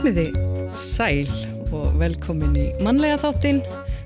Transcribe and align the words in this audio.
Komiði 0.00 0.30
sæl 0.80 1.28
og 1.76 1.90
velkomin 2.00 2.54
í 2.56 2.62
mannlega 2.80 3.18
þáttinn. 3.20 3.58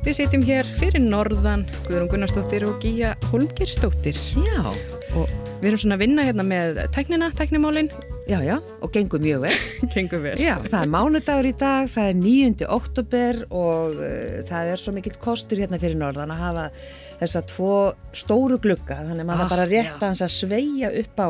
Við 0.03 0.17
sitjum 0.19 0.43
hér 0.43 0.67
fyrir 0.75 0.99
norðan 1.05 1.63
Guðrún 1.87 2.09
Gunnarsdóttir 2.11 2.65
og 2.67 2.81
Gíja 2.83 3.13
Holmgirsdóttir. 3.31 4.19
Já, 4.43 4.73
Og 5.15 5.31
við 5.61 5.69
erum 5.71 5.79
svona 5.85 5.95
að 5.95 6.03
vinna 6.03 6.25
hérna 6.27 6.43
með 6.43 6.81
tæknina, 6.97 7.29
tæknimálinn. 7.39 7.93
já, 8.27 8.41
já, 8.43 8.57
og 8.83 8.91
gengur 8.91 9.23
mjög 9.23 9.45
vel. 9.47 9.55
Gengur 9.95 10.25
vel. 10.25 10.35
Já, 10.43 10.57
það 10.67 10.81
er 10.83 10.91
mánudagur 10.97 11.47
í 11.47 11.55
dag, 11.63 11.87
það 11.95 12.11
er 12.11 12.19
9. 12.25 12.67
oktober 12.75 13.41
og 13.55 13.95
uh, 13.95 14.43
það 14.51 14.73
er 14.75 14.83
svo 14.83 14.97
mikill 14.99 15.15
kostur 15.23 15.63
hérna 15.63 15.79
fyrir 15.79 15.97
norðan 16.01 16.35
að 16.35 16.43
hafa 16.43 16.67
þessa 17.23 17.45
tvo 17.55 17.71
stóru 18.17 18.59
glugga, 18.59 18.99
þannig 19.07 19.23
að 19.23 19.31
maður 19.31 19.47
Ah, 19.47 19.55
bara 19.55 19.71
rétt 19.71 19.95
að 20.03 20.09
hans 20.11 20.25
að 20.27 20.35
sveia 20.41 20.91
upp 21.05 21.23
á, 21.23 21.29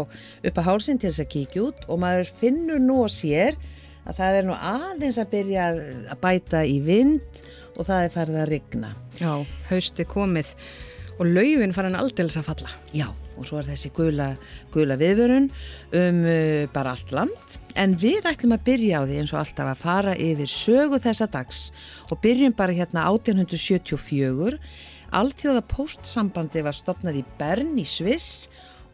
upp 0.49 0.57
á 0.57 0.67
hálsinn 0.73 0.99
til 1.03 1.13
þess 1.13 1.27
að 1.27 1.33
kíkja 1.37 1.67
út 1.69 1.85
og 1.91 2.01
maður 2.09 2.33
finnur 2.41 2.81
nú 2.81 3.03
og 3.05 3.13
sér 3.13 3.61
að 4.05 4.21
það 4.21 4.39
er 4.39 4.49
nú 4.49 4.57
aðeins 4.57 5.21
að 5.21 5.31
byrja 5.35 5.69
að 6.13 6.23
bæta 6.23 6.65
í 6.69 6.79
vind 6.85 7.45
og 7.75 7.87
það 7.89 8.07
er 8.07 8.15
farið 8.15 8.41
að 8.41 8.51
rigna. 8.53 8.95
Já, 9.21 9.33
hausti 9.71 10.07
komið 10.09 10.55
og 11.19 11.29
laufin 11.31 11.75
farin 11.75 11.99
aldeilis 11.99 12.39
að 12.41 12.49
falla. 12.49 12.73
Já, 12.95 13.07
og 13.39 13.47
svo 13.47 13.61
er 13.61 13.69
þessi 13.69 13.91
gula, 13.95 14.33
gula 14.75 14.97
viðvörun 14.99 15.49
um 16.01 16.19
uh, 16.27 16.65
bara 16.75 16.95
allt 16.95 17.15
land. 17.15 17.59
En 17.79 17.97
við 17.99 18.27
ætlum 18.31 18.57
að 18.57 18.67
byrja 18.69 19.03
á 19.03 19.07
því 19.07 19.21
eins 19.21 19.35
og 19.35 19.41
alltaf 19.43 19.71
að 19.71 19.85
fara 19.85 20.17
yfir 20.19 20.51
sögu 20.51 21.01
þessa 21.03 21.31
dags 21.31 21.69
og 22.11 22.21
byrjum 22.25 22.55
bara 22.59 22.77
hérna 22.77 23.09
1874. 23.13 24.61
Alþjóða 25.15 25.63
póstsambandi 25.71 26.63
var 26.67 26.75
stopnað 26.75 27.21
í 27.21 27.27
Bern 27.39 27.77
í 27.79 27.87
Sviss 27.87 28.49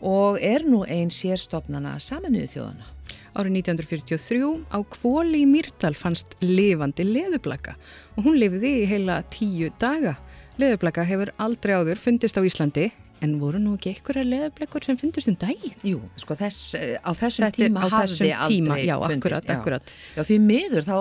og 0.04 0.40
er 0.44 0.64
nú 0.68 0.82
ein 0.88 1.12
sér 1.12 1.40
stopnana 1.40 1.96
saminuðu 2.00 2.52
þjóðana. 2.56 2.89
Árið 3.30 3.60
1943 3.60 4.74
á 4.74 4.78
Kvóli 4.90 5.44
í 5.44 5.46
Mýrdal 5.46 5.94
fannst 5.94 6.34
lifandi 6.42 7.04
leðublaka 7.06 7.76
og 8.16 8.24
hún 8.26 8.40
lifði 8.42 8.72
í 8.80 8.88
heila 8.90 9.20
tíu 9.30 9.68
daga. 9.78 10.16
Leðublaka 10.58 11.04
hefur 11.06 11.30
aldrei 11.38 11.76
áður 11.78 12.00
fundist 12.02 12.34
á 12.34 12.42
Íslandi 12.42 12.88
en 13.24 13.34
voru 13.40 13.60
nú 13.60 13.74
ekki 13.76 13.92
einhverja 13.94 14.24
leðublekur 14.26 14.84
sem 14.86 14.98
fundist 15.00 15.30
um 15.30 15.36
daginn? 15.40 15.74
Jú, 15.86 16.00
sko 16.20 16.36
þess, 16.38 16.74
eh, 16.78 16.96
á 17.00 17.10
þessum 17.12 17.46
Þetta 17.46 17.58
tíma 17.58 17.84
á 17.84 17.88
þessum 17.92 18.30
tíma, 18.48 18.78
já, 18.80 18.94
fundist. 18.96 19.16
akkurat, 19.16 19.44
já. 19.44 19.56
akkurat. 19.58 19.94
Já, 20.16 20.22
því 20.30 20.38
miður 20.46 20.86
þá 20.88 20.96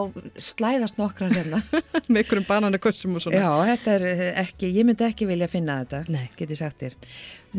slæðast 0.50 1.00
nokkran 1.00 1.36
hérna. 1.38 1.62
Með 2.12 2.22
einhverjum 2.24 2.48
bananakossum 2.50 3.16
og 3.16 3.26
svona. 3.26 3.42
Já, 3.44 3.52
þetta 3.72 3.96
er 3.98 4.08
eh, 4.12 4.24
ekki, 4.44 4.72
ég 4.76 4.88
myndi 4.90 5.08
ekki 5.08 5.30
vilja 5.30 5.50
finna 5.52 5.80
þetta, 5.84 6.04
Nei. 6.12 6.26
get 6.38 6.54
ég 6.56 6.60
sagt 6.60 6.84
þér. 6.84 6.98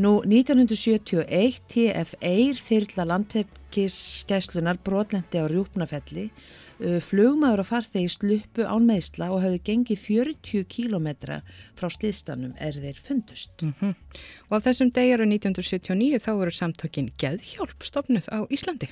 Nú, 0.01 0.17
1971 0.23 1.61
TF1 1.73 2.65
þyrla 2.69 3.09
landtekkiskæslunar 3.11 4.79
brotlendi 4.87 5.41
á 5.41 5.49
Rjúpnafelli, 5.51 6.29
flugmaður 7.05 7.63
og 7.63 7.69
farþegi 7.69 8.11
sluppu 8.15 8.65
án 8.65 8.87
meðsla 8.89 9.29
og 9.35 9.43
hafðu 9.45 9.61
gengið 9.67 10.01
40 10.07 10.65
kílometra 10.73 11.41
frá 11.77 11.91
sliðstanum 11.93 12.55
er 12.57 12.79
þeir 12.81 12.97
fundust. 12.97 13.53
Mhm. 13.63 13.95
Og 14.49 14.57
á 14.57 14.65
þessum 14.65 14.93
degi 14.93 15.13
eru 15.13 15.29
1979 15.29 16.19
þá 16.25 16.33
eru 16.35 16.51
samtökin 16.51 17.13
Geðhjálp 17.21 17.85
stopnuð 17.85 18.29
á 18.33 18.49
Íslandi. 18.49 18.89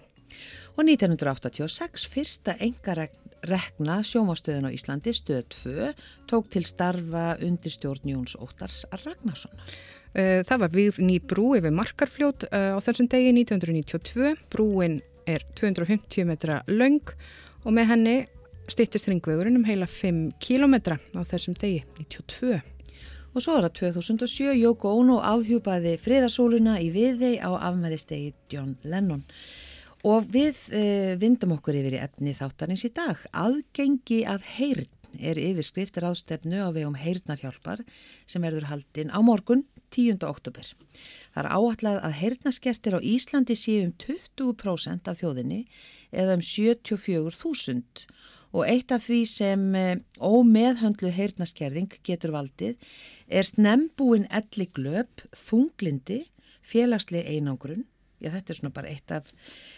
Og 0.78 0.84
1986 0.86 2.04
fyrsta 2.06 2.54
engaregna 2.62 3.98
sjómastöðun 4.06 4.68
á 4.68 4.70
Íslandi, 4.70 5.10
stöð 5.10 5.48
2, 5.50 5.94
tók 6.30 6.50
til 6.52 6.62
starfa 6.68 7.34
undir 7.42 7.72
stjórn 7.74 8.06
Jóns 8.06 8.36
Óttars 8.38 8.84
Ragnarssonar. 8.92 9.74
Uh, 10.14 10.40
Það 10.46 10.62
var 10.62 10.70
við 10.70 11.00
ný 11.02 11.18
brú 11.20 11.50
yfir 11.58 11.74
Markarfljót 11.74 12.46
uh, 12.48 12.76
á 12.76 12.78
þessum 12.78 13.10
degi 13.10 13.34
1992. 13.34 14.36
Brúin 14.52 15.00
er 15.26 15.42
250 15.58 16.24
metra 16.30 16.62
laung 16.70 17.02
og 17.02 17.16
með 17.74 17.90
henni 17.92 18.16
styttist 18.68 19.08
ringvegurinn 19.08 19.58
um 19.58 19.66
heila 19.68 19.88
5 19.88 20.36
kilometra 20.42 20.98
á 21.16 21.20
þessum 21.26 21.56
degi 21.58 21.82
92. 21.98 22.58
Og 23.34 23.44
svo 23.44 23.56
er 23.58 23.68
það 23.68 23.94
2007 23.96 24.54
Yoko 24.58 24.92
Ono 24.98 25.18
afhjúpaði 25.24 25.96
friðarsóluna 26.00 26.78
í 26.82 26.88
viðei 26.94 27.36
á 27.38 27.52
afmælistegi 27.70 28.32
John 28.52 28.76
Lennon. 28.88 29.24
Og 30.08 30.28
við 30.32 30.60
e, 30.72 30.82
vindum 31.20 31.56
okkur 31.56 31.76
yfir 31.80 31.98
í 31.98 32.02
efni 32.02 32.34
þáttarins 32.38 32.86
í 32.86 32.92
dag. 32.94 33.20
Aðgengi 33.36 34.22
að 34.30 34.46
heyrn 34.56 34.97
er 35.16 35.40
yfirskriftir 35.40 36.06
ástefnu 36.06 36.60
á 36.60 36.68
vegum 36.74 36.96
heyrnarhjálpar 36.98 37.84
sem 38.28 38.44
verður 38.44 38.68
haldinn 38.70 39.12
á 39.14 39.18
morgun 39.24 39.64
10. 39.94 40.20
oktober. 40.28 40.66
Það 41.32 41.44
er 41.44 41.50
áallega 41.54 42.02
að 42.04 42.18
heyrnaskertir 42.20 42.98
á 42.98 43.00
Íslandi 43.00 43.56
séu 43.56 43.86
um 43.88 43.94
20% 43.96 45.08
af 45.08 45.22
þjóðinni 45.22 45.62
eða 46.12 46.38
um 46.38 46.44
74.000 46.44 48.08
og 48.56 48.64
eitt 48.64 48.92
af 48.94 49.04
því 49.04 49.20
sem 49.28 49.64
eh, 49.76 50.00
ómeðhöndlu 50.20 51.12
heyrnaskerðing 51.12 51.98
getur 52.06 52.32
valdið 52.32 52.78
er 53.28 53.44
snembúin 53.44 54.26
elli 54.32 54.68
glöp, 54.72 55.24
þunglindi, 55.36 56.24
félagsleg 56.64 57.28
einangrun, 57.28 57.84
já 58.22 58.30
þetta 58.34 58.52
er 58.52 58.58
svona 58.60 58.74
bara 58.74 58.92
eitt 58.92 59.14
af, 59.14 59.32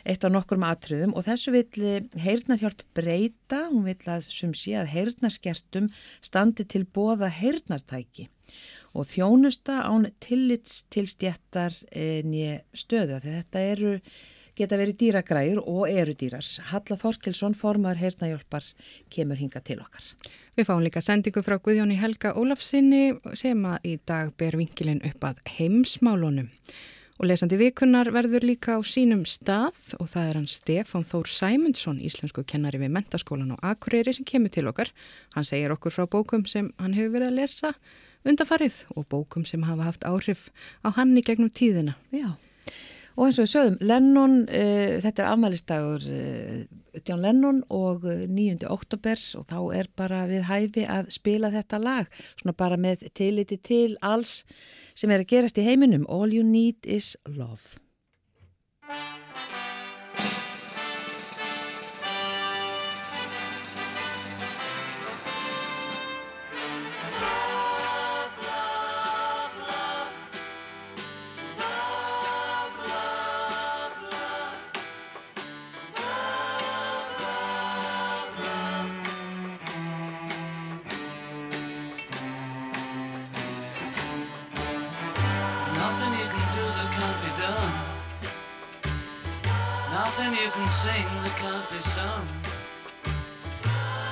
eitt 0.05 0.25
af 0.25 0.35
nokkrum 0.35 0.67
atriðum 0.67 1.15
og 1.15 1.27
þessu 1.29 1.55
vill 1.55 1.85
eh, 1.85 2.09
heyrnarhjálp 2.25 2.83
breyta, 2.97 3.67
hún 3.71 3.87
vill 3.89 4.11
að 4.11 4.27
sum 4.29 4.57
sé 4.57 4.77
að 4.81 4.93
heyrnaskertum 4.95 5.89
standi 6.25 6.67
til 6.69 6.85
bóða 6.85 7.31
heyrnartæki 7.41 8.29
og 8.99 9.07
þjónusta 9.07 9.85
án 9.87 10.11
tillits 10.23 10.85
til 10.91 11.07
stjættar 11.07 11.77
nýja 12.27 12.61
stöðu 12.75 13.21
því 13.23 13.35
þetta 13.37 13.67
eru 13.77 13.95
geta 14.61 14.79
verið 14.81 14.99
dýragræður 15.01 15.63
og 15.69 15.89
eru 15.89 16.15
dýrar. 16.19 16.47
Halla 16.71 16.99
Þorkelsson, 17.01 17.57
formar 17.57 17.99
heyrnahjálpar, 18.01 18.67
kemur 19.13 19.41
hinga 19.41 19.63
til 19.65 19.81
okkar. 19.83 20.13
Við 20.59 20.69
fáum 20.69 20.85
líka 20.85 21.03
sendingu 21.05 21.43
frá 21.47 21.57
Guðjóni 21.63 21.99
Helga 22.01 22.35
Ólafsinni 22.37 23.15
sem 23.39 23.61
að 23.69 23.93
í 23.93 23.97
dag 24.07 24.33
ber 24.41 24.59
vinkilinn 24.61 25.05
upp 25.09 25.29
að 25.31 25.45
heimsmálunum. 25.57 26.51
Og 27.21 27.29
lesandi 27.29 27.59
vikunnar 27.61 28.09
verður 28.15 28.47
líka 28.49 28.79
á 28.79 28.81
sínum 28.81 29.27
stað 29.29 29.77
og 30.01 30.07
það 30.09 30.29
er 30.29 30.37
hann 30.39 30.47
Stefán 30.49 31.03
Þór 31.05 31.29
Sæmundsson, 31.29 31.99
íslensku 32.01 32.47
kennari 32.49 32.81
við 32.81 32.95
mentaskólan 32.95 33.51
og 33.53 33.61
Akureyri 33.61 34.15
sem 34.17 34.25
kemur 34.25 34.49
til 34.49 34.65
okkar. 34.71 34.89
Hann 35.35 35.45
segir 35.45 35.75
okkur 35.75 35.93
frá 35.93 36.07
bókum 36.09 36.47
sem 36.49 36.71
hann 36.81 36.97
hefur 36.97 37.19
verið 37.19 37.29
að 37.29 37.37
lesa 37.43 37.75
undarfarið 38.25 38.79
og 38.97 39.05
bókum 39.13 39.45
sem 39.45 39.69
hafa 39.69 39.91
haft 39.91 40.09
áhrif 40.09 40.49
á 40.81 40.97
hann 40.97 41.13
í 41.13 41.21
gegnum 41.27 41.53
tíðina. 41.53 41.99
Já. 42.09 42.33
Og 43.17 43.27
eins 43.27 43.39
og 43.41 43.47
við 43.47 43.53
sögum, 43.53 43.79
Lennon, 43.85 44.37
uh, 44.47 44.99
þetta 45.03 45.25
er 45.25 45.31
afmælistagur 45.33 46.07
uh, 46.07 46.61
John 47.07 47.25
Lennon 47.25 47.63
og 47.75 48.07
uh, 48.07 48.25
9. 48.31 48.61
oktober 48.71 49.23
og 49.39 49.47
þá 49.51 49.59
er 49.81 49.91
bara 49.97 50.23
við 50.31 50.47
hæfi 50.51 50.87
að 50.87 51.11
spila 51.15 51.53
þetta 51.55 51.83
lag, 51.83 52.21
svona 52.41 52.57
bara 52.57 52.81
með 52.81 53.09
tiliti 53.15 53.59
til 53.59 53.99
alls 54.01 54.41
sem 54.95 55.11
er 55.11 55.25
að 55.25 55.31
gerast 55.35 55.61
í 55.61 55.67
heiminum. 55.67 56.07
All 56.09 56.33
you 56.35 56.47
need 56.47 56.87
is 56.87 57.17
love. 57.27 57.79
Be 91.71 91.79
sung. 91.79 92.27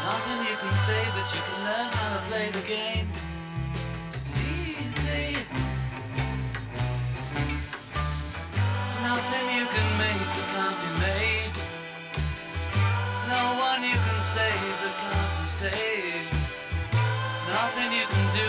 Nothing 0.05 0.39
you 0.47 0.57
can 0.63 0.75
say, 0.77 1.03
but 1.15 1.27
you 1.35 1.41
can 1.43 1.59
learn 1.65 1.89
how 1.91 2.09
to 2.15 2.21
play 2.29 2.51
the 2.51 2.65
game. 2.69 3.09
It's 4.15 4.35
easy. 4.39 5.39
Nothing 9.03 9.47
you 9.59 9.67
can 9.75 9.89
make 9.99 10.29
that 10.37 10.49
can't 10.55 10.79
be 10.85 10.91
made. 11.03 11.55
No 13.27 13.43
one 13.67 13.83
you 13.83 13.99
can 14.07 14.21
save 14.21 14.75
that 14.83 14.95
can't 15.03 15.33
be 15.39 15.49
saved. 15.63 16.35
Nothing 17.51 17.91
you 17.99 18.07
can 18.07 18.27
do, 18.39 18.48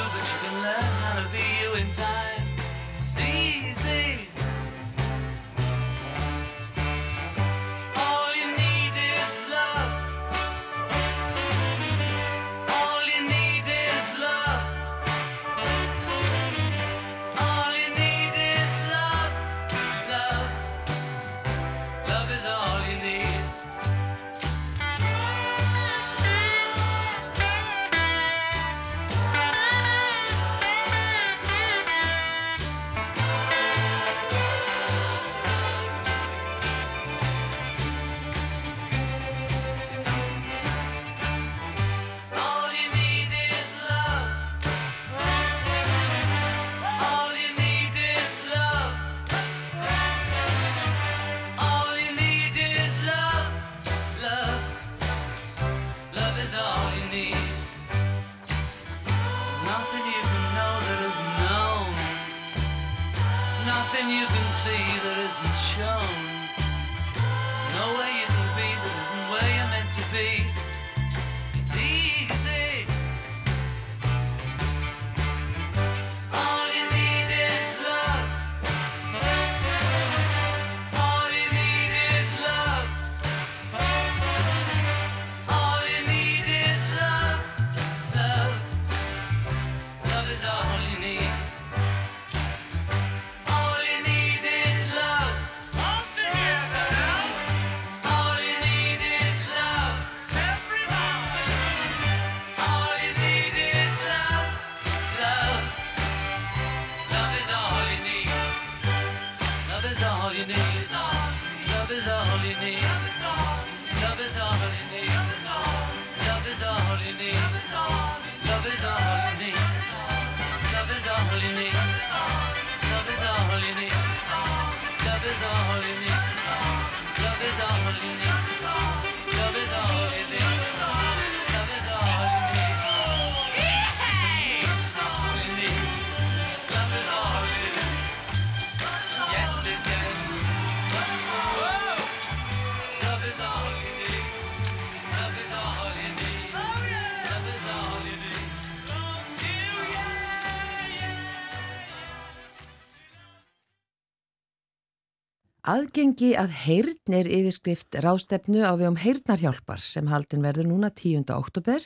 Aðgengi 155.69 156.31
að 156.39 156.53
heyrn 156.63 157.13
er 157.13 157.27
yfirskrift 157.29 157.93
rástefnu 158.01 158.63
á 158.65 158.73
við 158.79 158.87
um 158.87 158.95
heyrnarhjálpar 158.97 159.81
sem 159.83 160.07
haldin 160.09 160.41
verður 160.41 160.65
núna 160.65 160.89
10. 160.89 161.27
oktober 161.35 161.83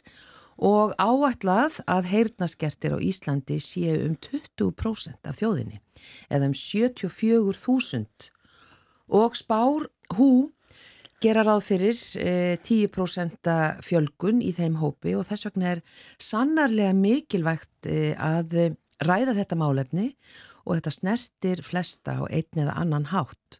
og 0.63 0.93
áætlað 1.01 1.81
að 1.91 2.07
heyrnaskertir 2.13 2.95
á 2.95 3.03
Íslandi 3.03 3.57
séu 3.59 3.97
um 4.05 4.13
20% 4.23 5.27
af 5.27 5.39
þjóðinni 5.41 5.81
eða 6.29 6.47
um 6.47 6.55
74.000 6.55 8.29
og 9.19 9.35
spár 9.35 9.89
hú 10.15 10.29
gera 11.25 11.43
ráð 11.43 11.65
fyrir 11.67 11.97
eh, 12.21 12.55
10% 12.63 13.51
fjölgun 13.83 14.39
í 14.45 14.53
þeim 14.55 14.77
hópi 14.79 15.17
og 15.17 15.27
þess 15.27 15.49
vegna 15.49 15.73
er 15.73 15.83
sannarlega 16.21 16.93
mikilvægt 16.95 17.89
eh, 17.91 18.15
að 18.15 18.55
eh, 18.55 18.71
ræða 19.03 19.35
þetta 19.41 19.59
málefni 19.59 20.07
og 20.63 20.77
þetta 20.77 20.95
snertir 21.01 21.65
flesta 21.65 22.21
á 22.21 22.23
einn 22.31 22.63
eða 22.63 22.77
annan 22.79 23.09
hátt. 23.11 23.59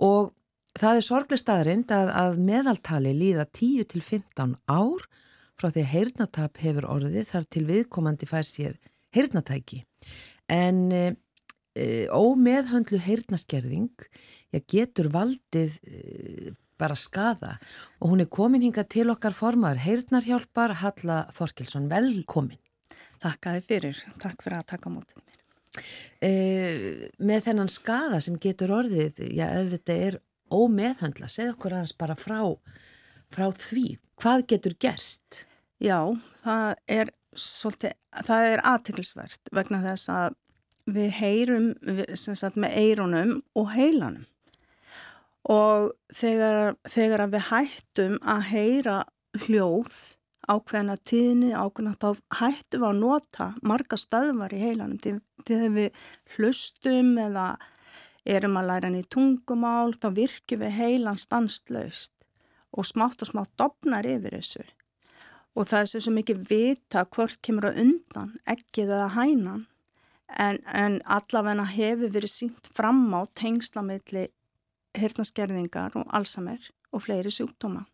Og 0.00 0.32
það 0.78 1.00
er 1.00 1.06
sorglega 1.06 1.42
staðrind 1.42 1.94
að, 1.94 2.12
að 2.16 2.38
meðaltali 2.46 3.14
líða 3.16 3.46
10 3.48 3.88
til 3.92 4.02
15 4.04 4.54
ár 4.70 5.08
frá 5.60 5.68
því 5.68 5.82
að 5.82 5.92
heyrnatap 5.94 6.62
hefur 6.62 6.86
orðið 6.88 7.26
þar 7.32 7.48
til 7.52 7.64
viðkomandi 7.68 8.28
fær 8.30 8.46
sér 8.48 8.78
heyrnatæki. 9.16 9.82
En 10.50 10.86
e, 10.94 11.04
e, 11.76 12.06
ómeðhöndlu 12.08 13.00
heyrnaskerðing 13.04 13.92
já, 14.00 14.60
getur 14.60 15.10
valdið 15.12 15.76
e, 15.84 16.54
bara 16.80 16.96
skada 16.96 17.58
og 18.00 18.14
hún 18.14 18.24
er 18.24 18.30
komin 18.32 18.64
hinga 18.64 18.86
til 18.88 19.10
okkar 19.12 19.36
formar 19.36 19.82
heyrnarhjálpar 19.82 20.78
Halla 20.80 21.26
Þorkilsson, 21.36 21.90
velkomin. 21.92 22.60
Takk 23.20 23.50
að 23.50 23.58
þið 23.58 23.68
fyrir. 23.68 24.00
Takk 24.22 24.40
fyrir 24.40 24.62
að 24.62 24.70
taka 24.72 24.92
mótið 24.94 25.29
Eh, 26.20 27.06
með 27.22 27.46
þennan 27.46 27.70
skada 27.72 28.18
sem 28.20 28.36
getur 28.42 28.74
orðið, 28.76 29.22
já 29.32 29.46
ef 29.48 29.70
þetta 29.76 29.96
er 30.08 30.18
ómeðhöndla, 30.50 31.30
segð 31.30 31.54
okkur 31.54 31.76
aðeins 31.78 31.96
bara 31.96 32.16
frá, 32.18 32.42
frá 33.32 33.46
því, 33.54 33.86
hvað 34.20 34.44
getur 34.52 34.76
gerst? 34.82 35.44
Já, 35.80 36.10
það 36.42 36.74
er 36.90 37.12
svolítið, 37.38 37.96
það 38.26 38.48
er 38.50 38.62
aðtiklisvert 38.68 39.52
vegna 39.54 39.80
þess 39.86 40.10
að 40.12 40.36
við 40.90 41.10
heyrum 41.20 41.70
við, 41.86 42.04
sem 42.18 42.36
sagt 42.36 42.58
með 42.60 42.76
eirunum 42.80 43.34
og 43.56 43.70
heilanum 43.76 44.26
og 45.50 45.92
þegar, 46.14 46.74
þegar 46.90 47.26
við 47.32 47.46
hættum 47.48 48.16
að 48.28 48.42
heyra 48.50 48.96
hljóð 49.46 49.94
ákveðna 50.50 50.96
tíðni, 51.06 51.50
ákveðna 51.54 51.96
þá 52.00 52.08
hættum 52.40 52.82
við 52.82 52.88
að 52.88 53.00
nota 53.00 53.46
marga 53.66 53.98
stöðvar 54.00 54.54
í 54.54 54.62
heilanum. 54.62 54.98
Til 55.02 55.20
þegar 55.46 55.76
við 55.76 56.00
hlustum 56.36 57.12
eða 57.20 57.46
erum 58.28 58.58
að 58.60 58.68
læra 58.70 58.90
henni 58.90 59.06
tungumál 59.10 59.94
þá 59.96 60.08
virkjum 60.18 60.64
við 60.64 60.76
heilan 60.76 61.20
stanslaust 61.20 62.12
og 62.70 62.86
smátt 62.86 63.22
og 63.24 63.30
smátt 63.30 63.54
dopnar 63.58 64.06
yfir 64.06 64.36
þessu. 64.38 64.66
Og 65.58 65.66
það 65.66 65.82
er 65.82 66.04
svo 66.04 66.14
mikið 66.14 66.42
vita 66.50 67.04
hvort 67.10 67.40
kemur 67.42 67.70
að 67.70 67.80
undan 67.84 68.34
ekkið 68.48 68.92
eða 68.94 69.08
hænan. 69.16 69.64
En, 70.30 70.60
en 70.70 71.00
allavegna 71.10 71.64
hefur 71.66 72.12
verið 72.14 72.30
sínt 72.30 72.68
fram 72.76 73.08
á 73.10 73.26
tengslamilli 73.34 74.28
hirtnaskerðingar 74.98 75.96
og 75.98 76.12
alsamer 76.14 76.70
og 76.94 77.02
fleiri 77.02 77.32
sjúkdóma 77.34 77.88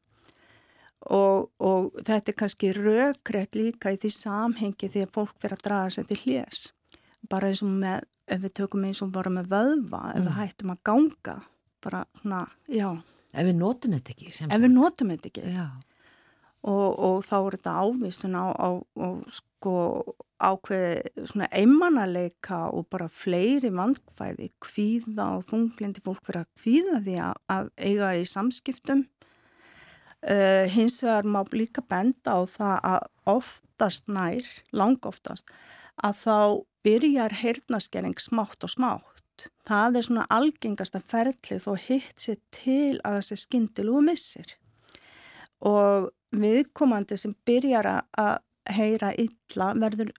og, 1.13 1.51
og 1.63 1.93
þetta 2.01 2.33
er 2.33 2.39
kannski 2.41 2.73
rökrétt 2.77 3.59
líka 3.59 3.93
í 3.95 4.01
því 4.01 4.11
samhengi 4.17 4.91
því 4.91 5.05
að 5.07 5.13
fólk 5.15 5.37
verður 5.43 5.59
að 5.59 5.67
draga 5.69 5.95
sér 5.95 6.09
til 6.09 6.21
hljés 6.25 6.65
bara 7.31 7.51
eins 7.51 7.63
og 7.65 7.73
með, 7.83 8.07
ef 8.31 8.43
við 8.45 8.55
tökum 8.61 8.87
eins 8.87 9.03
og 9.05 9.13
bara 9.15 9.33
með 9.33 9.51
vöðva, 9.53 10.03
ef 10.15 10.25
við 10.27 10.37
hættum 10.41 10.73
að 10.75 10.83
ganga 10.87 11.37
bara 11.87 12.05
svona, 12.21 12.45
já. 12.73 12.89
Ef 13.37 13.47
við 13.47 13.59
notum 13.59 13.97
þetta 13.97 14.15
ekki 14.15 14.31
ef 14.47 14.63
við 14.63 14.73
notum 14.73 15.13
þetta 15.13 15.31
ekki. 15.31 15.57
Og, 16.67 16.87
og 17.07 17.19
þá 17.27 17.35
er 17.39 17.57
þetta 17.59 17.75
ávistun 17.83 18.39
á, 18.39 18.47
á, 18.51 18.69
á 18.99 19.09
sko 19.31 19.75
ákveði 20.43 21.27
svona 21.31 21.49
einmannaleika 21.55 22.67
og 22.75 22.89
bara 22.93 23.07
fleiri 23.13 23.71
vandkvæði, 23.73 24.51
kvíða 24.65 25.29
og 25.39 25.47
þunglindi 25.51 26.03
fólk 26.05 26.25
fyrir 26.27 26.43
að 26.43 26.51
kvíða 26.61 27.03
því 27.07 27.19
að, 27.25 27.39
að 27.55 27.71
eiga 27.87 28.11
í 28.19 28.27
samskiptum 28.29 29.07
uh, 30.25 30.65
hins 30.73 31.01
vegar 31.05 31.29
má 31.29 31.43
líka 31.53 31.85
benda 31.85 32.39
á 32.39 32.41
það 32.49 32.77
að 32.93 33.11
oftast 33.37 34.09
nær, 34.09 34.47
lang 34.73 34.99
oftast 35.07 35.45
að 36.05 36.23
þá 36.23 36.39
byrjar 36.87 37.39
heyrnaskering 37.43 38.19
smátt 38.23 38.65
og 38.65 38.73
smátt 38.73 39.49
það 39.67 39.99
er 39.99 40.07
svona 40.07 40.27
algengasta 40.33 41.01
ferlið 41.03 41.69
og 41.71 41.81
hitt 41.89 42.23
sér 42.23 42.39
til 42.55 42.97
að 43.05 43.21
þessi 43.21 43.41
skyndilugu 43.45 44.05
missir 44.07 44.57
og 45.65 46.11
viðkomandi 46.37 47.19
sem 47.21 47.35
byrjar 47.47 47.89
að 47.89 48.37
heyra 48.77 49.13
illa 49.21 49.71
verður 49.79 50.13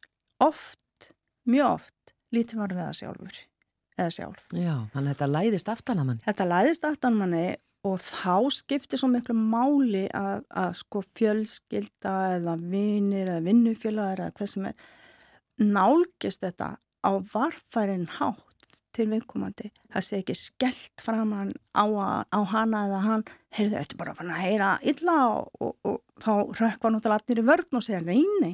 oft, 0.43 1.11
mjög 1.49 1.77
oft, 1.77 2.15
lítið 2.33 2.63
varfið 2.63 2.83
að 2.85 2.97
sjálfur 3.01 3.39
eða 3.97 4.13
sjálf. 4.13 4.43
já, 4.53 4.75
þannig 4.93 5.07
að 5.07 5.13
þetta 5.13 5.29
læðist 5.33 5.71
aftan 5.73 6.01
að 6.01 6.09
mann. 6.09 6.19
Þetta 6.25 6.47
læðist 6.51 6.87
aftan 6.87 7.17
manni 7.17 7.45
og 7.87 8.01
þá 8.03 8.51
skiptir 8.53 8.99
svo 8.99 9.09
miklu 9.11 9.35
máli 9.37 10.05
að, 10.15 10.43
að 10.51 10.75
sko 10.81 11.03
fjölskylda 11.05 12.15
eða 12.37 12.57
vinir 12.59 13.31
eða 13.31 13.45
vinnufélagar 13.45 14.25
eða 14.25 14.35
hvað 14.37 14.51
sem 14.53 14.67
er 14.69 14.85
nálgist 15.63 16.43
þetta 16.43 16.75
á 16.77 17.11
varfærin 17.31 18.07
hátt 18.17 18.45
til 18.97 19.07
viðkomandi. 19.11 19.71
Það 19.93 20.05
sé 20.05 20.21
ekki 20.21 20.35
skellt 20.37 21.03
fram 21.05 21.33
á, 21.37 21.43
á 21.77 22.39
hana 22.51 22.85
eða 22.87 23.01
hann, 23.05 23.25
heyrðu 23.53 23.79
eftir 23.81 23.99
bara 23.99 24.15
að 24.17 24.33
heyra 24.41 24.71
illa 24.81 25.17
og, 25.35 25.51
og, 25.61 25.75
og 25.85 26.23
þá 26.23 26.31
rökkva 26.61 26.93
náttúrulega 26.93 27.21
allir 27.21 27.43
í 27.43 27.47
vörn 27.47 27.79
og 27.79 27.85
segja 27.85 28.01
reyni 28.03 28.53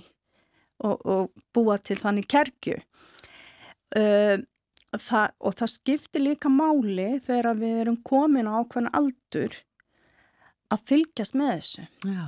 og, 0.83 0.97
og 1.07 1.45
búa 1.55 1.77
til 1.79 1.99
þannig 1.99 2.27
kerkju. 2.31 2.79
Uh, 3.93 4.41
það, 5.01 5.35
og 5.39 5.57
það 5.59 5.73
skiptir 5.73 6.25
líka 6.25 6.51
máli 6.53 7.09
þegar 7.25 7.59
við 7.59 7.81
erum 7.83 7.99
komin 8.05 8.49
á 8.49 8.59
ákveðin 8.61 8.93
aldur 8.93 9.59
að 10.73 10.87
fylgjast 10.89 11.37
með 11.37 11.53
þessu. 11.53 11.85
Já, 12.09 12.25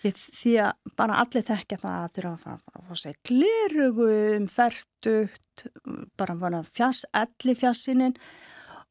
Því, 0.00 0.10
því 0.16 0.52
að 0.64 0.92
bara 0.96 1.16
allir 1.20 1.42
þekkja 1.44 1.76
það 1.82 1.96
að 2.02 2.12
þurfa 2.16 2.30
að 2.52 2.60
fara 2.64 2.84
að 2.94 3.00
sér 3.02 3.16
glerugum, 3.28 4.46
færtugt, 4.48 5.64
bara 6.16 6.36
bara 6.40 6.60
fjass, 6.64 7.02
elli 7.12 7.54
fjassinin 7.58 8.16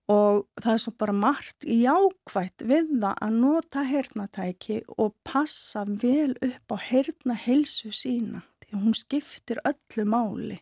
og 0.10 0.46
það 0.62 0.72
er 0.76 0.84
svo 0.84 0.94
bara 1.02 1.16
margt 1.18 1.66
jákvægt 1.66 2.66
við 2.70 2.94
það 3.02 3.18
að 3.26 3.40
nota 3.42 3.86
hernatæki 3.90 4.80
og 5.02 5.16
passa 5.26 5.86
vel 5.90 6.36
upp 6.46 6.74
á 6.74 6.78
herna 6.92 7.38
helsu 7.38 7.90
sína 7.94 8.44
því 8.62 8.72
að 8.76 8.86
hún 8.86 8.98
skiptir 8.98 9.62
öllu 9.66 10.06
máli. 10.10 10.62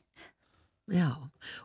Já, 0.87 1.09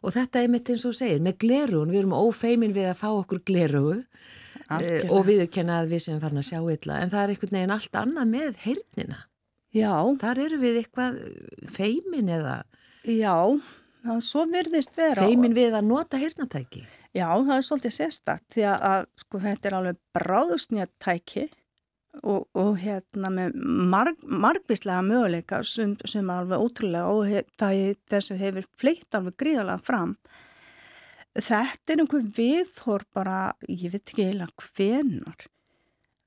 og 0.02 0.14
þetta 0.17 0.41
er 0.43 0.50
mitt 0.50 0.71
eins 0.73 0.83
og 0.88 0.97
segir, 0.99 1.21
með 1.23 1.37
glerugun, 1.45 1.93
við 1.95 2.00
erum 2.00 2.14
ófeimin 2.19 2.73
við 2.75 2.88
að 2.91 2.97
fá 2.99 3.09
okkur 3.12 3.43
glerugu 3.47 4.00
uh, 4.00 4.81
og 5.14 5.29
við 5.29 5.45
kenna 5.55 5.83
að 5.83 5.93
við 5.95 6.02
sem 6.09 6.23
farin 6.23 6.41
að 6.41 6.49
sjá 6.49 6.59
illa, 6.59 6.97
en 6.99 7.12
það 7.12 7.23
er 7.23 7.35
einhvern 7.35 7.55
veginn 7.59 7.75
allt 7.76 8.00
annað 8.00 8.33
með 8.33 8.59
heyrnina. 8.64 9.21
Já. 9.73 9.95
Þar 10.21 10.43
eru 10.47 10.59
við 10.61 10.81
eitthvað 10.83 11.23
feimin 11.71 12.35
eða... 12.35 12.57
Já, 13.07 13.37
það 14.02 14.19
er 14.19 14.26
svo 14.26 14.45
virðist 14.50 14.99
vera. 14.99 15.23
Feimin 15.23 15.55
við 15.57 15.79
að 15.79 15.88
nota 15.88 16.21
heyrnatæki. 16.21 16.83
Já, 17.12 17.29
það 17.31 17.55
er 17.55 17.67
svolítið 17.67 17.95
sérstakt, 17.95 18.47
því 18.55 18.69
að 18.73 19.07
sko 19.23 19.41
þetta 19.43 19.69
er 19.69 19.79
alveg 19.79 19.99
bráðusnjart 20.17 20.95
tæki 21.02 21.47
og, 22.21 22.47
og 22.59 22.76
hérna 22.83 23.31
með 23.33 23.57
marg, 23.92 24.21
margvíslega 24.28 25.00
möguleika 25.07 25.62
sem, 25.66 25.95
sem 26.04 26.28
er 26.28 26.42
alveg 26.42 26.64
ótrúlega 26.66 27.12
og 27.12 27.26
hef, 27.31 27.49
það 27.61 27.81
er 27.87 28.00
þess 28.12 28.35
að 28.35 28.45
hefur 28.47 28.69
fleitt 28.83 29.19
alveg 29.19 29.38
gríðalega 29.40 29.87
fram. 29.87 30.14
Þetta 31.33 31.95
er 31.95 32.02
einhver 32.04 32.28
viðhór 32.37 33.07
bara, 33.16 33.38
ég 33.64 33.95
veit 33.95 34.04
ekki 34.04 34.28
eila 34.28 34.50
hvenar 34.61 35.49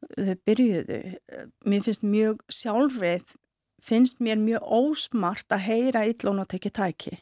þau 0.06 0.36
byrjuðu. 0.46 1.00
Mér 1.70 1.86
finnst 1.86 2.06
mjög 2.06 2.42
sjálfrið 2.54 3.36
finnst 3.86 4.22
mér 4.24 4.40
mjög 4.42 4.66
ósmart 4.66 5.54
að 5.54 5.66
heyra 5.68 6.06
illón 6.10 6.42
og 6.42 6.50
tekja 6.50 6.74
tæki. 6.74 7.18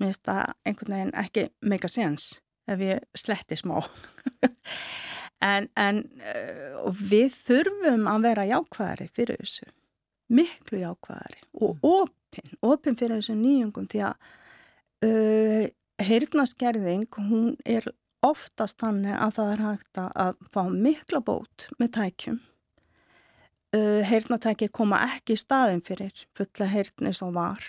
Mér 0.00 0.10
finnst 0.10 0.26
það 0.26 0.54
einhvern 0.66 0.96
veginn 0.96 1.18
ekki 1.22 1.46
meika 1.62 1.90
sens 1.90 2.32
ef 2.70 2.82
ég 2.82 3.02
sletti 3.18 3.58
smá 3.58 3.80
En, 5.40 5.70
en 5.80 6.02
uh, 6.20 6.88
við 6.92 7.32
þurfum 7.32 8.08
að 8.10 8.24
vera 8.28 8.48
jákvæðari 8.50 9.06
fyrir 9.16 9.40
þessu, 9.40 9.70
miklu 10.28 10.82
jákvæðari 10.82 11.40
og 11.56 11.78
mm. 11.78 11.86
opinn, 11.88 12.52
opinn 12.60 12.98
fyrir 13.00 13.22
þessu 13.22 13.38
nýjungum 13.38 13.88
því 13.90 14.02
að 14.10 14.28
uh, 15.08 15.64
heyrnaskerðing, 16.04 17.08
hún 17.30 17.56
er 17.64 17.88
oftast 18.24 18.80
þannig 18.80 19.16
að 19.16 19.34
það 19.38 19.52
er 19.54 19.64
hægt 19.64 20.00
að 20.04 20.40
fá 20.52 20.62
mikla 20.68 21.22
bót 21.24 21.68
með 21.80 21.92
tækjum. 21.96 22.40
Uh, 23.70 24.00
heyrnatæki 24.04 24.68
koma 24.74 24.98
ekki 25.06 25.36
í 25.36 25.40
staðin 25.40 25.80
fyrir 25.86 26.26
fulla 26.36 26.68
heyrni 26.68 27.14
sem 27.16 27.32
var. 27.32 27.64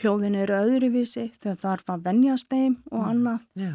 Hljóðin 0.00 0.38
eru 0.38 0.56
öðruvísi 0.62 1.28
þegar 1.42 1.58
það 1.60 1.72
er 1.74 1.82
að 1.92 2.04
venjast 2.06 2.48
þeim 2.48 2.76
og 2.88 3.00
mm. 3.02 3.08
annað. 3.10 3.48
Já. 3.60 3.74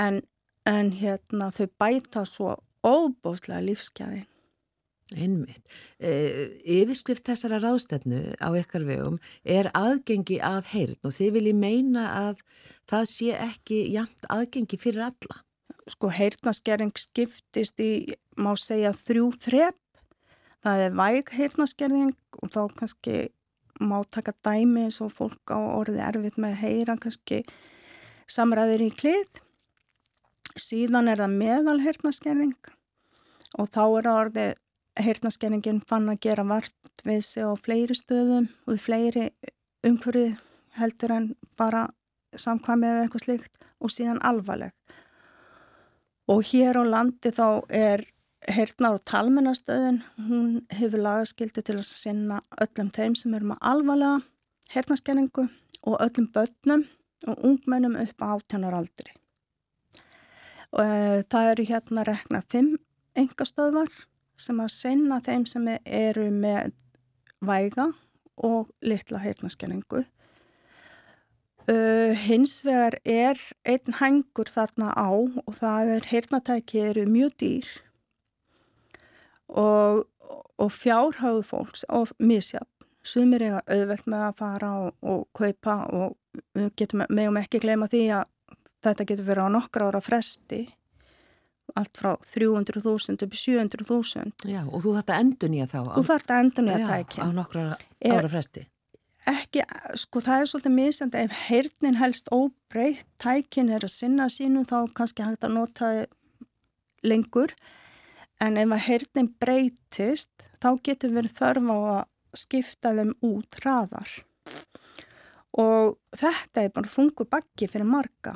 En 0.00 0.22
en 0.68 0.92
hérna 0.94 1.50
þau 1.54 1.66
bæta 1.80 2.26
svo 2.28 2.56
óbóðslega 2.86 3.62
lífskeiðin. 3.66 4.28
Einmitt. 5.12 5.60
E, 6.00 6.10
yfirskrift 6.80 7.26
þessara 7.26 7.58
ráðstefnu 7.60 8.32
á 8.40 8.48
ykkar 8.56 8.86
vegum 8.88 9.18
er 9.44 9.68
aðgengi 9.76 10.38
af 10.40 10.70
heyrn 10.72 10.96
og 11.04 11.12
þið 11.16 11.34
viljið 11.36 11.58
meina 11.60 12.06
að 12.16 12.40
það 12.88 13.04
sé 13.10 13.36
ekki 13.36 13.82
jæmt 13.92 14.28
aðgengi 14.32 14.80
fyrir 14.80 15.10
alla. 15.10 15.42
Sko 15.90 16.12
heyrnaskerring 16.14 16.94
skiptist 16.96 17.82
í, 17.82 18.14
má 18.38 18.54
segja, 18.56 18.94
þrjú 18.96 19.28
þrepp. 19.42 19.78
Það 20.62 20.86
er 20.86 20.98
væg 21.02 21.32
heyrnaskerring 21.36 22.16
og 22.38 22.52
þá 22.54 22.60
kannski 22.78 23.16
má 23.82 23.98
taka 24.08 24.32
dæmi 24.46 24.86
eins 24.86 25.00
og 25.02 25.12
fólk 25.12 25.52
á 25.52 25.58
orði 25.58 26.00
erfitt 26.06 26.38
með 26.40 26.54
að 26.54 26.62
heyra 26.62 26.96
kannski 27.02 27.42
samræðir 28.30 28.86
í 28.86 28.92
klið 28.94 29.40
Síðan 30.58 31.08
er 31.08 31.20
það 31.22 31.36
meðal 31.40 31.78
heyrnaskerðing 31.80 32.72
og 33.60 33.68
þá 33.72 33.82
er 33.84 34.06
það 34.06 34.18
orðið 34.20 34.52
heyrnaskerðingin 35.00 35.80
fann 35.88 36.10
að 36.12 36.20
gera 36.26 36.44
vart 36.44 37.04
við 37.06 37.22
sig 37.24 37.46
á 37.48 37.52
fleiri 37.56 37.96
stöðum 37.96 38.48
og 38.68 38.80
fleiri 38.80 39.30
umhverju 39.86 40.34
heldur 40.76 41.14
en 41.16 41.28
bara 41.58 41.86
samkvæmið 42.36 42.90
eða 42.90 43.04
eitthvað 43.06 43.24
slikt 43.26 43.58
og 43.82 43.92
síðan 43.92 44.20
alvarleg. 44.24 44.72
Og 46.28 46.44
hér 46.52 46.78
á 46.80 46.84
landi 46.86 47.32
þá 47.32 47.46
er 47.68 48.04
heyrnar 48.48 48.98
og 48.98 49.04
talmennastöðin, 49.08 50.02
hún 50.28 50.62
hefur 50.74 51.02
lagaskildu 51.04 51.62
til 51.62 51.78
að 51.78 51.86
sinna 51.88 52.42
öllum 52.60 52.92
þeim 52.94 53.16
sem 53.18 53.34
eru 53.38 53.52
með 53.52 53.64
alvarlega 53.72 54.20
heyrnaskerðingu 54.74 55.48
og 55.82 55.98
öllum 55.98 56.28
börnum 56.34 56.86
og 57.28 57.44
ungmennum 57.46 57.98
upp 58.02 58.24
á 58.24 58.26
átjánaraldri 58.36 59.21
og 60.72 60.84
eh, 60.84 61.20
það 61.28 61.50
eru 61.52 61.68
hérna 61.68 62.06
rekna 62.08 62.42
fimm 62.52 62.76
engastöðvar 63.18 63.92
sem 64.40 64.60
að 64.62 64.72
senna 64.74 65.20
þeim 65.24 65.44
sem 65.46 65.68
eru 65.84 66.30
með 66.32 66.72
væga 67.44 67.90
og 68.42 68.70
litla 68.82 69.20
heyrnaskenningu. 69.22 70.04
Uh, 71.62 72.10
hins 72.18 72.56
vegar 72.66 72.96
er 73.06 73.38
einn 73.62 73.94
hengur 74.00 74.48
þarna 74.50 74.88
á 74.98 75.14
og 75.14 75.52
það 75.60 75.92
er 75.94 76.08
heyrnatæki 76.10 76.80
eru 76.88 77.04
mjög 77.06 77.36
dýr 77.38 77.68
og, 79.46 80.00
og 80.58 80.72
fjárhauðu 80.74 81.44
fólks 81.46 81.84
og 81.86 82.10
misjafn. 82.18 82.66
Sumir 83.06 83.44
er 83.46 83.60
auðvelt 83.60 84.10
með 84.10 84.24
að 84.26 84.36
fara 84.42 84.72
og, 84.88 84.96
og 85.06 85.22
kaupa 85.38 85.76
og 85.94 86.18
getum 86.78 87.04
meðum 87.10 87.38
ekki 87.38 87.62
gleyma 87.62 87.86
því 87.90 88.02
að 88.18 88.26
þetta 88.82 89.08
getur 89.08 89.28
verið 89.28 89.48
á 89.48 89.54
nokkra 89.56 89.90
ára 89.90 90.02
fresti 90.04 90.62
allt 91.78 91.96
frá 91.96 92.12
300.000 92.20 93.24
upp 93.24 93.36
700.000 93.38 94.50
Já, 94.50 94.62
og 94.66 94.82
þú 94.84 94.94
þarft 94.96 95.12
að 95.12 95.22
endur 95.22 95.52
nýja 95.52 95.68
þá 95.70 95.78
á, 95.80 95.94
Þú 95.96 96.04
þarft 96.08 96.32
að 96.32 96.42
endur 96.44 96.66
nýja 96.66 96.88
tækja 96.90 97.24
á 97.24 97.28
nokkra 97.36 97.64
ára 98.12 98.30
fresti. 98.32 98.64
Ekki, 99.32 99.62
sko 100.02 100.20
það 100.24 100.40
er 100.42 100.48
svolítið 100.50 100.74
misend 100.74 101.14
ef 101.14 101.36
heyrnin 101.46 102.00
helst 102.00 102.30
óbreytt 102.34 103.06
tækin 103.22 103.70
er 103.70 103.86
að 103.86 103.94
sinna 103.94 104.26
sínu 104.32 104.64
þá 104.66 104.90
kannski 104.98 105.22
hægt 105.22 105.46
að 105.46 105.54
nota 105.54 105.92
lengur. 107.06 107.54
En 108.42 108.58
ef 108.58 108.74
að 108.74 108.84
heyrnin 108.88 109.30
breytist 109.38 110.48
þá 110.58 110.74
getur 110.82 111.14
verið 111.14 111.36
þörf 111.38 111.70
á 111.70 111.76
að 111.78 112.42
skipta 112.42 112.94
þeim 112.98 113.14
út 113.22 113.60
hraðar. 113.62 114.10
Og 115.62 115.98
þetta 116.16 116.64
er 116.64 116.74
bara 116.74 116.90
þungu 116.90 117.28
bakki 117.30 117.68
fyrir 117.70 117.86
marga 117.86 118.34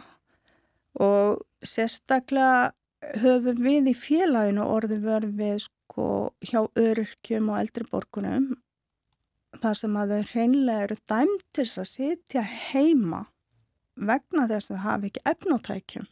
og 1.03 1.43
sérstaklega 1.67 2.73
höfum 3.23 3.63
við 3.63 3.91
í 3.93 3.95
félaginu 3.97 4.65
orði 4.65 4.99
verið 5.05 5.41
við 5.41 5.59
sko 5.67 6.09
hjá 6.45 6.61
öryrkjum 6.81 7.51
og 7.53 7.61
eldriborgunum 7.61 8.49
þar 9.61 9.79
sem 9.79 9.97
að 9.97 10.13
þau 10.15 10.33
hreinlega 10.33 10.87
eru 10.87 10.99
dæmtis 11.13 11.77
að 11.81 11.91
sitja 11.93 12.45
heima 12.45 13.27
vegna 13.97 14.49
þess 14.51 14.71
að 14.71 14.77
það 14.77 14.85
hafi 14.87 15.11
ekki 15.11 15.25
efnótækjum 15.33 16.09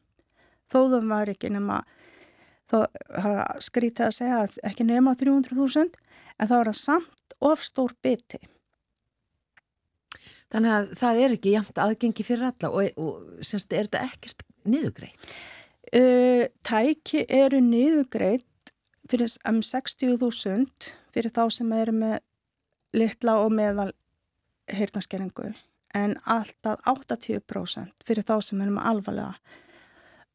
þó 0.72 0.78
það 0.78 1.08
var 1.10 1.32
ekki 1.34 1.52
nema 1.52 1.82
þá 2.70 2.78
skrítið 3.62 4.06
að 4.06 4.16
segja 4.18 4.40
að 4.44 4.58
ekki 4.70 4.86
nema 4.88 5.14
300.000 5.20 5.84
en 6.38 6.50
þá 6.50 6.54
er 6.58 6.70
það 6.70 6.80
samt 6.80 7.36
ofstór 7.44 7.94
biti 8.04 8.40
Þannig 10.52 10.74
að 10.76 10.90
það 11.00 11.20
er 11.24 11.34
ekki 11.36 11.54
jæmt 11.54 11.78
aðgengi 11.80 12.24
fyrir 12.26 12.48
alla 12.50 12.70
og, 12.70 12.98
og 13.00 13.44
semst 13.46 13.72
er 13.72 13.88
þetta 13.88 14.04
ekkert 14.10 14.44
niðugreitt 14.64 15.28
Uh, 15.94 16.48
tæki 16.66 17.20
eru 17.30 17.60
niðugreitt 17.62 18.72
fyrir 19.06 19.30
um 19.46 19.60
60.000 19.62 20.64
fyrir 21.14 21.30
þá 21.30 21.42
sem 21.54 21.74
eru 21.76 21.92
með 21.94 22.16
litla 22.96 23.36
og 23.44 23.52
meðal 23.54 23.92
heyrnaskeringu 24.74 25.52
en 25.94 26.16
alltaf 26.24 26.82
80% 26.90 28.02
fyrir 28.08 28.26
þá 28.26 28.34
sem 28.42 28.64
eru 28.64 28.74
með 28.74 28.88
alvarlega. 28.90 29.36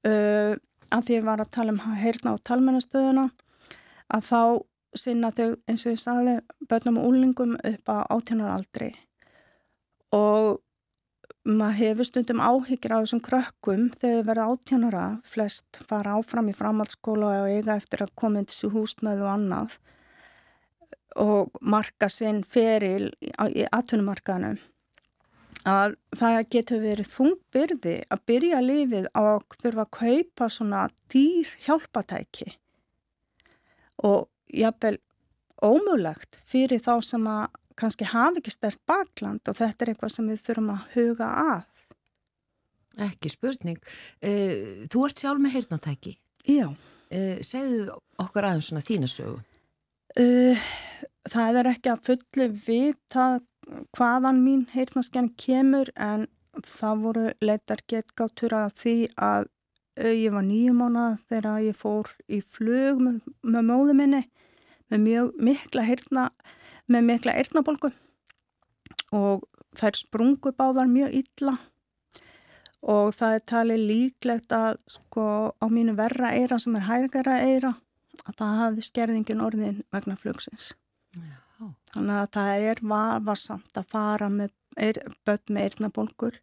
Uh, 0.07 0.55
að 0.95 1.09
því 1.09 1.17
ég 1.17 1.27
var 1.27 1.43
að 1.43 1.51
tala 1.57 1.75
um 1.75 1.99
heyrna 1.99 2.37
og 2.37 2.45
talmennastöðuna 2.47 3.27
að 4.15 4.29
þá 4.29 4.41
sinna 4.95 5.33
þau 5.35 5.49
eins 5.67 5.83
og 5.83 5.97
ég 5.97 6.03
sagði 6.05 6.39
börnum 6.71 7.01
og 7.01 7.09
úlingum 7.09 7.57
upp 7.57 7.91
á 7.91 8.07
átjónaraldri 8.15 8.93
og 10.15 10.59
maður 11.49 11.77
hefur 11.79 12.07
stundum 12.07 12.41
áhyggjur 12.43 12.95
á 12.95 13.01
þessum 13.01 13.21
krökkum 13.25 13.85
þegar 13.99 14.25
verða 14.27 14.47
áttjónara 14.53 15.05
flest 15.25 15.79
fara 15.89 16.17
áfram 16.19 16.49
í 16.51 16.57
framhaldsskóla 16.57 17.35
og 17.43 17.53
eiga 17.53 17.77
eftir 17.79 18.03
að 18.05 18.15
koma 18.19 18.41
inn 18.41 18.49
til 18.49 18.71
húsnaðu 18.73 19.25
og 19.25 19.31
annað. 19.33 19.77
Og 21.19 21.55
marka 21.61 22.09
sinn 22.13 22.43
feril 22.45 23.09
í 23.19 23.65
atvinnumarkaðinu 23.65 24.59
að 25.67 25.95
það 26.15 26.37
getur 26.53 26.81
verið 26.83 27.11
þungbyrði 27.13 27.95
að 28.13 28.25
byrja 28.29 28.59
lífið 28.63 29.07
á 29.11 29.21
að 29.21 29.57
þurfa 29.61 29.85
að 29.85 29.95
kaupa 29.97 30.49
svona 30.49 30.83
dýr 31.11 31.49
hjálpatæki 31.65 32.53
og 34.07 34.29
jafnvel 34.47 34.97
ómögulegt 35.59 36.39
fyrir 36.47 36.79
þá 36.79 36.93
sem 37.03 37.27
að 37.27 37.49
kannski 37.79 38.07
hafi 38.09 38.41
ekki 38.41 38.53
stert 38.53 38.79
bakland 38.89 39.49
og 39.49 39.57
þetta 39.57 39.85
er 39.85 39.91
eitthvað 39.93 40.15
sem 40.15 40.29
við 40.29 40.41
þurfum 40.45 40.71
að 40.73 40.87
huga 40.95 41.29
að. 41.43 41.67
Ekki 43.09 43.31
spurning. 43.31 43.77
Uh, 44.19 44.87
þú 44.91 45.05
ert 45.07 45.21
sjálf 45.21 45.43
með 45.43 45.55
heyrnatæki. 45.57 46.15
Já. 46.49 46.65
Uh, 47.13 47.37
segðu 47.45 47.99
okkur 48.19 48.47
aðeins 48.47 48.71
svona 48.71 48.85
þína 48.85 49.11
sögu. 49.11 49.37
Uh, 50.19 50.65
það 51.29 51.61
er 51.61 51.71
ekki 51.75 51.93
að 51.93 52.03
fullu 52.09 52.49
vita 52.65 53.29
hvaðan 53.95 54.41
mín 54.41 54.65
heyrnaskenn 54.73 55.29
kemur 55.39 55.91
en 55.95 56.25
það 56.65 57.05
voru 57.05 57.25
leitar 57.45 57.83
getgáttur 57.87 58.55
að 58.57 58.73
því 58.81 58.95
að 59.21 59.49
ég 59.99 60.33
var 60.33 60.45
nýjum 60.47 60.79
mánuð 60.81 61.21
þegar 61.29 61.63
ég 61.63 61.77
fór 61.77 62.09
í 62.31 62.39
flug 62.41 63.01
með, 63.03 63.19
með 63.43 63.65
móðu 63.67 63.95
minni 63.99 64.23
með 64.89 65.03
mjög 65.05 65.41
mikla 65.49 65.85
heyrna, 65.85 66.25
með 66.91 67.07
mikla 67.09 67.35
eyrnabolgu 67.39 67.91
og 69.15 69.45
þær 69.79 69.99
sprungu 69.99 70.53
báðar 70.57 70.89
mjög 70.89 71.15
illa 71.21 71.55
og 72.79 73.13
það 73.17 73.35
er 73.35 73.45
talið 73.51 73.85
líklegt 73.89 74.55
að 74.55 74.79
sko 74.87 75.25
á 75.59 75.65
mínu 75.71 75.95
verra 75.99 76.33
eira 76.35 76.59
sem 76.61 76.77
er 76.79 76.87
hægara 76.87 77.39
eira 77.43 77.73
að 78.25 78.37
það 78.39 78.61
hafi 78.63 78.85
skerðingin 78.85 79.43
orðin 79.43 79.81
vegna 79.93 80.15
flugsins. 80.19 80.71
Já. 81.15 81.67
Þannig 81.93 82.15
að 82.15 82.29
það 82.35 82.67
er 82.71 82.81
varsamt 83.25 83.79
að 83.79 83.89
fara 83.91 84.29
með 84.31 84.53
börn 85.27 85.55
með 85.55 85.65
eirnabolgur 85.65 86.39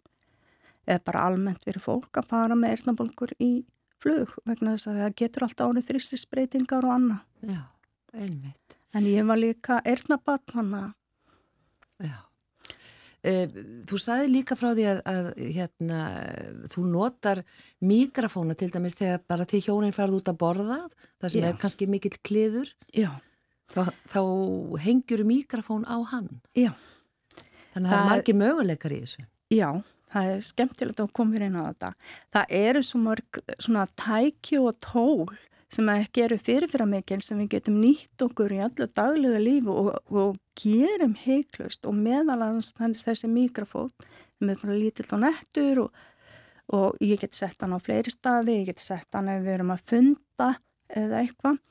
eða 0.87 1.03
bara 1.09 1.25
almennt 1.31 1.65
fyrir 1.65 1.83
fólk 1.83 2.21
að 2.21 2.29
fara 2.31 2.59
með 2.59 2.77
eirnabolgur 2.77 3.33
í 3.43 3.51
flug 4.03 4.35
vegna 4.45 4.75
þess 4.77 4.91
að 4.91 5.01
það 5.03 5.17
getur 5.23 5.47
alltaf 5.47 5.71
árið 5.71 5.89
þrýstisbreytingar 5.91 6.87
og 6.87 6.97
annað. 6.99 7.23
Já, 7.41 7.63
einmitt. 8.13 8.77
En 8.97 9.05
ég 9.09 9.27
var 9.29 9.41
líka 9.41 9.81
eirnabann 9.85 10.55
hann 10.57 10.73
að 10.81 10.95
Já. 12.07 12.17
Eh, 13.27 13.49
þú 13.89 13.99
sagði 13.99 14.27
líka 14.31 14.55
frá 14.59 14.69
því 14.77 14.85
að, 14.91 14.99
að 15.11 15.29
hérna, 15.57 16.01
þú 16.71 16.85
notar 16.93 17.41
mikrofóna 17.83 18.55
til 18.59 18.69
dæmis 18.71 18.95
þegar 18.99 19.25
bara 19.27 19.47
því 19.49 19.63
hjónin 19.67 19.97
farið 19.97 20.21
út 20.21 20.31
að 20.31 20.39
borða, 20.43 20.77
það 21.23 21.33
sem 21.33 21.43
Já. 21.43 21.49
er 21.49 21.59
kannski 21.63 21.89
mikill 21.91 22.15
kliður. 22.27 22.71
Já. 22.95 23.11
Þá, 23.73 23.83
þá 24.13 24.21
hengjur 24.85 25.25
mikrofón 25.27 25.89
á 25.91 25.97
hann. 26.13 26.29
Já. 26.55 26.71
Þannig 27.75 27.91
að 27.91 27.97
það 27.97 28.05
er 28.05 28.11
margir 28.13 28.39
möguleikar 28.45 28.95
í 28.95 29.01
þessu. 29.03 29.27
Já, 29.53 29.69
það 30.13 30.31
er 30.31 30.47
skemmtilegt 30.47 31.03
að 31.03 31.11
koma 31.17 31.41
inn 31.41 31.59
á 31.59 31.67
þetta. 31.67 31.91
Það 32.37 32.55
eru 32.61 32.85
svo 32.87 33.03
mörg 33.03 33.43
svona 33.59 33.89
tæki 33.99 34.61
og 34.63 34.79
tól 34.83 35.27
sem 35.73 35.89
ekki 35.91 36.23
eru 36.27 36.39
fyrirfyrir 36.39 36.89
mikil 36.89 37.23
sem 37.25 37.41
við 37.43 37.57
getum 37.57 37.81
nýtt 37.83 38.23
okkur 38.23 38.55
í 38.55 38.61
allu 38.63 38.87
daglega 38.87 39.41
lífu 39.43 39.75
og, 39.75 39.93
og 40.15 40.37
gerum 40.59 41.17
heiklust 41.19 41.87
og 41.89 41.97
meðalans 41.99 42.73
þessi 42.77 43.31
mikrofón 43.31 43.91
sem 44.39 44.53
er 44.53 44.61
bara 44.63 44.77
lítill 44.79 45.09
og 45.17 45.23
nettur 45.25 45.83
og, 45.87 46.03
og 46.77 46.99
ég 47.03 47.21
get 47.23 47.35
sett 47.35 47.61
hann 47.63 47.75
á 47.75 47.81
fleiri 47.83 48.13
staði, 48.15 48.61
ég 48.61 48.71
get 48.71 48.83
sett 48.83 49.09
hann 49.17 49.31
ef 49.33 49.43
við 49.43 49.57
erum 49.59 49.75
að 49.75 49.87
funda 49.91 50.51
eða 50.87 51.23
eitthvað. 51.25 51.63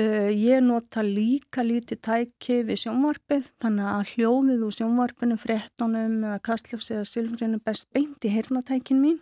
Uh, 0.00 0.30
ég 0.32 0.62
nota 0.64 1.02
líka 1.04 1.60
lítið 1.60 1.98
tæki 2.00 2.62
við 2.64 2.78
sjónvarpið 2.86 3.50
þannig 3.60 3.88
að 3.90 4.12
hljóðið 4.14 4.62
úr 4.64 4.76
sjónvarpinu, 4.78 5.36
frettunum 5.36 6.14
eða 6.30 6.38
kastljófs 6.48 6.88
eða 6.94 7.10
sylfrinu 7.10 7.60
best 7.60 7.90
beint 7.92 8.24
í 8.24 8.30
heyrnatækin 8.32 9.02
mín. 9.02 9.18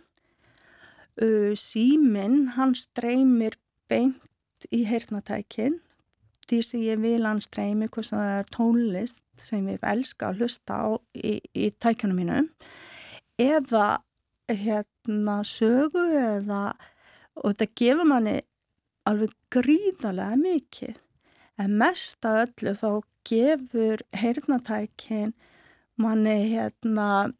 Uh, 1.19 1.51
síminn, 1.59 2.53
hann 2.55 2.71
streymir 2.79 3.59
beint 3.91 4.67
í 4.71 4.83
heyrnatækin 4.87 5.79
því 6.47 6.61
sem 6.67 6.85
ég 6.85 7.01
vil 7.03 7.25
hann 7.27 7.41
streymi 7.43 7.89
hvort 7.91 8.11
það 8.11 8.31
er 8.37 8.47
tónlist 8.55 9.25
sem 9.41 9.67
ég 9.71 9.83
elska 9.87 10.31
að 10.31 10.41
hlusta 10.41 10.79
á 10.83 10.87
í, 11.15 11.39
í 11.55 11.69
tækjunum 11.79 12.23
mínum 12.23 12.49
eða 13.41 14.01
hérna 14.51 15.41
sögu 15.47 16.03
eða 16.17 16.63
og 17.39 17.53
þetta 17.53 17.67
gefur 17.79 18.09
manni 18.09 18.35
alveg 19.09 19.33
gríðarlega 19.53 20.37
mikið. 20.39 20.97
En 21.61 21.77
mest 21.79 22.25
af 22.27 22.45
öllu 22.45 22.73
þá 22.77 22.89
gefur 23.27 24.03
heyrnatækin 24.17 25.33
manni 26.01 26.37
hérna 26.51 27.31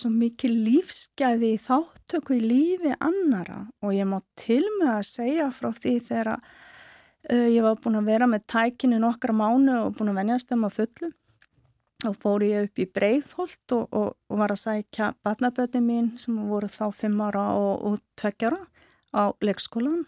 svo 0.00 0.10
mikið 0.12 0.54
lífsgæði 0.66 1.52
í 1.54 1.60
þáttöku 1.60 2.36
í 2.36 2.42
lífi 2.44 2.94
annara 2.96 3.64
og 3.82 3.94
ég 3.96 4.08
má 4.08 4.18
til 4.38 4.62
með 4.78 4.92
að 4.94 5.06
segja 5.10 5.50
frá 5.54 5.70
því 5.76 5.94
þegar 6.08 6.32
uh, 6.36 7.48
ég 7.50 7.62
var 7.64 7.78
búin 7.82 8.00
að 8.00 8.10
vera 8.12 8.28
með 8.30 8.46
tækinu 8.52 9.00
nokkra 9.02 9.36
mánu 9.36 9.78
og 9.84 9.96
búin 9.98 10.12
að 10.12 10.20
venjast 10.22 10.50
þeim 10.52 10.66
að 10.68 10.76
fullu. 10.80 11.12
Og 12.04 12.16
fór 12.20 12.44
ég 12.44 12.66
upp 12.66 12.80
í 12.82 12.84
Breitholt 12.92 13.72
og, 13.72 13.86
og, 13.96 14.08
og 14.28 14.40
var 14.42 14.52
að 14.52 14.62
sækja 14.66 15.14
batnaböti 15.24 15.80
mín 15.80 16.12
sem 16.20 16.36
voru 16.50 16.68
þá 16.68 16.90
fimm 16.92 17.22
ára 17.24 17.46
og, 17.56 17.86
og 17.88 18.02
tveggjara 18.20 18.60
á 19.16 19.32
leikskólan 19.40 20.04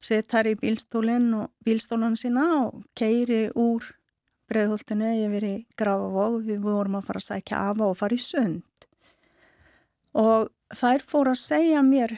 sett 0.00 0.30
þær 0.32 0.52
í 0.52 0.58
bílstólinn 0.60 1.32
og 1.36 1.50
bílstólan 1.66 2.16
sína 2.16 2.46
og 2.62 2.84
keiri 2.96 3.48
úr 3.58 3.84
Breitholtinu, 4.50 5.06
ég 5.14 5.30
verið 5.30 5.52
í 5.60 5.66
Grafavóg 5.78 6.40
við 6.48 6.64
vorum 6.64 6.96
að 6.98 7.04
fara 7.06 7.20
að 7.20 7.26
sækja 7.28 7.58
afa 7.70 7.86
og 7.86 7.98
fara 8.00 8.16
í 8.16 8.22
sund 8.24 8.86
og 10.16 10.50
þær 10.74 11.04
fór 11.06 11.32
að 11.32 11.42
segja 11.42 11.82
mér 11.86 12.16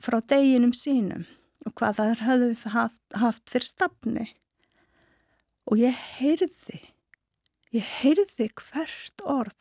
frá 0.00 0.20
deginum 0.20 0.72
sínum 0.76 1.26
og 1.66 1.74
hvað 1.76 1.98
þær 2.00 2.24
höfðu 2.28 2.70
haft, 2.72 3.02
haft 3.14 3.50
fyrir 3.52 3.68
stafni. 3.68 4.30
Og 5.68 5.78
ég 5.78 5.96
heyrði 6.16 6.80
ég 7.76 7.86
heyrði 8.00 8.48
hvert 8.58 9.24
orð. 9.24 9.56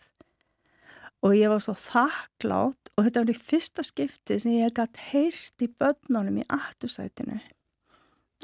Og 1.19 1.35
ég 1.35 1.51
var 1.51 1.61
svo 1.63 1.75
þakklátt 1.75 2.91
og 2.95 3.05
þetta 3.05 3.23
var 3.23 3.31
í 3.33 3.37
fyrsta 3.37 3.83
skipti 3.83 4.37
sem 4.39 4.55
ég 4.55 4.75
gætt 4.75 4.99
heyrt 5.11 5.65
í 5.65 5.67
börnunum 5.67 6.39
í 6.39 6.45
aftursætinu. 6.47 7.41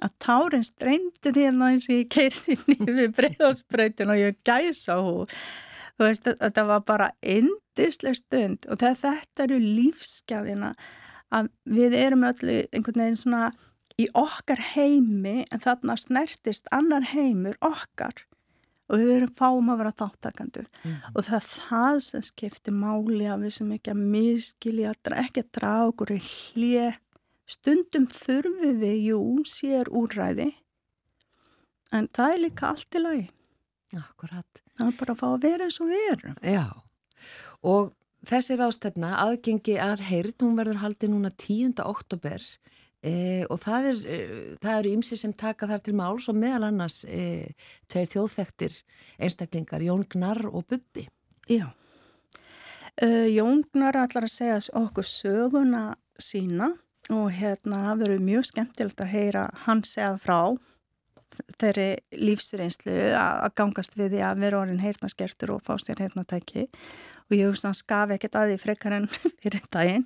Að 0.03 0.15
tárin 0.19 0.65
streymdi 0.67 1.31
því 1.31 1.45
að 1.53 1.87
ég 1.93 2.09
keirði 2.11 2.57
nýðu 2.67 3.07
breyðarspröytin 3.15 4.11
og 4.11 4.19
ég 4.19 4.41
gæsa 4.43 4.99
hú 4.99 5.23
þú 5.95 6.09
veist, 6.09 6.27
þetta 6.27 6.65
var 6.69 6.83
bara 6.87 7.09
indisleg 7.21 8.17
stund 8.19 8.67
og 8.69 8.81
þetta 8.81 9.45
eru 9.47 9.59
lífsgæðina 9.61 10.73
að 11.35 11.49
við 11.77 11.97
erum 11.99 12.27
öll 12.27 12.51
einhvern 12.51 13.01
veginn 13.01 13.19
svona 13.19 13.49
í 14.01 14.07
okkar 14.17 14.61
heimi 14.73 15.43
en 15.49 15.63
þarna 15.63 15.95
snertist 15.99 16.67
annar 16.75 17.05
heimur 17.13 17.57
okkar 17.63 18.25
og 18.85 19.01
við 19.01 19.13
erum 19.15 19.31
fáum 19.37 19.71
að 19.73 19.79
vera 19.81 19.95
þáttakandur 20.01 20.67
mm. 20.67 20.97
og 21.13 21.25
það 21.25 21.37
er 21.39 21.47
það 21.53 22.01
sem 22.05 22.25
skiptir 22.27 22.75
máli 22.75 23.29
að 23.31 23.47
við 23.47 23.55
sem 23.57 23.71
ekki 23.77 23.93
að 23.95 24.03
miskilja 24.13 24.93
ekki 24.93 25.45
að 25.45 25.51
draga 25.57 25.87
okkur 25.93 26.13
í 26.15 26.19
hlið 26.27 26.99
stundum 27.49 28.05
þurfum 28.09 28.77
við 28.81 29.01
jú 29.11 29.21
sér 29.45 29.89
úrræði. 29.93 30.49
En 31.93 32.07
það 32.13 32.31
er 32.33 32.41
líka 32.41 32.71
allt 32.71 32.97
í 32.97 33.01
lagi 33.01 33.25
Akkurat. 33.93 34.63
Það 34.75 34.87
er 34.87 34.97
bara 34.99 35.13
að 35.13 35.21
fá 35.21 35.27
að 35.29 35.43
vera 35.45 35.67
eins 35.67 35.77
og 35.83 35.93
erum. 35.95 36.39
Já, 36.41 36.65
og 37.61 37.93
þessi 38.25 38.57
rástefna, 38.59 39.13
aðgengi 39.21 39.77
að 39.81 40.05
heyrð, 40.09 40.37
hún 40.43 40.57
verður 40.57 40.81
haldið 40.81 41.13
núna 41.13 41.31
10. 41.31 41.75
oktober 41.85 42.43
e, 43.05 43.13
og 43.51 43.59
það 43.61 43.89
er, 43.91 44.03
e, 44.09 44.19
eru 44.73 44.93
ymsi 44.97 45.19
sem 45.19 45.33
taka 45.37 45.69
þar 45.69 45.83
til 45.85 45.95
máls 45.97 46.29
og 46.31 46.39
meðal 46.39 46.69
annars 46.71 47.03
e, 47.05 47.53
tveir 47.91 48.09
þjóðþektir 48.15 48.79
einstaklingar, 49.21 49.85
Jón 49.85 50.05
Gnar 50.11 50.41
og 50.49 50.65
Bubbi. 50.71 51.05
Já, 51.45 51.67
uh, 53.03 53.27
Jón 53.29 53.61
Gnar 53.69 53.99
allar 54.01 54.25
að 54.25 54.33
segja 54.33 54.57
okkur 54.73 55.05
söguna 55.05 55.83
sína 56.17 56.71
og 57.13 57.27
hérna 57.37 57.83
það 57.83 57.99
verður 58.01 58.23
mjög 58.25 58.47
skemmtilegt 58.49 59.03
að 59.03 59.11
heyra 59.13 59.43
hann 59.67 59.83
segja 59.85 60.15
frá 60.21 60.39
þeirri 61.59 61.89
lífsreynslu 62.19 62.95
að 63.19 63.53
gangast 63.59 63.95
við 63.99 64.15
því 64.15 64.23
að 64.27 64.41
vera 64.45 64.61
orðin 64.63 64.83
heyrnaskertur 64.83 65.55
og 65.55 65.63
fást 65.65 65.89
þér 65.89 66.05
heyrnatæki 66.05 66.65
og 67.25 67.37
ég 67.37 67.47
hugsa 67.49 67.69
hann 67.69 67.77
skafi 67.77 68.17
ekkert 68.17 68.37
að 68.39 68.51
því 68.51 68.59
frekar 68.61 68.97
en 68.97 69.07
fyrir 69.41 69.65
daginn. 69.73 70.05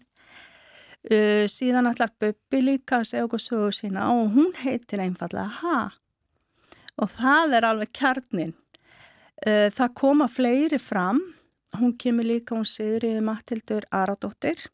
Uh, 0.99 1.45
síðan 1.47 1.87
allar 1.87 2.11
Böbbi 2.19 2.59
líka 2.59 2.99
að 2.99 3.11
segja 3.13 3.25
okkur 3.27 3.39
sögu 3.39 3.69
sína 3.71 4.09
og 4.11 4.33
hún 4.33 4.49
heitir 4.59 4.99
einfallega 4.99 5.47
Ha 5.61 5.77
og 6.99 7.13
það 7.13 7.53
er 7.55 7.67
alveg 7.69 7.93
kjarnin. 7.95 8.51
Uh, 9.39 9.69
það 9.71 9.93
koma 9.95 10.27
fleiri 10.27 10.79
fram, 10.83 11.21
hún 11.79 11.95
kemur 11.95 12.27
líka 12.27 12.57
hún 12.57 12.67
Sigriði 12.67 13.23
Mattildur 13.23 13.87
Aradóttir 13.95 14.67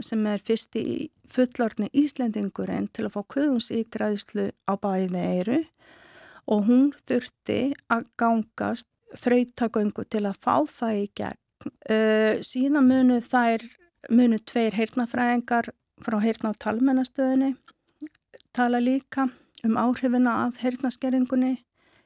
sem 0.00 0.22
er 0.30 0.40
fyrst 0.40 0.76
í 0.78 1.10
fullorðni 1.28 1.90
Íslendingurinn 1.92 2.86
til 2.94 3.08
að 3.08 3.16
fá 3.16 3.26
kuðunsíkræðslu 3.34 4.46
á 4.64 4.72
bæði 4.80 5.24
eiru 5.34 5.58
og 6.50 6.66
hún 6.68 6.88
þurfti 7.08 7.60
að 7.92 8.08
gangast 8.18 8.88
þrautaköngu 9.18 10.06
til 10.08 10.24
að 10.26 10.40
fá 10.40 10.54
það 10.66 10.98
í 10.98 11.06
gegn. 11.20 11.38
Uh, 11.86 12.40
síðan 12.42 12.88
munu 12.88 13.20
þær, 13.22 13.62
munu 14.10 14.40
tveir 14.42 14.74
heyrnafræðingar 14.74 15.70
frá 16.02 16.16
heyrna 16.18 16.50
á 16.50 16.60
talmennastöðinni 16.64 17.52
tala 18.52 18.80
líka 18.80 19.28
um 19.64 19.76
áhrifina 19.80 20.32
af 20.46 20.58
heyrnaskerringunni 20.60 21.62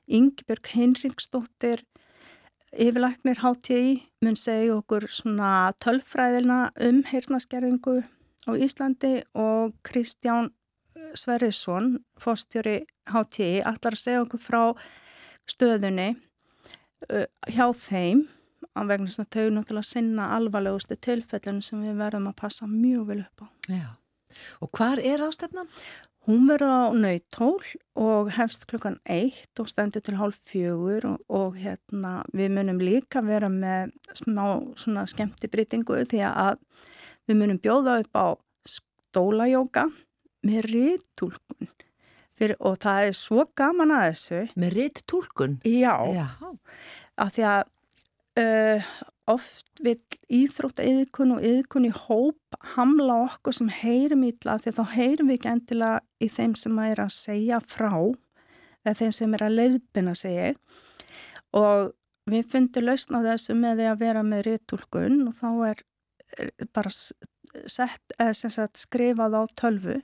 Ingebjörg 0.06 0.68
Hinriksdóttir 0.70 1.82
yfirlæknir 2.76 3.40
HTI 3.42 4.02
mun 4.22 4.36
segja 4.38 4.76
okkur 4.76 5.08
svona 5.10 5.72
tölfræðina 5.82 6.58
um 6.88 7.00
heyrnaskerðingu 7.08 7.96
á 8.46 8.50
Íslandi 8.54 9.14
og 9.34 9.74
Kristján 9.82 10.52
Sverrisson, 11.20 11.96
fórstjóri 12.20 12.80
HTI, 13.10 13.60
allar 13.66 13.96
að 13.96 14.02
segja 14.02 14.22
okkur 14.24 14.42
frá 14.42 14.62
stöðunni 15.50 16.10
uh, 16.14 17.26
hjá 17.50 17.66
þeim 17.74 18.26
að 18.76 18.90
vegna 18.90 19.10
þess 19.10 19.22
að 19.22 19.30
þau 19.36 19.46
náttúrulega 19.56 19.90
sinna 19.90 20.32
alvarlegustu 20.36 20.98
tilfellinu 21.00 21.64
sem 21.64 21.84
við 21.84 22.00
verðum 22.00 22.28
að 22.30 22.40
passa 22.40 22.68
mjög 22.70 23.06
vel 23.10 23.22
upp 23.24 23.44
á. 23.44 23.46
Já. 23.72 23.88
Og 24.60 24.70
hvar 24.76 25.00
er 25.00 25.24
ástefnan? 25.24 25.70
Hún 26.26 26.48
verður 26.50 26.72
á 26.74 26.84
nautól 26.98 27.60
og 28.02 28.32
hefst 28.34 28.64
klukkan 28.66 28.96
eitt 29.06 29.60
og 29.62 29.68
stendur 29.70 30.02
til 30.02 30.16
hálf 30.18 30.40
fjögur 30.50 31.06
og, 31.06 31.20
og 31.30 31.54
hérna 31.60 32.18
við 32.34 32.50
munum 32.56 32.80
líka 32.82 33.22
vera 33.22 33.46
með 33.52 33.94
smá 34.18 34.42
svona 34.74 35.06
skemmtibrytingu 35.06 36.00
því 36.10 36.24
að 36.26 36.58
við 37.30 37.38
munum 37.38 37.62
bjóða 37.62 38.00
upp 38.02 38.18
á 38.18 38.26
stólajóka 38.66 39.86
með 40.46 40.70
rittúlkun 40.70 41.74
og 42.60 42.74
það 42.82 43.06
er 43.08 43.14
svo 43.16 43.46
gaman 43.56 43.94
að 43.96 44.06
þessu. 44.10 44.40
Með 44.60 44.74
rittúlkun? 44.76 45.58
Já, 45.64 45.94
Já. 46.12 46.26
að 47.24 47.30
því 47.36 47.46
að 47.48 47.62
uh, 48.42 48.90
oft 49.32 49.82
vil 49.82 49.96
íþrótt 50.32 50.80
eðikun 50.84 51.34
og 51.36 51.44
eðikun 51.44 51.88
í 51.88 51.92
hóp 51.94 52.58
hamla 52.76 53.18
okkur 53.26 53.56
sem 53.56 53.70
heyrum 53.80 54.24
ítla 54.28 54.58
því 54.62 54.74
þá 54.76 54.82
heyrum 54.94 55.30
við 55.30 55.38
ekki 55.38 55.52
endilega 55.52 56.02
í 56.22 56.28
þeim 56.30 56.54
sem 56.58 56.78
er 56.84 57.02
að 57.02 57.14
segja 57.16 57.60
frá 57.64 57.92
eða 58.86 58.96
þeim 59.00 59.14
sem 59.18 59.34
er 59.34 59.46
að 59.46 59.56
leiðbina 59.60 60.14
segja 60.18 60.52
og 61.56 61.94
við 62.30 62.46
fundum 62.52 62.86
lausna 62.86 63.22
þessu 63.24 63.56
með 63.58 63.80
því 63.80 63.88
að 63.90 64.02
vera 64.04 64.22
með 64.26 64.46
rittúlkun 64.50 65.18
og 65.26 65.34
þá 65.40 65.48
er 65.70 65.82
bara 66.74 66.92
sett, 66.92 68.16
sagt, 68.34 68.78
skrifað 68.78 69.38
á 69.38 69.42
tölvu 69.58 69.98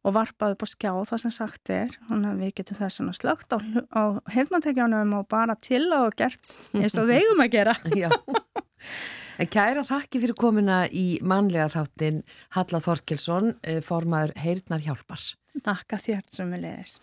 og 0.00 0.14
varpað 0.16 0.54
upp 0.54 0.64
á 0.64 0.68
skjá 0.72 0.90
það 1.10 1.22
sem 1.22 1.34
sagt 1.34 1.72
er 1.74 1.94
þannig 2.08 2.30
að 2.30 2.42
við 2.42 2.52
getum 2.60 2.80
þess 2.80 3.02
að 3.04 3.14
slögt 3.18 3.56
á, 3.56 3.58
á 3.92 4.02
hernatekjánum 4.32 5.16
og 5.18 5.28
bara 5.30 5.56
til 5.60 5.84
og 5.96 6.16
gert 6.18 6.52
eins 6.76 6.96
og 7.00 7.10
við 7.10 7.24
eigum 7.24 7.44
að 7.44 7.56
gera. 7.58 7.76
Kæra 9.50 9.84
þakki 9.88 10.20
fyrir 10.20 10.36
komina 10.36 10.82
í 10.92 11.20
manlega 11.24 11.70
þáttin 11.72 12.20
Halla 12.56 12.80
Þorkelsson 12.84 13.54
eh, 13.64 13.80
formaður 13.84 14.36
Heyrnar 14.40 14.84
Hjálpar 14.84 15.30
Takka 15.64 16.00
þér 16.00 16.24
sem 16.28 16.52
við 16.52 16.66
leiðis 16.66 16.98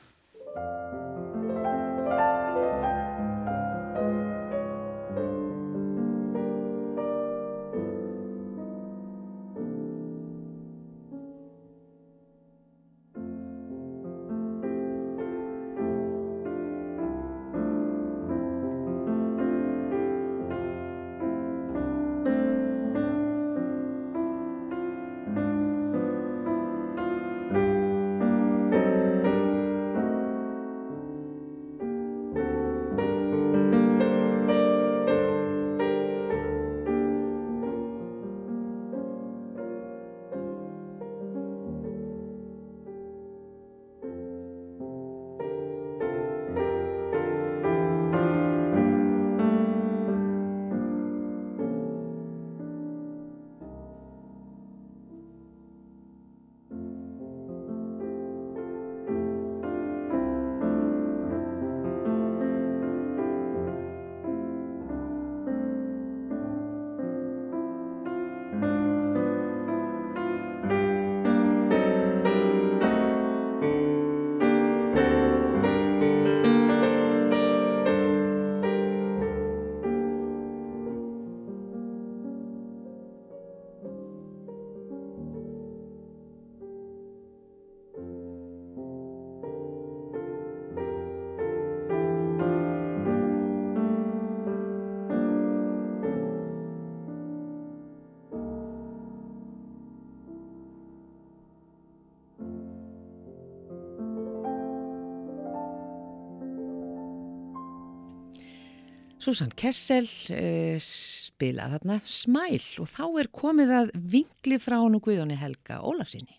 Susan 109.28 109.50
Kessel 109.60 110.06
uh, 110.08 110.78
spilað 110.80 111.74
þarna 111.76 111.98
smæl 112.08 112.62
og 112.80 112.88
þá 112.88 113.04
er 113.20 113.28
komið 113.36 113.74
að 113.76 113.90
vingli 114.13 114.60
frá 114.63 114.78
hann 114.80 114.96
og 114.96 115.04
Guðjóni 115.04 115.36
Helga 115.36 115.82
Ólafsinni. 115.84 116.38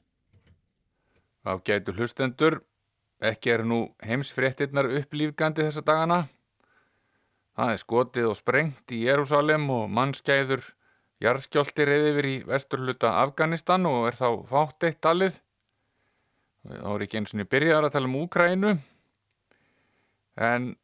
Af 1.45 1.61
gætu 1.69 1.93
hlustendur, 1.93 2.63
ekki 3.21 3.53
er 3.53 3.67
nú 3.69 3.83
heimsfréttinnar 4.01 4.89
upplýfgandi 5.03 5.67
þessa 5.67 5.85
dagana. 5.85 6.19
Það 7.61 7.75
er 7.75 7.83
skotið 7.85 8.31
og 8.31 8.41
sprengt 8.41 8.97
í 8.97 9.03
Jérúsalem 9.05 9.69
og 9.75 9.85
mannskæður 9.93 10.65
jarðskjólti 11.21 11.85
reyðir 11.93 12.33
í 12.33 12.35
vesturluta 12.49 13.19
Afganistan 13.21 13.85
og 13.91 14.09
er 14.09 14.17
þá 14.17 14.29
fátt 14.49 14.89
eitt 14.89 15.03
talið. 15.05 15.37
Það 16.65 16.85
voru 16.89 17.05
ekki 17.05 17.21
eins 17.21 17.37
og 17.37 17.43
niður 17.43 17.55
byrjar 17.59 17.85
að 17.85 17.97
tala 17.99 18.09
um 18.09 18.21
Úkrænu 18.25 18.77
en 20.49 20.75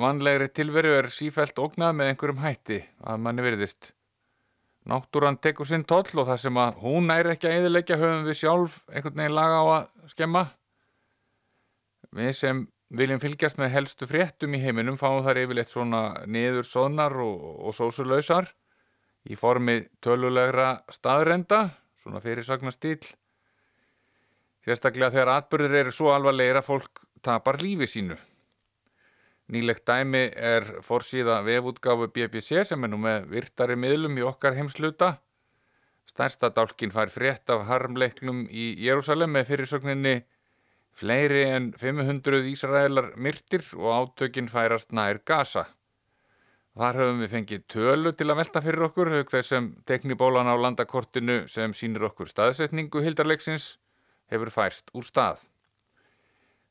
Vanlegri 0.00 0.48
tilveru 0.48 0.94
er 0.96 1.10
sífælt 1.12 1.58
ógnað 1.60 1.96
með 1.98 2.12
einhverjum 2.12 2.44
hætti 2.44 2.78
að 3.04 3.24
manni 3.24 3.44
veriðist. 3.44 3.90
Náttúran 4.88 5.36
tekur 5.44 5.68
sinn 5.68 5.84
toll 5.84 6.08
og 6.16 6.28
það 6.30 6.38
sem 6.40 6.60
að 6.62 6.78
hún 6.80 7.10
næri 7.10 7.34
ekki 7.34 7.50
að 7.50 7.56
eðilegja 7.58 7.98
höfum 8.00 8.24
við 8.24 8.38
sjálf 8.40 8.78
einhvern 8.88 9.20
veginn 9.20 9.36
laga 9.36 9.58
á 9.60 9.64
að 9.74 10.14
skemma. 10.14 10.44
Við 12.16 12.32
sem 12.38 12.62
viljum 12.96 13.20
fylgjast 13.22 13.60
með 13.60 13.74
helstu 13.74 14.08
fréttum 14.08 14.56
í 14.56 14.62
heiminum 14.62 14.96
fáum 14.98 15.20
þar 15.26 15.42
yfirleitt 15.42 15.70
svona 15.70 16.02
niður 16.26 16.66
soðnar 16.66 17.14
og, 17.22 17.44
og 17.68 17.76
sósulöysar 17.76 18.48
í 19.28 19.36
formi 19.36 19.82
tölulegra 20.00 20.80
staðrenda, 20.90 21.74
svona 22.00 22.24
fyrirsagna 22.24 22.72
stíl. 22.72 23.02
Sérstaklega 24.64 25.12
þegar 25.12 25.34
atbyrðir 25.36 25.84
eru 25.84 25.94
svo 25.94 26.10
alvarlegir 26.14 26.60
að 26.60 26.68
fólk 26.72 27.04
tapar 27.24 27.60
lífi 27.60 27.88
sínu. 27.88 28.16
Nýlegt 29.50 29.82
dæmi 29.88 30.28
er 30.30 30.66
fórsíða 30.86 31.40
vefútgáfu 31.42 32.06
BBC 32.14 32.62
sem 32.68 32.84
er 32.86 32.92
nú 32.92 33.00
með 33.02 33.24
virtari 33.32 33.74
miðlum 33.74 34.18
í 34.20 34.26
okkar 34.26 34.54
heimsluta. 34.54 35.16
Stærsta 36.06 36.52
dálkin 36.54 36.92
fær 36.94 37.10
frétt 37.10 37.50
af 37.50 37.66
harmleiknum 37.66 38.44
í 38.46 38.70
Jérúsalem 38.84 39.34
með 39.34 39.50
fyrirsögninni 39.50 40.14
fleiri 41.00 41.42
en 41.50 41.70
500 41.78 42.46
Ísraelar 42.52 43.12
myrtir 43.16 43.66
og 43.78 43.90
átökinn 43.98 44.50
færast 44.50 44.94
nær 44.94 45.22
Gaza. 45.26 45.66
Þar 46.78 47.02
höfum 47.02 47.22
við 47.24 47.32
fengið 47.34 47.62
tölu 47.74 48.12
til 48.14 48.30
að 48.30 48.38
velta 48.44 48.62
fyrir 48.62 48.86
okkur, 48.86 49.10
höfð 49.16 49.34
þessum 49.34 49.70
teknibólan 49.90 50.46
á 50.46 50.54
landakortinu 50.54 51.42
sem 51.50 51.74
sínir 51.74 52.06
okkur 52.06 52.30
staðsetningu 52.30 53.02
hildarleiksins 53.02 53.72
hefur 54.30 54.54
færst 54.54 54.94
úr 54.94 55.06
stað. 55.06 55.49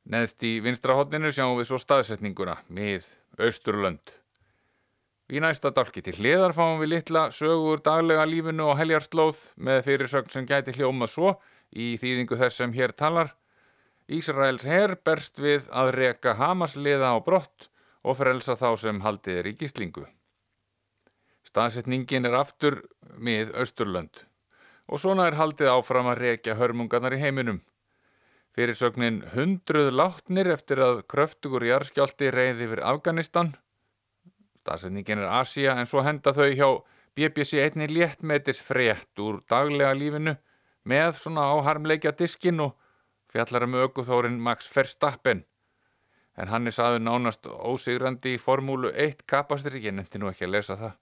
Neðst 0.10 0.42
í 0.42 0.56
vinstrahotninu 0.66 1.30
sjáum 1.30 1.60
við 1.60 1.68
svo 1.70 1.78
staðsetninguna, 1.78 2.56
mið, 2.74 3.06
austurlönd. 3.38 4.16
Í 5.30 5.38
næsta 5.44 5.70
dálki 5.70 6.02
til 6.02 6.16
hliðar 6.18 6.56
fáum 6.58 6.80
við 6.82 6.96
litla 6.96 7.28
sögur 7.30 7.84
daglega 7.86 8.24
lífinu 8.26 8.72
og 8.72 8.80
heljarslóð 8.80 9.44
með 9.62 9.84
fyrirsögn 9.86 10.34
sem 10.34 10.48
gæti 10.50 10.74
hljóma 10.74 11.06
svo 11.06 11.36
í 11.70 11.92
þýðingu 12.02 12.40
þess 12.40 12.58
sem 12.64 12.74
hér 12.74 12.96
talar. 12.98 13.36
Ísraels 14.10 14.66
herr 14.66 14.96
berst 15.06 15.38
við 15.38 15.68
að 15.70 15.92
reka 16.00 16.34
Hamasliða 16.40 17.14
á 17.14 17.18
brott 17.22 17.70
og 18.02 18.18
frelsa 18.18 18.58
þá 18.58 18.74
sem 18.82 19.04
haldið 19.06 19.44
er 19.44 19.52
í 19.52 19.58
gíslingu. 19.60 20.08
Staðsetningin 21.46 22.26
er 22.26 22.40
aftur 22.42 22.82
mið 23.14 23.54
Östurlönd 23.54 24.26
og 24.90 24.98
svona 24.98 25.30
er 25.30 25.38
haldið 25.38 25.70
áfram 25.70 26.10
að 26.10 26.24
rekja 26.24 26.58
hörmungarnar 26.58 27.14
í 27.14 27.22
heiminum. 27.22 27.62
Fyrirsögnin 28.60 29.22
hundruð 29.32 29.94
látnir 29.96 30.50
eftir 30.52 30.82
að 30.84 30.98
kröftugur 31.08 31.64
jarðskjálti 31.64 32.28
reyði 32.36 32.66
yfir 32.66 32.82
Afganistan. 32.84 33.54
Staðsetningin 34.60 35.22
er 35.24 35.30
Asia 35.38 35.78
en 35.80 35.88
svo 35.88 36.04
henda 36.04 36.34
þau 36.36 36.50
hjá 36.50 36.68
BBC 37.16 37.62
einni 37.64 37.88
léttmetis 37.88 38.60
frétt 38.60 39.22
úr 39.24 39.38
daglega 39.48 39.94
lífinu 39.96 40.34
með 40.92 41.22
svona 41.22 41.46
áharmleikja 41.54 42.12
diskin 42.20 42.60
og 42.66 42.76
fjallar 43.32 43.64
um 43.70 43.80
aukuþórin 43.80 44.36
Max 44.44 44.68
Verstappen. 44.76 45.46
En 46.36 46.52
hann 46.52 46.68
er 46.68 46.76
saður 46.76 47.06
nánast 47.08 47.48
ósigrandi 47.48 48.36
í 48.36 48.44
formúlu 48.44 48.92
1 48.92 49.24
kapastur, 49.24 49.80
ég 49.80 49.96
nefndi 49.96 50.20
nú 50.20 50.34
ekki 50.34 50.50
að 50.50 50.58
lesa 50.58 50.76
það. 50.76 51.00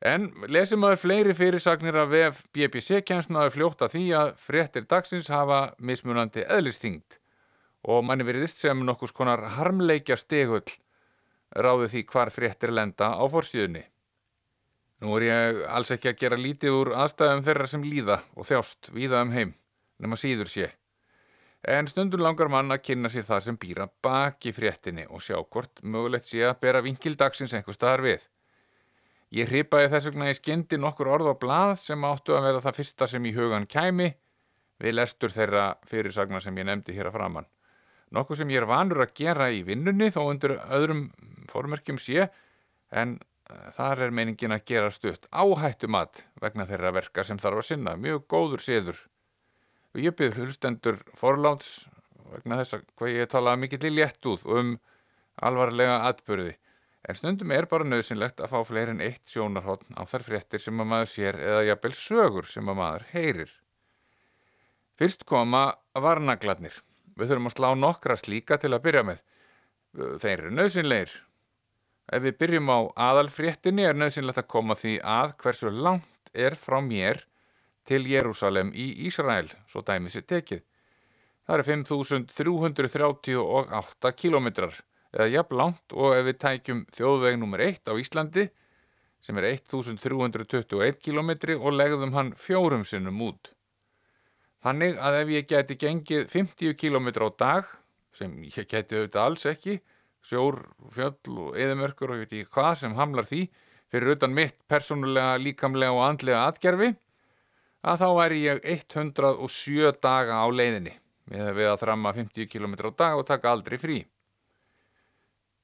En 0.00 0.30
lesum 0.48 0.80
maður 0.80 1.02
fleiri 1.02 1.32
fyrirsagnir 1.36 1.96
af 2.00 2.08
VF 2.08 2.44
BBC 2.56 3.02
kemst 3.04 3.28
maður 3.28 3.56
fljótt 3.56 3.82
að 3.84 3.96
því 3.96 4.04
að 4.16 4.30
fréttir 4.40 4.86
dagsins 4.88 5.28
hafa 5.28 5.74
mismunandi 5.76 6.46
eðlisþyngd 6.48 7.18
og 7.92 8.06
manni 8.08 8.24
veriðist 8.24 8.62
sem 8.64 8.80
nokkus 8.84 9.12
konar 9.12 9.44
harmleikja 9.58 10.16
stegull 10.16 10.64
ráði 11.52 11.90
því 11.92 12.04
hvar 12.12 12.32
fréttir 12.32 12.72
lenda 12.72 13.12
á 13.12 13.24
forsíðunni. 13.28 13.84
Nú 15.04 15.14
er 15.16 15.28
ég 15.28 15.62
alls 15.68 15.92
ekki 15.92 16.10
að 16.10 16.18
gera 16.24 16.40
lítið 16.40 16.80
úr 16.80 16.94
aðstæðum 16.96 17.44
þeirra 17.44 17.68
sem 17.68 17.84
líða 17.84 18.20
og 18.36 18.48
þjást 18.48 18.90
víða 18.96 19.22
um 19.24 19.32
heim, 19.36 19.54
nema 20.00 20.16
síður 20.16 20.48
sé. 20.48 20.72
En 21.60 21.88
stundum 21.88 22.24
langar 22.24 22.48
mann 22.48 22.72
að 22.72 22.86
kynna 22.88 23.12
sér 23.12 23.28
það 23.28 23.46
sem 23.46 23.56
býra 23.60 23.88
baki 24.00 24.52
fréttinni 24.56 25.04
og 25.08 25.20
sjá 25.24 25.36
hvort 25.40 25.82
mögulegt 25.84 26.28
sé 26.28 26.44
að 26.48 26.60
bera 26.64 26.84
vinkildagsins 26.84 27.52
einhver 27.52 27.76
staðar 27.76 28.04
við. 28.06 28.28
Ég 29.30 29.46
hripaði 29.46 29.92
þess 29.92 30.08
vegna 30.08 30.26
í 30.32 30.34
skyndi 30.34 30.78
nokkur 30.80 31.08
orð 31.14 31.30
á 31.30 31.34
blað 31.38 31.76
sem 31.78 32.04
áttu 32.06 32.34
að 32.34 32.48
vera 32.48 32.62
það 32.64 32.78
fyrsta 32.80 33.06
sem 33.12 33.26
í 33.30 33.34
hugan 33.36 33.66
kæmi 33.70 34.08
við 34.82 34.96
lestur 34.96 35.30
þeirra 35.30 35.66
fyrirsagna 35.86 36.40
sem 36.42 36.56
ég 36.58 36.66
nefndi 36.66 36.96
hér 36.96 37.12
að 37.12 37.18
framann. 37.18 37.46
Nokkuð 38.10 38.40
sem 38.40 38.50
ég 38.50 38.58
er 38.58 38.66
vanur 38.66 39.04
að 39.04 39.12
gera 39.20 39.46
í 39.54 39.60
vinnunni 39.62 40.08
þó 40.10 40.24
undir 40.24 40.56
öðrum 40.66 41.04
fórmerkjum 41.52 42.00
sé 42.02 42.26
en 42.90 43.20
þar 43.76 44.02
er 44.06 44.14
meiningin 44.14 44.54
að 44.56 44.64
gera 44.72 44.90
stutt 44.94 45.28
áhættu 45.30 45.86
mat 45.86 46.24
vegna 46.42 46.66
þeirra 46.66 46.90
verka 46.96 47.22
sem 47.26 47.38
þarf 47.38 47.62
að 47.62 47.68
sinna, 47.68 47.94
mjög 47.94 48.26
góður 48.30 48.64
séður. 48.64 48.98
Og 49.94 50.02
ég 50.02 50.16
byrð 50.18 50.42
hlustendur 50.42 50.98
forláts 51.18 51.86
vegna 52.34 52.58
þess 52.58 52.80
að 52.80 52.84
hvað 52.98 53.14
ég 53.14 53.30
talaði 53.30 53.62
mikill 53.62 53.86
í 53.86 53.94
létt 53.94 54.26
út 54.26 54.42
um 54.46 54.74
alvarlega 55.38 56.00
atbyrði 56.10 56.56
En 57.08 57.16
stundum 57.16 57.52
er 57.56 57.64
bara 57.70 57.86
nöðsynlegt 57.88 58.42
að 58.44 58.50
fá 58.52 58.60
fleiri 58.68 58.92
en 58.92 59.00
eitt 59.04 59.24
sjónarhóttn 59.32 59.96
á 59.96 60.04
þær 60.08 60.24
fréttir 60.26 60.60
sem 60.60 60.82
að 60.82 60.90
maður 60.90 61.10
sér 61.14 61.34
eða 61.40 61.62
jafnvel 61.70 61.94
sögur 61.96 62.46
sem 62.50 62.68
að 62.68 62.78
maður 62.80 63.04
heyrir. 63.14 63.52
Fyrst 65.00 65.22
koma 65.28 65.62
varnagladnir. 65.96 66.74
Við 67.16 67.28
þurfum 67.30 67.48
að 67.48 67.56
slá 67.56 67.68
nokkra 67.78 68.16
slíka 68.20 68.54
til 68.60 68.72
að 68.76 68.84
byrja 68.84 69.02
með. 69.08 69.20
Þeir 69.96 70.36
eru 70.36 70.50
nöðsynleir. 70.58 71.10
Ef 72.10 72.20
við 72.26 72.38
byrjum 72.42 72.68
á 72.68 72.78
aðalfréttinni 73.08 73.84
er 73.88 73.96
nöðsynlegt 73.96 74.42
að 74.42 74.52
koma 74.52 74.74
því 74.76 74.94
að 75.00 75.28
hversu 75.40 75.68
langt 75.72 76.24
er 76.36 76.54
frá 76.58 76.78
mér 76.84 77.24
til 77.88 78.04
Jérúsalem 78.10 78.74
í 78.76 79.08
Ísrael, 79.08 79.48
svo 79.70 79.80
dæmið 79.86 80.12
sér 80.18 80.26
tekið. 80.34 80.62
Það 81.48 81.56
eru 81.56 81.64
5.338 81.70 84.12
kilometrar 84.20 84.74
eða 85.14 85.28
jafn 85.34 85.58
langt 85.58 85.94
og 85.94 86.16
ef 86.16 86.26
við 86.28 86.40
tækjum 86.44 86.82
þjóðveg 86.96 87.38
nr. 87.38 87.62
1 87.66 87.90
á 87.90 87.94
Íslandi 87.98 88.48
sem 89.20 89.38
er 89.40 89.48
1321 89.50 91.00
km 91.04 91.32
og 91.58 91.74
legðum 91.76 92.14
hann 92.16 92.34
fjórum 92.38 92.84
sinnum 92.88 93.20
út. 93.26 93.52
Þannig 94.64 94.98
að 95.00 95.18
ef 95.22 95.32
ég 95.32 95.48
geti 95.48 95.76
gengið 95.80 96.26
50 96.32 96.76
km 96.76 97.08
á 97.16 97.28
dag, 97.32 97.68
sem 98.12 98.32
ég 98.44 98.68
geti 98.68 98.96
auðvitað 98.96 99.24
alls 99.24 99.46
ekki, 99.48 99.78
sjór, 100.24 100.60
fjöll 100.92 101.36
og 101.40 101.56
eðimörkur 101.56 102.12
og 102.12 102.20
ég 102.20 102.26
veit 102.26 102.34
ekki 102.40 102.54
hvað 102.56 102.74
sem 102.82 102.96
hamlar 102.98 103.28
því, 103.28 103.46
fyrir 103.90 104.14
utan 104.16 104.36
mitt 104.36 104.58
persónulega, 104.68 105.38
líkamlega 105.40 105.96
og 105.96 106.04
andlega 106.04 106.44
atgerfi, 106.50 106.92
að 107.80 108.02
þá 108.02 108.08
væri 108.20 108.42
ég 108.44 108.60
107 108.76 109.94
daga 110.04 110.42
á 110.44 110.46
leiðinni 110.52 110.92
með 111.30 111.70
að 111.70 111.80
þramma 111.84 112.12
50 112.16 112.50
km 112.50 112.74
á 112.84 112.90
dag 112.92 113.20
og 113.20 113.28
taka 113.28 113.52
aldrei 113.54 113.78
frí. 113.80 114.00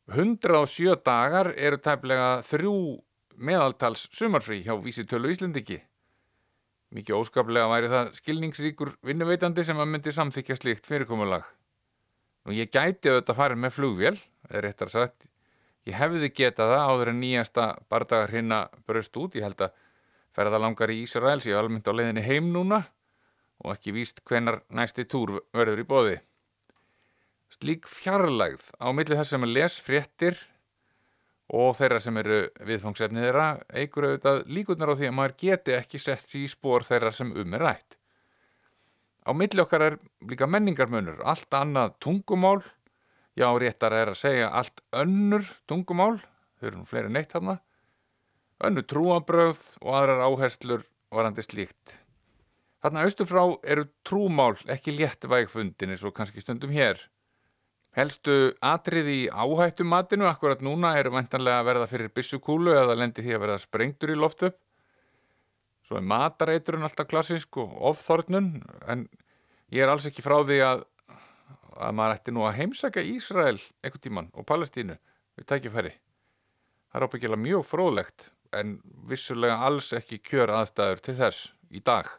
107 0.06 1.00
dagar 1.02 1.48
eru 1.58 1.80
tæplega 1.82 2.38
þrjú 2.46 2.74
meðaltals 3.42 4.04
sumarfrí 4.14 4.60
hjá 4.62 4.76
vísitölu 4.78 5.32
Íslendiki. 5.32 5.80
Mikið 6.94 7.16
óskaplega 7.18 7.66
væri 7.66 7.90
það 7.90 8.12
skilningsríkur 8.20 8.92
vinnuveitandi 9.02 9.64
sem 9.66 9.80
að 9.82 9.90
myndi 9.90 10.12
samþykja 10.14 10.56
slíkt 10.60 10.86
fyrirkomulag. 10.86 11.42
Nú 12.46 12.54
ég 12.54 12.70
gæti 12.70 13.10
auðvitað 13.10 13.32
að 13.34 13.40
fara 13.40 13.58
með 13.58 13.74
flugvél, 13.74 14.14
eða 14.46 14.62
réttar 14.68 14.92
sagt, 14.94 15.26
ég 15.90 15.98
hefði 15.98 16.30
getað 16.30 16.70
það 16.76 16.86
áður 16.86 17.10
en 17.10 17.20
nýjasta 17.24 17.66
bardagar 17.90 18.30
hérna 18.30 18.60
bröst 18.86 19.18
út. 19.18 19.34
Ég 19.34 19.42
held 19.42 19.66
að 19.66 19.74
ferða 20.38 20.62
langar 20.62 20.94
í 20.94 21.00
Ísraels, 21.02 21.50
ég 21.50 21.58
er 21.58 21.64
almennt 21.64 21.90
á 21.90 21.96
leiðinni 21.98 22.22
heim 22.22 22.54
núna 22.54 22.84
og 23.64 23.74
ekki 23.74 23.96
víst 23.96 24.22
hvenar 24.22 24.62
næsti 24.70 25.08
túr 25.10 25.40
verður 25.50 25.82
í 25.82 25.88
bóði. 25.90 26.16
Slík 27.56 27.88
fjarlægð 27.88 28.68
á 28.76 28.92
milli 28.92 29.16
þess 29.16 29.32
sem 29.32 29.44
er 29.46 29.52
lesfréttir 29.54 30.40
og 31.56 31.76
þeirra 31.78 32.00
sem 32.02 32.16
eru 32.20 32.40
viðfangsefni 32.68 33.22
þeirra 33.22 33.46
eigur 33.72 34.08
auðvitað 34.10 34.40
líkurnar 34.52 34.92
á 34.92 34.98
því 34.98 35.08
að 35.08 35.16
maður 35.16 35.36
geti 35.40 35.76
ekki 35.76 36.00
sett 36.02 36.26
sér 36.28 36.42
í 36.42 36.50
spór 36.52 36.84
þeirra 36.84 37.12
sem 37.14 37.30
um 37.32 37.56
er 37.56 37.64
rætt. 37.64 37.96
Á 39.26 39.30
milli 39.34 39.62
okkar 39.62 39.86
er 39.88 39.98
líka 40.28 40.46
menningarmunur, 40.46 41.22
allt 41.24 41.54
annað 41.56 41.96
tungumál, 42.02 42.60
já 43.34 43.48
réttar 43.58 43.94
er 43.94 44.12
að 44.12 44.20
segja 44.20 44.52
allt 44.52 44.84
önnur 44.94 45.48
tungumál, 45.66 46.20
þau 46.60 46.68
eru 46.68 46.82
nú 46.82 46.86
fleiri 46.90 47.10
neitt 47.10 47.32
þarna, 47.32 47.56
önnur 48.68 48.86
trúabröð 48.86 49.64
og 49.80 49.96
aðrar 49.96 50.26
áherslur 50.28 50.86
varandi 51.10 51.42
slíkt. 51.42 51.96
Þarna 52.84 53.02
austufrá 53.02 53.42
eru 53.66 53.88
trúmál 54.06 54.54
ekki 54.70 54.94
létt 54.94 55.26
vægfundin 55.26 55.94
eins 55.94 56.04
og 56.06 56.14
kannski 56.14 56.44
stundum 56.44 56.70
hér. 56.70 57.00
Helstu 57.96 58.52
atrið 58.60 59.06
í 59.08 59.20
áhættumatinu 59.32 60.26
akkurat 60.28 60.60
núna 60.60 60.90
eru 61.00 61.14
vantanlega 61.14 61.62
að 61.62 61.68
verða 61.70 61.86
fyrir 61.88 62.10
bissukúlu 62.12 62.74
eða 62.76 62.96
lendi 63.00 63.22
því 63.24 63.36
að 63.36 63.44
verða 63.46 63.62
sprengtur 63.62 64.12
í 64.12 64.16
loftu. 64.20 64.50
Svo 65.86 65.96
er 65.96 66.04
matareiturinn 66.10 66.84
alltaf 66.84 67.08
klassisk 67.08 67.56
og 67.62 67.72
ofþornun 67.92 68.50
en 68.92 69.06
ég 69.72 69.80
er 69.86 69.92
alls 69.92 70.04
ekki 70.10 70.24
frá 70.24 70.36
því 70.42 70.58
að, 70.66 70.82
að 71.78 71.96
maður 71.96 72.18
ætti 72.18 72.34
nú 72.36 72.44
að 72.44 72.58
heimsaka 72.58 73.04
Ísrael 73.14 73.56
einhvern 73.56 74.04
tíman 74.04 74.28
og 74.34 74.48
Palestínu 74.50 74.98
við 75.38 75.48
tækifæri. 75.54 75.94
Það 76.90 77.00
er 77.00 77.08
ábyggilega 77.08 77.44
mjög 77.46 77.64
fróðlegt 77.70 78.28
en 78.60 78.76
vissulega 79.08 79.56
alls 79.70 79.88
ekki 79.96 80.20
kjör 80.20 80.52
aðstæður 80.58 81.02
til 81.08 81.16
þess 81.22 81.48
í 81.72 81.80
dag. 81.80 82.12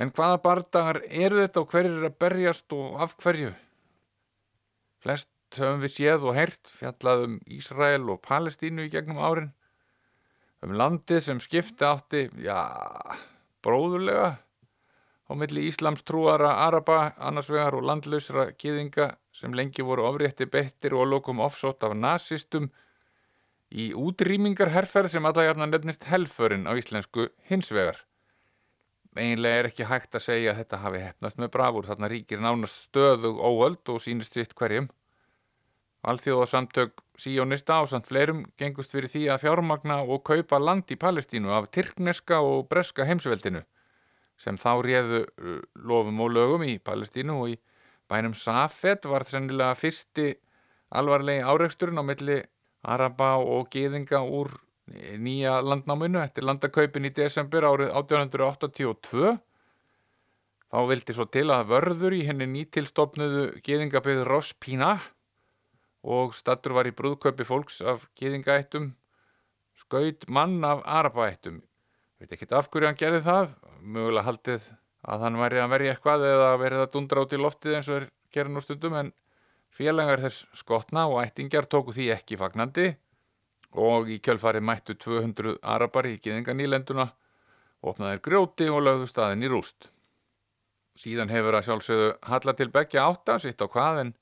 En 0.00 0.08
hvaða 0.12 0.40
bardagar 0.40 1.02
eru 1.04 1.42
þetta 1.42 1.60
og 1.60 1.70
hver 1.72 1.92
er 1.92 2.08
að 2.08 2.18
berjast 2.24 2.72
og 2.76 2.96
af 3.04 3.16
hverju? 3.20 3.52
Flest 5.06 5.28
höfum 5.54 5.84
við 5.84 5.92
séð 5.94 6.24
og 6.26 6.34
heyrt 6.34 6.70
fjallað 6.80 7.20
um 7.28 7.34
Ísrael 7.46 8.08
og 8.10 8.18
Palestínu 8.26 8.88
í 8.88 8.90
gegnum 8.90 9.20
árin. 9.22 9.52
Um 10.66 10.72
landið 10.74 11.20
sem 11.22 11.42
skipti 11.44 11.86
átti, 11.86 12.24
já, 12.42 12.58
bróðurlega 13.62 14.32
á 15.30 15.32
milli 15.38 15.68
Íslams 15.70 16.02
trúara 16.02 16.56
Araba, 16.64 17.12
annars 17.22 17.52
vegar 17.54 17.76
og 17.78 17.86
landlausra 17.86 18.48
kýðinga 18.58 19.12
sem 19.30 19.54
lengi 19.54 19.86
voru 19.86 20.08
ofrétti 20.10 20.50
beittir 20.50 20.98
og 20.98 21.06
lokum 21.12 21.38
offsótt 21.46 21.86
af 21.86 21.94
nazistum 21.94 22.66
í 23.70 23.92
útrýmingarherferð 23.94 25.14
sem 25.14 25.30
alla 25.30 25.46
jafna 25.46 25.70
nefnist 25.70 26.10
helförin 26.10 26.66
á 26.66 26.74
íslensku 26.74 27.30
hinsvegar. 27.46 28.02
Einlega 29.16 29.62
er 29.62 29.70
ekki 29.70 29.86
hægt 29.86 30.18
að 30.18 30.26
segja 30.26 30.50
að 30.50 30.64
þetta 30.64 30.82
hafi 30.82 31.06
hefnast 31.06 31.38
með 31.40 31.54
bravur, 31.54 31.86
þarna 31.86 32.10
ríkir 32.10 32.42
nánast 32.42 32.88
stöðug 32.90 33.38
óöld 33.38 33.94
og 33.94 34.02
sínist 34.02 34.34
sitt 34.34 34.58
hverjum. 34.58 34.90
Alþjóðasamtök 36.06 37.02
síjónista 37.18 37.80
á 37.80 37.82
samt 37.90 38.06
fleirum 38.06 38.44
gengust 38.60 38.92
fyrir 38.94 39.10
því 39.10 39.24
að 39.32 39.42
fjármagna 39.46 39.96
og 40.04 40.22
kaupa 40.28 40.60
land 40.62 40.92
í 40.94 40.98
Palestínu 41.00 41.50
af 41.50 41.70
Tyrkneska 41.74 42.38
og 42.44 42.68
Breska 42.70 43.06
heimsveldinu 43.08 43.64
sem 44.38 44.58
þá 44.60 44.70
réðu 44.86 45.22
uh, 45.24 45.56
lofum 45.74 46.20
og 46.22 46.34
lögum 46.36 46.66
í 46.66 46.76
Palestínu 46.78 47.40
og 47.40 47.54
í 47.54 47.56
bænum 48.06 48.36
Safed 48.38 49.08
var 49.10 49.26
sennilega 49.26 49.74
fyrsti 49.74 50.28
alvarlegi 50.94 51.42
áreiksturinn 51.42 51.98
á 51.98 52.04
milli 52.06 52.38
Araba 52.86 53.34
og 53.42 53.66
Gýðinga 53.74 54.22
úr 54.22 54.52
nýja 55.18 55.58
landnáminu 55.66 56.20
eftir 56.22 56.46
landakaupin 56.46 57.08
í 57.08 57.14
desember 57.16 57.66
árið 57.66 57.90
1882 57.90 59.34
Þá 60.66 60.80
vildi 60.90 61.14
svo 61.14 61.26
til 61.30 61.46
að 61.54 61.68
vörður 61.70 62.14
í 62.16 62.24
henni 62.26 62.46
nýtilstofnuðu 62.50 63.44
geðingabið 63.66 64.24
Rospína 64.26 64.96
og 66.06 66.34
stattur 66.38 66.76
var 66.76 66.86
í 66.86 66.94
brúðköpi 66.94 67.44
fólks 67.46 67.80
af 67.82 68.06
geðingaættum, 68.18 68.92
skaut 69.76 70.26
mann 70.30 70.62
af 70.64 70.84
arabaættum. 70.86 71.60
Veit 72.20 72.32
ekki 72.32 72.48
af 72.54 72.70
hverju 72.70 72.88
hann 72.88 73.00
gerði 73.00 73.24
það, 73.26 73.48
mögulega 73.82 74.28
haldið 74.28 74.68
að 75.06 75.24
hann 75.26 75.40
væri 75.40 75.62
að 75.62 75.72
verja 75.74 75.94
eitthvað 75.94 76.26
eða 76.30 76.52
verið 76.62 76.84
að 76.84 76.92
dundra 76.94 77.24
út 77.26 77.34
í 77.34 77.40
loftið 77.40 77.78
eins 77.78 77.90
og 77.90 77.98
er 77.98 78.06
gerðin 78.34 78.60
úr 78.60 78.64
stundum 78.64 78.96
en 79.00 79.10
félagar 79.76 80.22
þess 80.22 80.46
skotna 80.56 81.04
og 81.10 81.20
ættingjar 81.24 81.68
tóku 81.70 81.94
því 81.94 82.08
ekki 82.14 82.38
fagnandi 82.40 82.86
og 83.76 84.08
í 84.08 84.20
kjölfari 84.24 84.62
mættu 84.64 84.96
200 84.96 85.58
arabar 85.62 86.08
í 86.08 86.16
geðinganýlenduna, 86.24 87.10
opnaðir 87.84 88.22
grjóti 88.24 88.70
og 88.72 88.86
lögðu 88.86 89.08
staðin 89.10 89.44
í 89.44 89.50
rúst. 89.52 89.90
Síðan 90.96 91.28
hefur 91.28 91.58
að 91.58 91.66
sjálfsögðu 91.66 92.12
halla 92.30 92.54
til 92.56 92.70
begja 92.72 93.04
átta, 93.04 93.36
sitt 93.42 93.60
á 93.60 93.66
hvað 93.68 94.00
en 94.00 94.14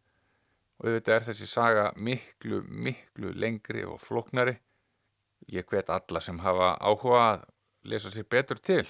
og 0.81 0.89
auðvitað 0.89 1.17
er 1.17 1.27
þessi 1.29 1.49
saga 1.49 1.87
miklu, 1.97 2.63
miklu 2.69 3.33
lengri 3.35 3.85
og 3.87 4.01
floknari. 4.03 4.57
Ég 5.53 5.67
hvet 5.69 5.91
alla 5.93 6.23
sem 6.25 6.39
hafa 6.41 6.75
áhuga 6.81 7.25
að 7.25 7.45
lesa 7.91 8.11
sér 8.11 8.29
betur 8.31 8.61
til 8.65 8.87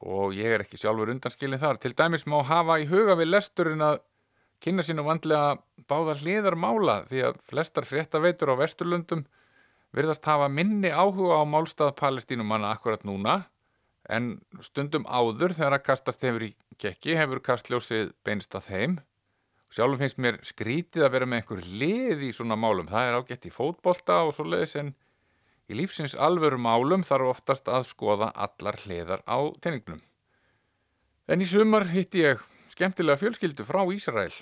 og 0.00 0.36
ég 0.38 0.54
er 0.54 0.62
ekki 0.62 0.78
sjálfur 0.78 1.10
undanskilin 1.10 1.60
þar. 1.60 1.80
Til 1.82 1.96
dæmis 1.98 2.24
má 2.30 2.38
hafa 2.46 2.78
í 2.80 2.86
huga 2.88 3.16
við 3.18 3.32
lesturinn 3.34 3.82
að 3.82 3.98
kynna 4.62 4.84
sínu 4.86 5.04
vandlega 5.04 5.58
báða 5.90 6.16
hliðar 6.20 6.56
mála 6.60 7.00
því 7.10 7.22
að 7.28 7.38
flestar 7.48 7.86
fréttaveitur 7.88 8.52
á 8.54 8.60
Vesturlundum 8.60 9.24
virðast 9.96 10.26
hafa 10.28 10.48
minni 10.52 10.92
áhuga 10.92 11.40
á 11.40 11.44
málstað 11.48 11.96
palestínumanna 11.98 12.70
akkurat 12.74 13.04
núna 13.08 13.40
en 14.08 14.36
stundum 14.64 15.06
áður 15.08 15.56
þegar 15.56 15.78
að 15.78 15.86
kastast 15.88 16.24
hefur 16.26 16.46
í 16.46 16.50
gekki 16.80 17.16
hefur 17.18 17.42
kastljósið 17.44 18.12
beinst 18.26 18.54
að 18.54 18.68
þeim. 19.70 19.76
Sjálfum 19.76 20.00
finnst 20.00 20.18
mér 20.18 20.38
skrítið 20.42 21.04
að 21.06 21.12
vera 21.14 21.26
með 21.26 21.40
einhver 21.40 21.64
lið 21.80 22.22
í 22.26 22.32
svona 22.34 22.56
málum. 22.56 22.88
Það 22.90 23.08
er 23.08 23.18
ágætt 23.18 23.46
í 23.46 23.50
fótbolta 23.54 24.24
og 24.26 24.34
svo 24.34 24.44
leiðis 24.44 24.76
en 24.76 24.94
í 25.70 25.74
lífsins 25.78 26.14
alvöru 26.14 26.58
málum 26.58 27.02
þarf 27.02 27.30
oftast 27.36 27.68
að 27.68 27.86
skoða 27.86 28.32
allar 28.34 28.76
hliðar 28.84 29.22
á 29.30 29.38
teiningnum. 29.62 30.00
En 31.30 31.40
í 31.40 31.46
sumar 31.46 31.86
hitti 31.86 32.24
ég 32.24 32.40
skemmtilega 32.68 33.20
fjölskyldu 33.20 33.64
frá 33.64 33.84
Ísrael. 33.94 34.34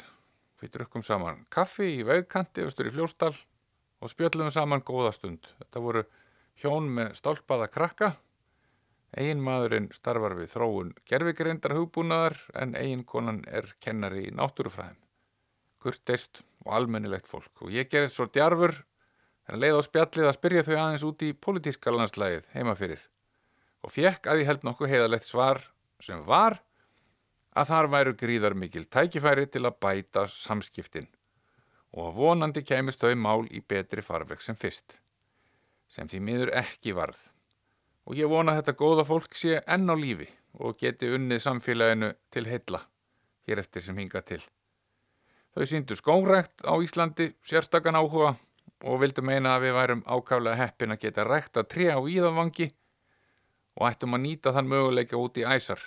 Við 0.58 0.72
drukkum 0.74 1.04
saman 1.04 1.44
kaffi 1.50 2.00
í 2.00 2.06
vegkanti 2.06 2.64
austur 2.64 2.88
í 2.88 2.94
fljóstal 2.94 3.34
og 4.00 4.10
spjöllum 4.10 4.50
saman 4.50 4.82
góða 4.82 5.12
stund. 5.12 5.44
Þetta 5.60 5.84
voru 5.84 6.06
hjón 6.58 6.88
með 6.90 7.12
stálpaða 7.20 7.68
krakka 7.70 8.16
Egin 9.16 9.40
maðurinn 9.40 9.88
starfar 9.96 10.34
við 10.36 10.50
þróun 10.52 10.90
gerfikreindar 11.08 11.72
hugbúnaðar 11.78 12.34
en 12.60 12.74
eigin 12.76 13.04
konan 13.08 13.40
er 13.48 13.70
kennari 13.80 14.26
í 14.28 14.34
náttúrufræðum. 14.36 14.98
Kurteist 15.82 16.42
og 16.64 16.72
almennilegt 16.78 17.28
fólk. 17.30 17.52
Og 17.62 17.72
ég 17.74 17.90
gerði 17.90 18.12
svo 18.12 18.28
djarfur 18.30 18.74
en 19.48 19.60
leið 19.62 19.80
á 19.80 19.82
spjallið 19.86 20.28
að 20.28 20.36
spyrja 20.36 20.64
þau 20.66 20.76
aðeins 20.76 21.06
út 21.08 21.24
í 21.24 21.32
politíska 21.46 21.94
landslægið 21.94 22.48
heima 22.54 22.74
fyrir. 22.78 23.00
Og 23.86 23.94
fekk 23.94 24.26
að 24.28 24.42
ég 24.42 24.50
held 24.50 24.66
nokkuð 24.66 24.92
heiðalegt 24.92 25.28
svar 25.28 25.62
sem 26.02 26.24
var 26.26 26.58
að 27.58 27.70
þar 27.72 27.90
væru 27.94 28.14
gríðar 28.18 28.56
mikil 28.58 28.84
tækifæri 28.84 29.46
til 29.50 29.64
að 29.66 29.78
bæta 29.82 30.26
samskiptin. 30.30 31.08
Og 31.96 32.12
vonandi 32.14 32.62
kemist 32.66 33.00
þau 33.00 33.14
mál 33.16 33.46
í 33.48 33.62
betri 33.64 34.04
farveg 34.04 34.42
sem 34.44 34.58
fyrst 34.58 34.98
sem 35.88 36.08
því 36.08 36.18
miður 36.20 36.50
ekki 36.60 36.92
varð. 36.92 37.18
Og 38.08 38.18
ég 38.18 38.28
vona 38.28 38.52
að 38.52 38.60
þetta 38.60 38.80
góða 38.82 39.06
fólk 39.08 39.36
sé 39.36 39.62
enn 39.64 39.88
á 39.88 39.96
lífi 39.96 40.28
og 40.60 40.76
geti 40.80 41.08
unnið 41.16 41.42
samfélaginu 41.44 42.12
til 42.32 42.44
heilla 42.48 42.82
hér 43.48 43.62
eftir 43.62 43.84
sem 43.84 43.96
hinga 43.96 44.20
til. 44.20 44.42
Þau 45.56 45.64
síndu 45.66 45.96
skónrækt 45.98 46.66
á 46.68 46.74
Íslandi, 46.84 47.32
sérstakann 47.42 47.98
áhuga 47.98 48.34
og 48.84 49.00
vildu 49.02 49.24
meina 49.26 49.56
að 49.56 49.66
við 49.66 49.76
værum 49.78 50.02
ákaflega 50.06 50.58
heppin 50.60 50.94
að 50.94 51.04
geta 51.06 51.24
rækt 51.26 51.58
að 51.58 51.70
tré 51.72 51.88
á 51.90 51.98
íðavangi 51.98 52.68
og 53.78 53.86
ættum 53.88 54.14
að 54.14 54.24
nýta 54.26 54.52
þann 54.54 54.70
möguleika 54.70 55.18
út 55.18 55.38
í 55.40 55.46
æsar. 55.46 55.80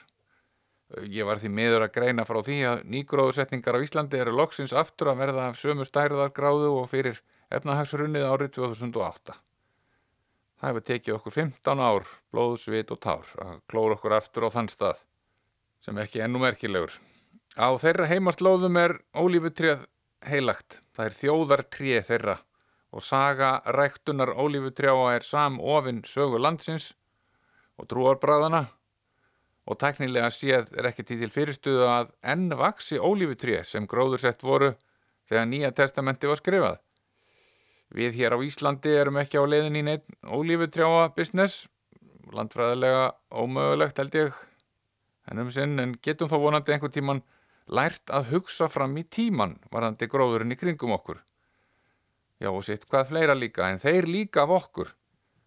Ég 1.08 1.24
var 1.24 1.40
því 1.40 1.52
miður 1.56 1.86
að 1.86 1.94
greina 1.96 2.26
frá 2.28 2.42
því 2.44 2.58
að 2.68 2.82
nýgróðusetningar 2.92 3.78
á 3.80 3.84
Íslandi 3.86 4.20
eru 4.20 4.34
loksins 4.36 4.74
aftur 4.76 5.12
að 5.12 5.22
verða 5.24 5.46
af 5.48 5.60
sömu 5.60 5.88
stærðargráðu 5.88 6.74
og 6.82 6.90
fyrir 6.92 7.22
efnahagsrunnið 7.52 8.28
árið 8.28 8.52
2008. 8.58 9.38
Það 10.60 10.70
hefur 10.70 10.86
tekið 10.90 11.16
okkur 11.16 11.36
15 11.38 11.80
ár, 11.82 12.10
blóð, 12.32 12.58
svit 12.60 12.92
og 12.92 13.00
tár 13.02 13.32
að 13.40 13.56
klóra 13.72 13.96
okkur 13.96 14.18
aftur 14.18 14.46
á 14.46 14.50
þann 14.52 14.70
stað 14.72 15.06
sem 15.82 15.98
ekki 15.98 16.22
ennú 16.22 16.44
merkilegur. 16.44 17.00
Á 17.60 17.68
þeirra 17.76 18.06
heimaslóðum 18.08 18.78
er 18.80 18.94
ólífutrið 19.12 19.82
heilagt. 20.24 20.80
Það 20.96 21.06
er 21.06 21.16
þjóðartrið 21.18 22.06
þeirra 22.08 22.36
og 22.92 23.04
saga 23.04 23.50
ræktunar 23.76 24.32
ólífutrjáa 24.36 25.16
er 25.18 25.26
sam 25.28 25.58
ofinn 25.60 26.00
sögu 26.08 26.40
landsins 26.40 26.94
og 27.80 27.90
trúarbræðana 27.92 28.70
og 29.68 29.80
teknilega 29.80 30.30
séð 30.32 30.72
er 30.80 30.88
ekki 30.90 31.04
til 31.08 31.30
fyrirstuða 31.32 31.90
að 31.98 32.14
enn 32.34 32.56
vaksi 32.56 33.00
ólífutrið 33.00 33.66
sem 33.68 33.88
gróður 33.88 34.24
sett 34.24 34.44
voru 34.44 34.72
þegar 35.28 35.52
Nýja 35.52 35.74
testamenti 35.76 36.32
var 36.32 36.40
skrifað. 36.40 36.80
Við 37.92 38.16
hér 38.22 38.36
á 38.36 38.40
Íslandi 38.40 38.96
erum 38.96 39.20
ekki 39.20 39.40
á 39.40 39.44
leiðin 39.44 39.76
í 39.76 39.84
neitt 39.84 40.08
ólífutrjáa 40.24 41.12
business, 41.16 41.68
landfræðilega 42.32 43.12
ómögulegt 43.28 44.00
held 44.00 44.16
ég, 44.16 44.32
en 45.28 45.44
um 45.44 45.52
sinn, 45.52 45.76
en 45.84 45.98
getum 46.00 46.32
þá 46.32 46.38
vonandi 46.40 46.72
einhvern 46.72 46.96
tíman 46.96 47.24
lært 47.72 48.12
að 48.12 48.32
hugsa 48.36 48.68
fram 48.72 48.98
í 49.00 49.06
tíman 49.08 49.58
varandi 49.72 50.08
gróðurinn 50.12 50.56
í 50.56 50.60
kringum 50.60 50.96
okkur. 50.98 51.22
Já 52.42 52.50
og 52.52 52.64
sitt 52.66 52.88
hvað 52.90 53.12
fleira 53.12 53.36
líka, 53.38 53.70
en 53.70 53.80
þeir 53.80 54.08
líka 54.10 54.44
af 54.44 54.56
okkur, 54.58 54.92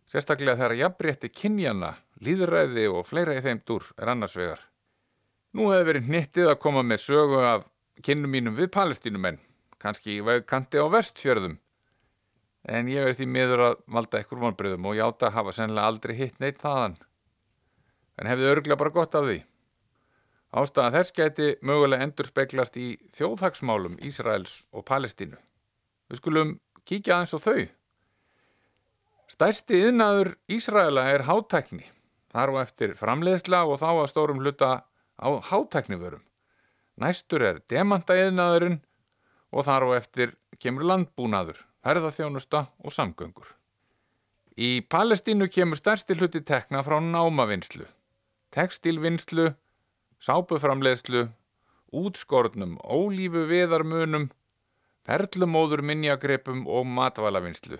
sérstaklega 0.09 0.57
þegar 0.61 0.77
jafnrétti 0.79 1.31
kynjana, 1.35 1.95
líðræði 2.25 2.87
og 2.93 3.07
fleira 3.09 3.35
í 3.37 3.43
þeim 3.45 3.61
dúr 3.67 3.91
er 3.99 4.13
annars 4.15 4.37
vegar. 4.39 4.63
Nú 5.55 5.69
hefur 5.71 5.91
verið 5.91 6.09
hnittið 6.09 6.51
að 6.53 6.61
koma 6.63 6.83
með 6.87 7.03
sögu 7.05 7.43
af 7.43 7.67
kynnum 8.03 8.33
mínum 8.35 8.57
við 8.59 8.71
palestínumenn, 8.75 9.41
kannski 9.83 10.17
í 10.17 10.25
vegkanti 10.25 10.81
á 10.81 10.87
vestfjörðum, 10.91 11.59
en 12.65 12.89
ég 12.89 13.05
verði 13.05 13.21
því 13.21 13.27
miður 13.31 13.65
að 13.69 13.75
valda 13.97 14.21
ekkur 14.23 14.41
vonbröðum 14.41 14.89
og 14.89 14.97
játa 14.97 15.31
hafa 15.35 15.53
sennilega 15.53 15.91
aldrei 15.91 16.15
hitt 16.17 16.39
neitt 16.41 16.63
þaðan. 16.63 16.97
En 18.19 18.31
hefði 18.31 18.51
örgla 18.55 18.79
bara 18.81 18.95
gott 18.95 19.19
af 19.19 19.27
því. 19.27 19.43
Ástæðan 20.55 20.95
þess 20.95 21.15
geti 21.17 21.47
mögulega 21.67 22.07
endur 22.07 22.29
speglast 22.29 22.77
í 22.79 22.93
þjóðhagsmálum 23.17 23.97
Ísraels 24.07 24.61
og 24.71 24.85
Palestínu. 24.87 25.39
Við 26.11 26.21
skulum 26.21 26.53
kíkja 26.87 27.17
aðeins 27.17 27.35
á 27.35 27.39
þau. 27.43 27.65
Stærsti 29.35 29.81
yðnaður 29.89 30.35
Ísraela 30.53 31.09
er 31.11 31.27
hátækni. 31.27 31.89
Þar 32.31 32.55
og 32.55 32.61
eftir 32.63 32.95
framleiðsla 32.99 33.65
og 33.67 33.81
þá 33.83 33.91
að 33.91 34.11
stórum 34.13 34.43
hluta 34.43 34.71
á 35.19 35.29
hátæknivörum. 35.51 36.23
Næstur 37.03 37.43
er 37.43 37.61
demanta 37.71 38.15
yðnaðurinn 38.15 38.79
og 39.51 39.67
þar 39.67 39.89
og 39.89 39.97
eftir 39.99 40.37
kemur 40.63 40.87
landbúnaður 40.87 41.59
ferðarþjónusta 41.85 42.65
og 42.85 42.95
samgöngur. 42.95 43.49
Í 44.55 44.87
Palestínu 44.87 45.49
kemur 45.51 45.79
stærsti 45.79 46.15
hluti 46.15 46.45
tekna 46.47 46.85
frá 46.87 47.01
námavinnslu, 47.03 47.87
tekstilvinnslu, 48.55 49.51
sápuframleðslu, 50.25 51.27
útskornum, 51.95 52.79
ólífu 52.81 53.45
viðarmunum, 53.51 54.31
perlumóður 55.05 55.85
minjagripum 55.85 56.65
og 56.67 56.87
matvælavinnslu. 56.89 57.79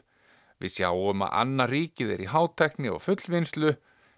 Við 0.61 0.77
sjáum 0.77 1.25
að 1.25 1.37
annar 1.41 1.73
ríkið 1.73 2.15
er 2.15 2.25
í 2.25 2.31
hátekni 2.31 2.93
og 2.93 3.03
fullvinnslu 3.05 3.75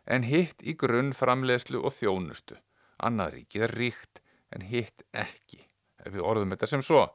en 0.07 0.27
hitt 0.27 0.63
í 0.63 0.75
grunnframleðslu 0.79 1.81
og 1.83 1.95
þjónustu. 1.97 2.59
Annar 3.03 3.33
ríkið 3.35 3.69
er 3.69 3.77
ríkt 3.79 4.23
en 4.55 4.67
hitt 4.67 5.07
ekki, 5.15 5.63
ef 6.03 6.15
við 6.15 6.27
orðum 6.27 6.53
þetta 6.55 6.71
sem 6.71 6.85
svo, 6.85 7.07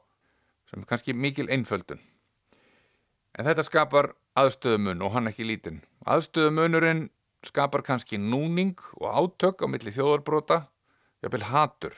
sem 0.70 0.84
kannski 0.88 1.14
mikil 1.14 1.48
einföldun. 1.52 2.00
En 3.36 3.48
þetta 3.48 3.64
skapar 3.64 4.12
aðstöðumun 4.36 5.04
og 5.04 5.14
hann 5.16 5.30
ekki 5.30 5.46
lítinn. 5.48 5.80
Aðstöðumunurinn 6.08 7.08
skapar 7.46 7.82
kannski 7.84 8.20
núning 8.20 8.76
og 9.00 9.08
átök 9.08 9.64
á 9.64 9.66
milli 9.68 9.92
þjóðarbrota, 9.94 10.66
jápil 11.22 11.46
hatur. 11.48 11.94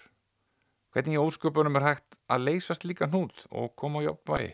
Hvernig 0.94 1.16
í 1.16 1.22
ósköpunum 1.22 1.80
er 1.80 1.88
hægt 1.88 2.18
að 2.30 2.44
leysast 2.48 2.84
líka 2.86 3.08
hnút 3.10 3.46
og 3.50 3.72
koma 3.80 4.04
á 4.04 4.06
jobbvægi? 4.06 4.52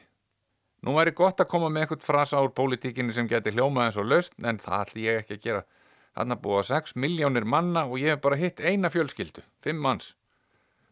Nú 0.81 0.95
væri 0.97 1.13
gott 1.13 1.43
að 1.43 1.51
koma 1.53 1.69
með 1.69 1.85
eitthvað 1.85 2.07
frasa 2.07 2.41
úr 2.41 2.55
pólitíkinni 2.57 3.13
sem 3.13 3.29
geti 3.29 3.53
hljómað 3.53 3.91
eins 3.91 3.99
og 4.01 4.09
löst, 4.09 4.39
en 4.41 4.57
það 4.63 4.87
ætli 4.87 5.05
ég 5.05 5.21
ekki 5.21 5.37
að 5.37 5.43
gera. 5.45 5.65
Þannig 6.17 6.39
að 6.39 6.45
búa 6.47 6.63
6 6.65 6.97
miljónir 6.97 7.45
manna 7.45 7.85
og 7.85 8.01
ég 8.01 8.15
hef 8.15 8.23
bara 8.25 8.39
hitt 8.41 8.63
eina 8.65 8.89
fjölskyldu, 8.91 9.45
5 9.67 9.83
manns. 9.85 10.15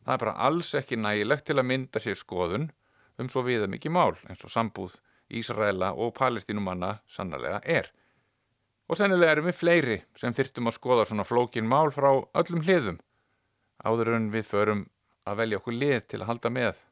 Það 0.05 0.15
er 0.15 0.23
bara 0.25 0.37
alls 0.49 0.75
ekki 0.77 1.01
nægilegt 1.01 1.47
til 1.49 1.57
að 1.57 1.69
mynda 1.71 2.03
sér 2.05 2.21
skoðun 2.21 2.69
um 3.19 3.31
svo 3.33 3.43
viða 3.47 3.67
mikið 3.73 3.95
mál 3.97 4.15
eins 4.29 4.45
og 4.45 4.53
sambúð 4.53 4.95
Ísraela 5.29 5.91
og 5.97 6.15
palestínumanna 6.17 6.99
sannlega 7.09 7.61
er. 7.65 7.91
Og 8.89 8.97
sennilega 8.97 9.35
erum 9.37 9.49
við 9.51 9.59
fleiri 9.59 9.99
sem 10.17 10.33
þyrtum 10.37 10.71
að 10.71 10.77
skoða 10.79 11.05
svona 11.09 11.27
flókin 11.29 11.69
mál 11.69 11.91
frá 11.93 12.09
öllum 12.41 12.63
hliðum. 12.65 13.01
Áður 13.85 14.15
en 14.17 14.31
við 14.35 14.49
förum 14.49 14.87
að 15.29 15.41
velja 15.43 15.61
okkur 15.61 15.77
lið 15.77 15.99
til 16.09 16.23
að 16.23 16.29
halda 16.33 16.53
með. 16.55 16.83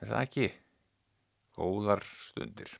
Er 0.00 0.12
það 0.12 0.22
ekki? 0.22 0.48
Góðar 1.56 2.04
stundir. 2.20 2.72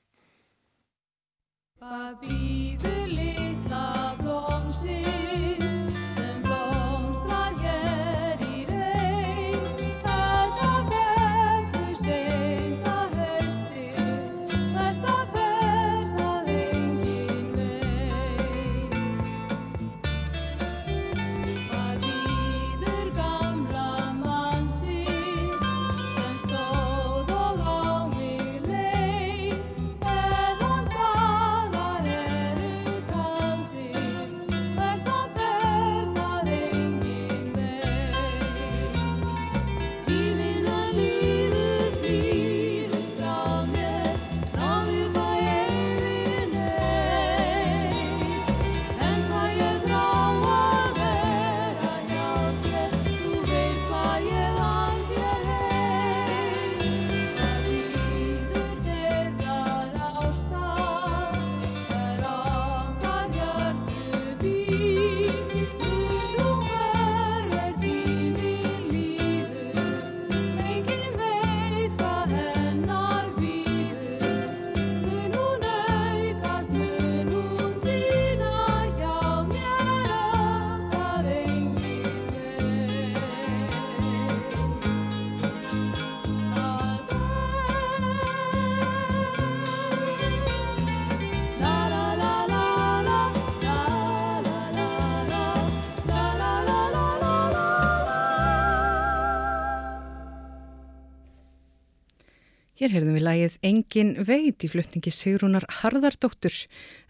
Hér 102.87 103.01
heyrðum 103.01 103.17
við 103.17 103.25
lagið 103.27 103.55
Engin 103.67 104.11
veit 104.23 104.63
í 104.63 104.69
flutningi 104.71 105.11
Sigrúnar 105.11 105.65
Harðardóttur. 105.81 106.55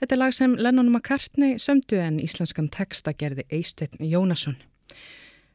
Þetta 0.01 0.15
er 0.15 0.21
lag 0.23 0.33
sem 0.33 0.55
Lennon 0.57 0.89
McCartney 0.89 1.59
sömdu 1.61 1.99
en 2.01 2.17
íslenskan 2.25 2.71
texta 2.73 3.13
gerði 3.13 3.45
Eisteinn 3.53 4.01
Jónasson. 4.01 4.57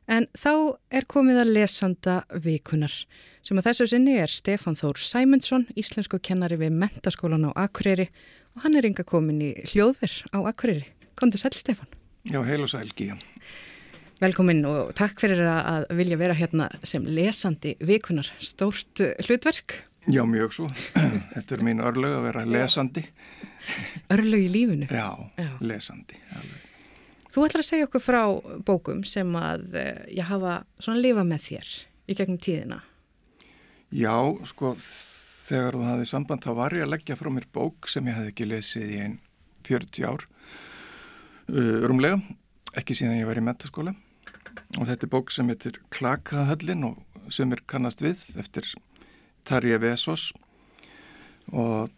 En 0.05 0.28
þá 0.38 0.78
er 0.93 1.09
komið 1.09 1.41
að 1.41 1.51
lesanda 1.55 2.19
vikunar 2.45 2.93
sem 3.41 3.57
að 3.57 3.72
þessu 3.72 3.89
sinni 3.95 4.19
er 4.22 4.30
Stefán 4.30 4.78
Þór 4.78 5.01
Sæmundsson, 5.01 5.65
íslensku 5.74 6.22
kennari 6.22 6.61
við 6.61 6.78
mentaskólan 6.78 7.49
á 7.49 7.65
Akureyri 7.65 8.11
og 8.53 8.67
hann 8.67 8.78
er 8.78 8.91
ynga 8.91 9.07
komin 9.09 9.41
í 9.41 9.55
hljóðver 9.74 10.22
á 10.38 10.45
Akureyri. 10.45 10.86
Kondur 11.17 11.41
sæl 11.41 11.55
Stefán. 11.57 11.89
Já, 12.30 12.43
heil 12.45 12.61
og 12.61 12.69
sæl 12.69 12.93
Gíðan. 12.93 13.26
Velkomin 14.22 14.67
og 14.69 14.93
takk 14.93 15.17
fyrir 15.17 15.47
að 15.49 15.89
vilja 15.97 16.22
vera 16.22 16.38
hérna 16.38 16.69
sem 16.86 17.09
lesandi 17.09 17.74
vikunar. 17.82 18.30
Stórt 18.38 19.01
hlutverk, 19.26 19.82
Já, 20.10 20.24
mjög 20.26 20.54
svo. 20.56 20.68
Þetta 21.36 21.56
er 21.58 21.64
mín 21.66 21.82
örlög 21.86 22.16
að 22.18 22.24
vera 22.30 22.45
lesandi. 22.49 23.04
örlög 24.10 24.45
í 24.47 24.49
lífinu. 24.49 24.88
Já, 24.89 25.12
Já. 25.38 25.52
lesandi. 25.62 26.18
alveg. 26.34 26.68
Þú 27.32 27.43
ætlar 27.47 27.62
að 27.64 27.68
segja 27.70 27.88
okkur 27.88 28.04
frá 28.04 28.22
bókum 28.68 29.04
sem 29.08 29.30
að 29.39 29.76
eh, 29.80 29.99
ég 30.18 30.28
hafa 30.28 30.58
svona 30.84 30.99
lifa 30.99 31.24
með 31.24 31.45
þér 31.45 31.70
í 32.12 32.18
gegnum 32.18 32.41
tíðina. 32.43 32.80
Já, 33.91 34.16
sko, 34.49 34.74
þegar 35.47 35.78
þú 35.78 35.86
hafði 35.88 36.10
samband 36.10 36.43
þá 36.43 36.52
var 36.58 36.76
ég 36.76 36.84
að 36.88 36.91
leggja 36.95 37.16
frá 37.20 37.30
mér 37.32 37.47
bók 37.56 37.88
sem 37.91 38.08
ég 38.10 38.18
hafði 38.18 38.34
ekki 38.34 38.49
lesið 38.49 38.91
í 38.91 38.99
einn 39.06 39.18
40 39.68 40.08
ár. 40.10 40.26
Uh, 41.52 41.84
rúmlega, 41.88 42.20
ekki 42.80 42.95
síðan 42.97 43.20
ég 43.22 43.28
var 43.30 43.39
í 43.39 43.43
metaskóla. 43.45 43.93
Og 44.80 44.88
þetta 44.88 45.06
er 45.08 45.12
bók 45.12 45.32
sem 45.32 45.47
heitir 45.52 45.80
Klakahöllin 45.93 46.84
og 46.89 47.32
sem 47.32 47.52
er 47.56 47.62
kannast 47.70 48.04
við 48.04 48.24
eftir 48.39 48.68
Tarja 49.47 49.79
Vesos 49.81 50.29
og 51.51 51.89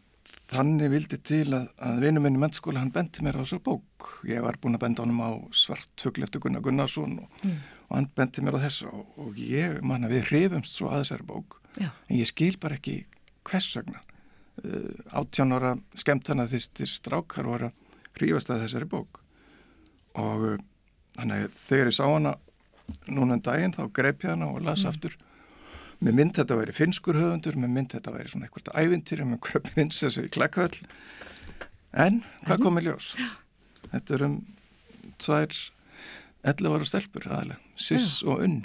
þannig 0.54 0.92
vildi 0.94 1.20
til 1.26 1.48
að, 1.56 1.68
að 1.82 2.02
vinur 2.06 2.24
minn 2.26 2.38
í 2.38 2.42
mennskóla 2.42 2.82
hann 2.82 2.94
bendi 2.94 3.24
mér 3.26 3.40
á 3.40 3.44
þessa 3.44 3.62
bók. 3.66 4.10
Ég 4.30 4.44
var 4.46 4.60
búin 4.62 4.78
að 4.78 4.84
benda 4.86 5.06
honum 5.06 5.24
á 5.26 5.32
svart 5.56 5.92
fugl 6.02 6.26
eftir 6.26 6.44
Gunnar 6.44 6.64
Gunnarsson 6.66 7.18
og, 7.24 7.44
og 7.90 7.96
hann 7.98 8.10
bendi 8.18 8.44
mér 8.46 8.60
á 8.62 8.66
þessa 8.66 8.92
og, 8.94 9.06
og 9.22 9.40
ég 9.40 9.80
man 9.86 10.06
að 10.06 10.18
við 10.18 10.30
hrifumst 10.30 10.78
svo 10.78 10.92
að 10.92 11.04
þessari 11.04 11.28
bók. 11.30 11.60
Já. 11.80 11.90
En 11.90 12.20
ég 12.20 12.30
skil 12.30 12.58
bara 12.62 12.78
ekki 12.78 13.00
hvers 13.50 13.72
vegna. 13.80 14.04
Uh, 14.62 14.94
18 15.18 15.58
ára 15.58 15.74
skemmtana 15.98 16.46
þýstir 16.50 16.92
strákar 16.92 17.50
voru 17.50 17.72
að 17.72 18.18
hrifast 18.20 18.54
að 18.54 18.68
þessari 18.68 18.90
bók. 18.92 19.22
Og 20.22 20.48
uh, 20.54 20.58
þannig 21.18 21.54
þegar 21.66 21.90
ég 21.90 21.98
sá 21.98 22.06
hana 22.06 22.38
núna 23.08 23.38
en 23.38 23.46
daginn 23.46 23.74
þá 23.74 23.86
greip 23.96 24.26
ég 24.26 24.36
hana 24.36 24.52
og 24.54 24.62
las 24.66 24.84
aftur 24.86 25.16
Mér 26.04 26.16
mynd 26.18 26.36
þetta 26.36 26.56
að 26.58 26.60
veri 26.60 26.74
finskur 26.76 27.16
höfundur, 27.16 27.56
mér 27.56 27.70
mynd 27.72 27.94
þetta 27.94 28.12
að 28.12 28.18
veri 28.18 28.32
svona 28.34 28.48
eitthvað 28.50 28.82
ævintýri 28.82 29.24
með 29.28 29.38
einhverja 29.38 29.62
prinsessu 29.70 30.26
í 30.26 30.32
klekkvöld. 30.36 30.80
En 31.96 32.20
hvað 32.44 32.64
kom 32.66 32.80
í 32.82 32.84
ljós? 32.84 33.14
Þetta 33.94 34.16
er 34.18 34.26
um 34.28 34.36
tvær 35.22 35.60
11 36.44 36.76
ára 36.76 36.88
stelpur 36.90 37.28
aðalega, 37.30 37.60
Siss 37.80 38.20
og 38.28 38.42
Unn 38.44 38.64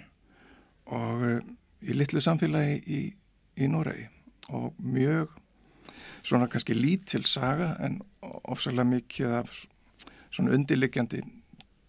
og 0.91 1.22
uh, 1.28 1.36
í 1.84 1.95
litlu 1.95 2.22
samfélagi 2.24 2.78
í, 2.91 3.03
í 3.62 3.68
Noregi 3.70 4.09
og 4.57 4.74
mjög 4.82 5.36
svona 6.26 6.49
kannski 6.51 6.74
lítil 6.74 7.22
saga 7.28 7.74
en 7.84 8.01
ofsalega 8.49 8.89
mikið 8.89 9.36
af 9.43 9.61
svona 10.32 10.57
undirliggjandi 10.57 11.20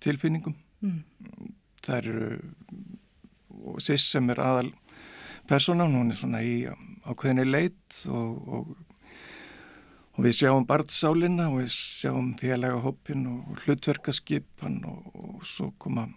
tilfinningum. 0.03 0.53
Það 1.81 1.97
eru 1.97 2.29
og 3.69 3.81
Siss 3.83 4.11
sem 4.13 4.29
er 4.29 4.43
aðal 4.43 4.69
personan, 5.49 5.95
hún 5.97 6.13
er 6.13 6.19
svona 6.19 6.43
í 6.45 6.61
ákveðinni 7.09 7.45
leit 7.47 7.99
og, 8.11 8.53
og, 8.53 8.71
og 10.15 10.23
við 10.25 10.37
sjáum 10.41 10.67
barnsálina 10.69 11.49
og 11.49 11.63
við 11.63 11.73
sjáum 11.73 12.33
félaga 12.39 12.81
hópin 12.85 13.25
og 13.31 13.63
hlutverkaskipan 13.63 14.81
og, 14.89 15.11
og 15.13 15.45
svo 15.47 15.71
koma 15.81 16.07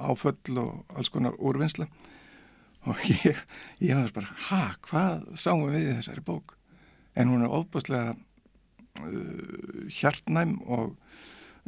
áföll 0.00 0.60
og 0.60 0.96
alls 0.96 1.12
konar 1.12 1.36
úrvinnsla 1.38 1.88
og 2.88 3.00
ég, 3.24 3.36
ég 3.84 3.96
hafði 3.96 4.16
bara, 4.16 4.36
ha, 4.48 4.62
hvað 4.88 5.26
sáum 5.40 5.66
við 5.68 5.90
í 5.90 5.96
þessari 5.98 6.24
bók? 6.24 6.54
En 7.18 7.32
hún 7.32 7.44
er 7.44 7.52
ofbúslega 7.52 8.14
uh, 8.14 9.88
hjartnæm 9.92 10.56
og 10.64 10.94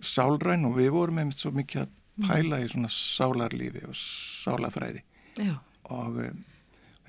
sálræn 0.02 0.64
og 0.68 0.78
við 0.78 0.94
vorum 0.94 1.20
einmitt 1.20 1.40
svo 1.40 1.52
mikið 1.56 1.84
að 1.84 1.98
pæla 2.28 2.60
í 2.62 2.70
svona 2.70 2.88
sálarlífi 2.92 3.84
og 3.88 3.96
sálafræði 3.96 5.02
Já. 5.40 5.56
og 5.92 6.18
um, 6.22 6.40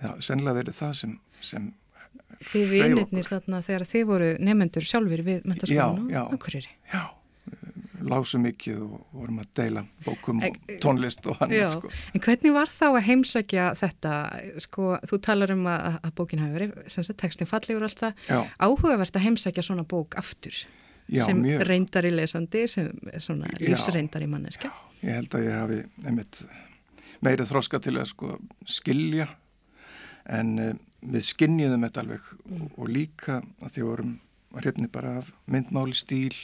já, 0.03 0.11
sennilega 0.27 0.59
verið 0.61 0.77
það 0.81 0.93
sem, 1.01 1.17
sem 1.41 1.71
Þið 2.43 2.69
vinirnir 2.73 3.05
okkur. 3.23 3.27
þarna 3.29 3.59
þegar 3.63 3.83
þið 3.87 4.05
voru 4.09 4.29
nefnendur 4.43 4.85
sjálfur 4.89 5.21
við 5.23 5.43
mentaskólan 5.47 6.09
Já, 6.11 6.23
já. 6.27 6.71
Já, 6.91 7.03
lásum 8.03 8.43
mikið 8.43 8.81
og 8.83 8.99
vorum 9.15 9.39
að 9.39 9.47
deila 9.59 9.83
bókum 10.03 10.41
og 10.43 10.57
tónlist 10.83 11.27
og 11.31 11.37
hann 11.39 11.53
Já, 11.55 11.69
sko. 11.71 11.91
en 12.15 12.23
hvernig 12.25 12.53
var 12.55 12.71
þá 12.71 12.85
að 12.89 13.05
heimsækja 13.07 13.67
þetta, 13.79 14.13
sko, 14.65 14.87
þú 15.07 15.19
talar 15.23 15.53
um 15.55 15.63
að, 15.71 15.99
að 16.03 16.15
bókin 16.19 16.41
hafi 16.43 16.55
verið, 16.57 16.73
sem 16.91 17.05
sagt, 17.07 17.19
textin 17.23 17.47
fallegur 17.49 17.85
alltaf, 17.87 18.25
Já, 18.27 18.41
áhugavert 18.59 19.15
að 19.19 19.25
heimsækja 19.29 19.63
svona 19.69 19.85
bók 19.87 20.17
aftur, 20.19 20.57
já, 21.07 21.23
sem 21.29 21.39
mjög 21.43 21.63
reyndar 21.69 22.07
í 22.09 22.11
lesandi, 22.15 22.65
sem 22.71 22.91
er 23.13 23.23
svona 23.23 23.47
Já. 23.55 23.69
lífsreyndar 23.69 24.25
í 24.25 24.29
manneska. 24.31 24.73
Ég 25.03 25.15
held 25.21 25.35
að 25.39 25.47
ég 25.47 25.57
hafi 25.61 25.79
einmitt 26.07 26.43
meiri 27.23 27.47
þroska 27.47 27.79
til 27.83 27.95
að 28.01 28.11
sko 28.11 28.35
skilja 28.67 29.29
en 30.29 30.53
uh, 30.59 30.73
við 31.03 31.25
skinnjuðum 31.27 31.87
þetta 31.87 32.03
alveg 32.03 32.29
og, 32.31 32.67
og 32.77 32.89
líka 32.91 33.41
að 33.61 33.75
því 33.75 33.87
vorum 33.87 34.13
hrifni 34.53 34.87
bara 34.91 35.17
af 35.21 35.31
myndmáli 35.49 35.95
stíl 35.97 36.35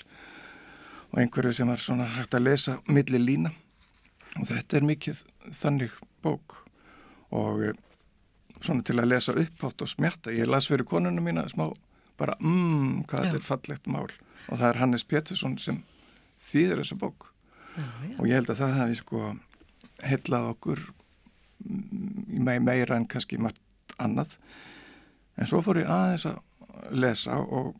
og 1.11 1.19
einhverju 1.21 1.53
sem 1.53 1.69
var 1.69 1.81
svona 1.81 2.07
hægt 2.17 2.35
að 2.37 2.45
lesa 2.47 2.77
milli 2.87 3.19
lína. 3.21 3.51
Og 4.37 4.47
þetta 4.49 4.77
er 4.77 4.85
mikið 4.85 5.21
þannig 5.57 5.93
bók. 6.23 6.59
Og 7.33 7.63
eh, 7.65 7.77
svona 8.61 8.85
til 8.85 8.99
að 8.99 9.09
lesa 9.09 9.33
upphátt 9.37 9.85
og 9.85 9.89
smjatta 9.89 10.33
ég 10.35 10.49
las 10.49 10.69
fyrir 10.69 10.85
konunum 10.89 11.25
mína 11.25 11.47
smá 11.49 11.69
bara 12.19 12.35
mmm, 12.41 13.05
hvað 13.07 13.23
Já. 13.23 13.25
þetta 13.25 13.39
er 13.39 13.47
fallegt 13.47 13.89
mál. 13.89 14.09
Og 14.49 14.59
það 14.59 14.67
er 14.69 14.81
Hannes 14.81 15.05
Pétursson 15.07 15.57
sem 15.61 15.81
þýðir 16.39 16.83
þessa 16.83 16.99
bók. 16.99 17.29
Já, 17.77 17.85
já. 18.09 18.15
og 18.17 18.27
ég 18.27 18.35
held 18.35 18.49
að 18.51 18.61
það 18.61 18.77
hafi 18.79 18.99
sko 18.99 19.23
heillað 20.03 20.47
okkur 20.53 20.81
mm, 21.63 22.23
í 22.35 22.41
me 22.43 22.57
meira 22.63 22.97
en 22.97 23.07
kannski 23.07 23.39
margt 23.39 23.61
annað. 23.99 24.35
En 25.39 25.47
svo 25.49 25.61
fór 25.63 25.81
ég 25.81 25.91
aðeins 25.91 26.27
að 26.29 26.39
lesa 26.91 27.39
og 27.39 27.75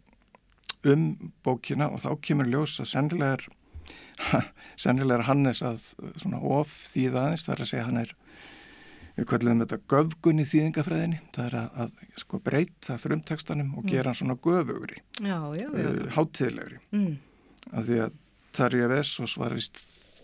um 0.88 1.32
bókina 1.44 1.90
og 1.92 2.04
þá 2.04 2.12
kemur 2.24 2.48
ljós 2.48 2.78
að 2.80 2.92
sennilega 2.94 3.38
er 3.38 3.48
sennilega 4.84 5.20
er 5.20 5.28
Hannes 5.28 5.62
að 5.66 5.84
svona 6.22 6.40
of 6.40 6.72
þýða 6.88 7.26
aðeins 7.26 7.46
þar 7.48 7.64
að 7.64 7.72
segja 7.72 7.88
hann 7.88 8.02
er 8.04 8.14
við 9.20 9.28
kvöldum 9.28 9.62
þetta 9.64 9.80
göfgun 9.92 10.40
í 10.40 10.48
þýðingafræðinni. 10.48 11.22
Það 11.36 11.48
er 11.50 11.58
að, 11.60 11.70
að 11.84 12.20
sko 12.24 12.40
breyta 12.44 12.98
frumtekstanum 13.02 13.74
og 13.80 13.88
gera 13.90 14.12
hann 14.12 14.20
svona 14.20 14.38
göfugri 14.40 15.02
uh, 15.20 16.02
hátíðlegri. 16.16 16.80
Mm. 16.96 17.18
af 17.74 17.88
því 17.88 18.02
að 18.06 18.18
Tarja 18.56 18.90
Vessos 18.90 19.36
var 19.38 19.54
vist 19.58 19.80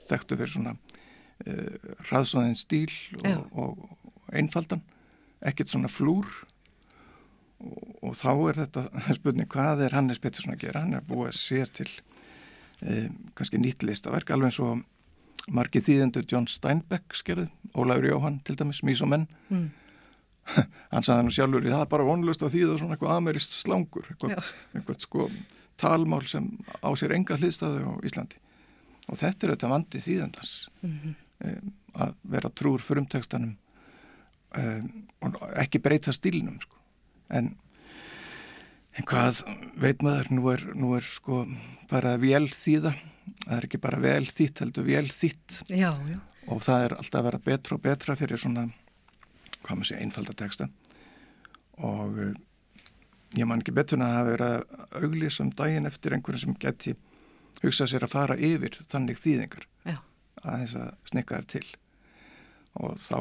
þekktu 0.08 0.40
fyrir 0.40 0.54
svona 0.54 0.76
uh, 0.76 1.96
hraðsóðin 2.08 2.60
stíl 2.60 2.92
og, 3.20 3.44
og, 3.52 3.88
og 4.08 4.30
einfaldan 4.36 4.86
ekkert 5.46 5.72
svona 5.72 5.90
flúr. 5.92 6.28
Og, 7.66 7.86
og 8.04 8.18
þá 8.20 8.30
er 8.52 8.60
þetta 8.66 8.84
spurning 9.20 9.48
hvað 9.52 9.86
er 9.88 9.96
Hannes 9.96 10.20
Pettersson 10.22 10.56
að 10.56 10.66
gera? 10.66 10.84
Hann 10.84 10.98
er 10.98 11.06
búið 11.08 11.32
að 11.32 11.40
sér 11.40 11.72
til 11.78 11.88
uh, 12.84 13.08
kannski 13.38 13.62
nýtt 13.62 13.86
listaverk 13.88 14.34
alveg 14.36 14.52
eins 14.52 14.60
og 14.66 14.84
margir 15.56 15.84
þýðendur 15.86 16.26
John 16.32 16.48
Steinbeck 16.50 17.14
skerðu, 17.16 17.48
Ólafur 17.78 18.08
Jóhann 18.10 18.40
til 18.48 18.56
dæmis, 18.58 18.80
Mís 18.86 19.02
og 19.06 19.12
menn. 19.14 19.28
Mm. 19.54 19.68
hann 20.94 21.06
sagði 21.06 21.26
nú 21.28 21.34
sjálfur 21.34 21.66
í 21.66 21.72
það 21.74 21.84
er 21.86 21.92
bara 21.96 22.06
vonlust 22.06 22.44
að 22.46 22.54
þýða 22.54 22.76
svona 22.82 22.96
eitthvað 22.98 23.16
amerist 23.16 23.54
slangur 23.58 24.06
eitthvað, 24.12 24.50
eitthvað 24.78 25.00
sko 25.06 25.28
talmál 25.82 26.22
sem 26.30 26.50
á 26.86 26.90
sér 26.98 27.16
enga 27.18 27.38
hliðstæðu 27.40 27.82
á 27.82 27.94
Íslandi. 28.06 28.38
Og 29.10 29.18
þetta 29.22 29.46
er 29.48 29.54
þetta 29.56 29.72
vandi 29.74 30.02
þýðendans 30.02 30.52
Mhm. 30.86 31.16
um, 31.46 31.74
að 32.06 32.14
vera 32.36 32.50
trúr 32.52 32.82
frumtekstanum 32.84 33.54
um, 33.54 33.58
og 34.56 35.38
ekki 35.62 35.82
breyta 35.84 36.14
stílnum 36.16 36.60
sko. 36.62 36.78
en, 37.30 37.52
en 38.96 39.10
hvað 39.10 39.42
veit 39.82 40.04
maður 40.06 40.32
nú 40.38 40.48
er, 40.54 40.64
nú 40.76 40.94
er 40.98 41.06
sko 41.06 41.44
bara 41.90 42.16
vel 42.22 42.46
þýða 42.52 42.94
það 43.46 43.58
er 43.58 43.68
ekki 43.68 43.82
bara 43.82 44.00
vel 44.02 44.24
þýtt 44.30 44.64
heldur 44.64 44.88
vel 44.88 45.06
þýtt 45.10 45.62
Já, 45.70 45.92
já. 46.10 46.20
og 46.48 46.64
það 46.66 46.88
er 46.88 46.98
alltaf 47.00 47.20
að 47.22 47.30
vera 47.30 47.44
betra 47.50 47.78
og 47.78 47.86
betra 47.86 48.18
fyrir 48.20 48.42
svona 48.42 48.68
hvað 49.66 49.80
maður 49.80 49.90
sé 49.92 50.02
einfalda 50.02 50.36
texta 50.38 50.70
og 51.82 52.20
uh, 52.22 52.36
ég 53.36 53.48
man 53.50 53.64
ekki 53.64 53.74
betur 53.76 54.00
en 54.00 54.06
að 54.08 54.16
það 54.16 54.30
vera 54.32 54.52
auglýs 55.02 55.42
um 55.44 55.50
daginn 55.52 55.90
eftir 55.90 56.16
einhverjum 56.16 56.44
sem 56.46 56.60
geti 56.62 56.96
hugsað 57.64 57.92
sér 57.92 58.06
að 58.06 58.14
fara 58.14 58.38
yfir 58.38 58.78
þannig 58.92 59.20
þýðingar 59.24 59.66
Já. 59.88 59.98
að 60.44 60.62
þess 60.62 60.78
að 60.84 61.12
snikka 61.12 61.42
þær 61.42 61.50
til 61.56 61.66
og 62.76 62.98
þá 63.00 63.20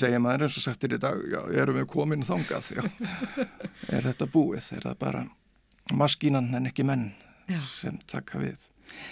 segja 0.00 0.20
maður 0.22 0.46
eins 0.46 0.58
og 0.60 0.66
sagt 0.66 0.84
er 0.86 0.96
í 0.96 1.00
dag 1.02 1.24
já, 1.30 1.40
erum 1.62 1.78
við 1.80 1.88
komin 1.92 2.26
þangað 2.26 2.70
já. 2.76 2.82
er 3.96 4.06
þetta 4.10 4.28
búið, 4.30 4.70
er 4.76 4.86
það 4.88 5.00
bara 5.00 5.24
maskínan 5.92 6.52
en 6.56 6.70
ekki 6.70 6.86
menn 6.86 7.10
Já. 7.48 7.58
sem 7.60 7.98
taka 8.08 8.40
við? 8.40 8.68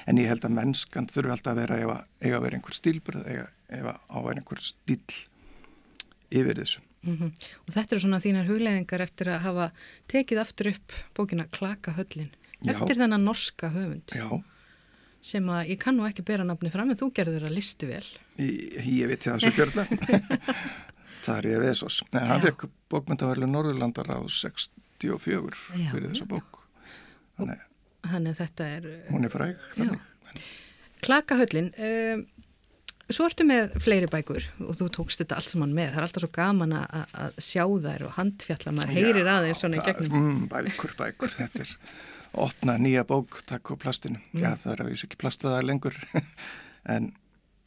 En 0.09 0.21
ég 0.21 0.29
held 0.31 0.45
að 0.47 0.57
mennskan 0.57 1.09
þurfi 1.11 1.33
alltaf 1.35 1.53
að 1.55 1.61
vera 1.63 1.81
að, 1.81 2.07
eiga 2.23 2.39
að 2.39 2.47
vera 2.47 2.59
einhver 2.59 2.77
stílbröð 2.77 3.29
eiga, 3.29 3.47
ef 3.73 3.89
að 3.91 4.27
vera 4.29 4.43
einhver 4.43 4.65
stíl 4.65 5.21
yfir 6.33 6.61
þessu. 6.61 6.85
Mm 7.03 7.33
Og 7.67 7.73
þetta 7.75 7.95
eru 7.95 8.01
svona 8.05 8.21
þínar 8.23 8.47
hugleðingar 8.47 9.03
eftir 9.03 9.33
að 9.33 9.43
hafa 9.43 9.71
tekið 10.09 10.39
aftur 10.39 10.71
upp 10.71 10.93
bókina 11.17 11.49
Klaka 11.51 11.93
höllin 11.97 12.31
Já. 12.63 12.73
eftir 12.73 12.97
þennan 12.97 13.25
norska 13.25 13.69
höfund. 13.69 14.15
Já, 14.15 14.29
sem 15.23 15.51
að 15.55 15.73
ég 15.73 15.81
kann 15.83 15.99
nú 15.99 16.07
ekki 16.09 16.25
bera 16.27 16.47
nafni 16.47 16.71
fram 16.73 16.91
en 16.91 16.99
þú 16.99 17.13
gerður 17.15 17.49
að 17.49 17.57
listi 17.57 17.89
vel. 17.91 18.05
ég, 18.43 18.79
ég 18.87 19.11
veit 19.11 19.27
það 19.29 19.45
svo 19.45 19.53
gjörlega 19.59 20.17
það 21.25 21.37
er 21.37 21.51
ég 21.53 21.61
veðsós 21.63 22.01
en 22.11 22.31
hann 22.33 22.43
fekk 22.43 22.67
bókmyndavæli 22.91 23.47
Norðurlandar 23.51 24.11
á 24.11 24.19
64 24.27 25.61
Já, 25.79 25.91
fyrir 25.95 26.11
þessa 26.11 26.27
bók 26.31 26.65
þannig 27.39 27.69
Þannig 28.03 28.33
að 28.35 28.39
þetta 28.41 28.69
er 28.77 28.87
uh, 28.91 29.03
hún 29.15 29.27
er 29.27 29.33
fræg 29.33 29.67
þannig. 29.77 30.07
Klaka 31.03 31.37
höllin. 31.39 31.69
Um, 31.79 32.23
svo 33.13 33.27
ertu 33.29 33.47
með 33.47 33.77
fleiri 33.83 34.09
bækur 34.11 34.47
og 34.67 34.77
þú 34.79 34.89
tókst 34.97 35.23
þetta 35.23 35.39
allt 35.39 35.51
saman 35.53 35.75
með. 35.77 35.93
Það 35.93 36.01
er 36.01 36.07
alltaf 36.09 36.25
svo 36.25 36.31
gaman 36.35 36.75
að, 36.79 36.97
að 37.25 37.39
sjá 37.47 37.63
þær 37.87 38.07
og 38.09 38.17
handfjalla. 38.19 38.75
Maður 38.79 38.95
heyrir 38.97 39.23
Já, 39.23 39.33
aðeins 39.37 39.63
svona 39.63 39.79
í 39.79 39.85
gegnum. 39.87 40.17
mm, 40.19 40.41
bækur, 40.51 40.97
bækur, 40.99 41.35
þetta 41.39 41.63
er 41.63 41.75
opna 42.35 42.79
nýja 42.81 43.05
bók, 43.05 43.43
takk 43.47 43.73
á 43.73 43.75
plastinu. 43.77 44.19
Mm. 44.33 44.41
já 44.43 44.51
það 44.57 44.73
er 44.73 44.83
að 44.85 44.91
vísu 44.93 45.07
ekki 45.09 45.21
plastaða 45.21 45.63
lengur. 45.67 45.97
En 46.83 47.13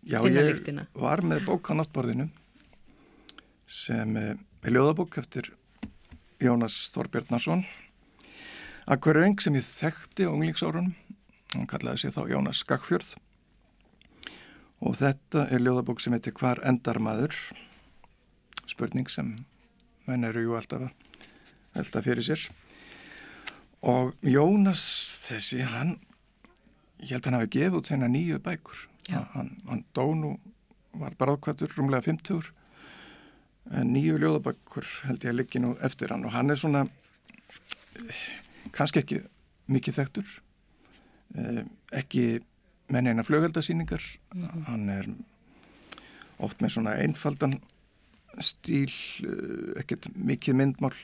já 0.03 0.19
Finna 0.19 0.41
ég 0.41 0.49
lyktina. 0.49 0.87
var 0.93 1.21
með 1.23 1.45
bók 1.47 1.69
á 1.71 1.73
náttborðinu 1.79 2.25
sem 3.65 4.17
eh, 4.19 4.33
er 4.65 4.73
ljóðabók 4.75 5.15
eftir 5.21 5.53
Jónas 6.43 6.75
Þorbjarnason 6.91 7.63
Akkuröng 8.91 9.39
sem 9.39 9.55
ég 9.55 9.63
þekkti 9.63 10.27
á 10.27 10.35
unglingsárunum 10.35 10.91
hann 11.55 11.69
kallaði 11.71 12.03
sig 12.03 12.11
þá 12.11 12.27
Jónas 12.33 12.59
Skakfjörð 12.65 13.15
og 14.83 14.99
þetta 14.99 15.47
er 15.47 15.63
ljóðabók 15.63 16.03
sem 16.03 16.11
heitir 16.13 16.35
Hvar 16.35 16.59
endar 16.67 16.99
maður? 16.99 17.31
Spurning 18.67 19.07
sem 19.09 19.31
menn 20.09 20.27
eru 20.27 20.43
jú 20.43 20.59
alltaf 20.59 20.89
að 20.89 20.91
velta 21.79 22.03
fyrir 22.03 22.27
sér 22.27 22.49
og 23.85 24.15
Jónas 24.25 24.83
þessi 25.27 25.61
hann 25.69 25.97
ég 27.05 27.13
held 27.13 27.25
að 27.25 27.29
hann 27.29 27.39
hafi 27.39 27.51
gefið 27.55 27.79
út 27.79 27.89
þeirna 27.89 28.09
nýju 28.11 28.41
bækur. 28.43 28.83
Hann, 29.11 29.51
hann 29.67 29.83
dó 29.93 30.05
nú 30.17 30.35
var 30.95 31.15
bráðkvættur 31.19 31.75
rúmlega 31.75 32.07
50 32.07 32.49
en 33.75 33.91
nýju 33.93 34.17
ljóðabækur 34.21 34.87
held 35.09 35.25
ég 35.25 35.33
að 35.33 35.39
liggi 35.39 35.61
nú 35.61 35.75
eftir 35.85 36.13
hann. 36.13 36.25
Og 36.25 36.33
hann 36.33 36.53
er 36.53 36.59
svona 36.61 36.85
eh, 36.85 38.25
kannski 38.73 39.03
ekki 39.03 39.21
mikið 39.71 39.99
þekktur 39.99 40.33
eh, 41.37 41.63
ekki 42.01 42.25
menn 42.93 43.09
eina 43.09 43.25
flögaldasýningar 43.25 44.03
hann 44.69 44.89
er 44.93 45.09
oft 46.45 46.61
með 46.61 46.75
svona 46.75 46.97
einfaldan 47.01 47.57
stíl, 48.43 48.91
eh, 49.25 49.81
ekkert 49.81 50.09
mikið 50.15 50.61
myndmál 50.61 50.97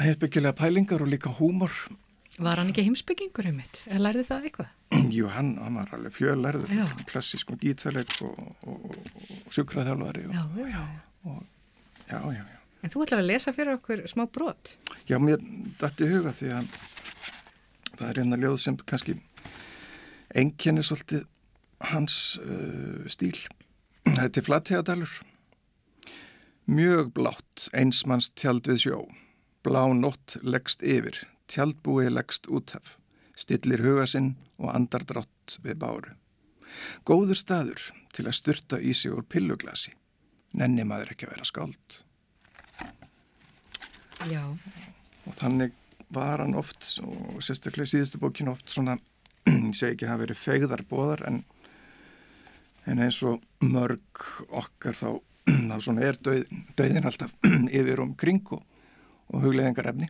heimsbyggilega 0.00 0.56
pælingar 0.56 1.02
og 1.02 1.12
líka 1.12 1.32
húmor 1.40 1.72
Var 2.38 2.56
hann 2.56 2.70
ekki 2.72 2.86
heimsbyggingur 2.86 3.50
um 3.50 3.58
mitt? 3.60 3.82
Eða 3.90 4.00
lærði 4.06 4.22
það 4.24 4.46
eitthvað? 4.48 4.70
Jú, 5.12 5.26
hann, 5.28 5.50
hann 5.60 5.76
var 5.76 5.90
alveg 5.92 6.14
fjölærður, 6.16 6.70
klassískum 7.10 7.58
gítarleik 7.60 8.14
og, 8.24 8.38
og, 8.40 8.72
og, 8.72 8.96
og 9.46 9.52
sjúkraþjálfari 9.52 10.24
Já, 10.32 10.46
já. 10.56 10.80
já, 12.08 12.20
já. 12.32 12.44
En 12.82 12.90
þú 12.90 13.04
ætlar 13.04 13.20
að 13.22 13.28
lesa 13.30 13.52
fyrir 13.54 13.76
okkur 13.76 14.00
smá 14.10 14.24
brot. 14.26 14.72
Já, 15.06 15.18
mér 15.22 15.42
dætti 15.78 16.08
huga 16.10 16.32
því 16.34 16.48
að 16.56 16.72
það 17.92 18.08
er 18.08 18.20
einna 18.24 18.38
ljóð 18.42 18.56
sem 18.64 18.78
kannski 18.80 19.18
einkenni 20.34 20.82
svolítið 20.82 21.28
hans 21.92 22.16
uh, 22.42 23.04
stíl. 23.10 23.36
Það 24.08 24.24
er 24.24 24.32
til 24.34 24.46
Flathegadalur. 24.48 25.14
Mjög 26.72 27.12
blátt, 27.14 27.68
einsmanns 27.74 28.32
tjald 28.38 28.66
við 28.70 28.82
sjó. 28.86 28.98
Blá 29.62 29.84
nótt 29.94 30.36
leggst 30.42 30.82
yfir, 30.82 31.20
tjaldbúi 31.46 32.08
leggst 32.10 32.48
úthaf. 32.50 32.96
Stillir 33.38 33.82
huga 33.84 34.08
sinn 34.10 34.34
og 34.58 34.72
andardrátt 34.74 35.58
við 35.62 35.78
báru. 35.78 36.16
Góður 37.06 37.38
staður 37.38 37.84
til 38.12 38.26
að 38.26 38.38
styrta 38.38 38.80
í 38.82 38.94
sig 38.96 39.12
úr 39.14 39.22
pilluglasi. 39.22 39.92
Nenni 40.58 40.82
maður 40.84 41.14
ekki 41.14 41.28
að 41.28 41.36
vera 41.36 41.46
skáld. 41.48 42.02
Já. 44.30 44.42
og 45.26 45.34
þannig 45.34 45.72
var 46.14 46.42
hann 46.42 46.54
oft 46.58 46.84
og 47.02 47.40
sérstaklega 47.42 47.88
í 47.88 47.90
síðustu 47.90 48.20
bókinu 48.22 48.52
oft 48.52 48.70
svona, 48.70 48.98
ég 49.48 49.74
segi 49.74 49.96
ekki 49.96 50.06
að 50.06 50.12
hafa 50.12 50.22
verið 50.24 50.38
feigðar 50.38 50.84
bóðar 50.90 51.24
en, 51.26 51.40
en 52.86 53.02
eins 53.02 53.18
og 53.26 53.42
mörg 53.64 54.26
okkar 54.50 54.98
þá, 54.98 55.08
þá 55.70 55.76
svona 55.82 56.06
er 56.06 56.20
döð, 56.22 56.44
döðin 56.78 57.08
alltaf 57.10 57.34
yfir 57.80 58.04
um 58.04 58.14
kring 58.18 58.44
og, 58.54 58.62
og 59.32 59.42
hugleðingar 59.44 59.88
efni 59.92 60.08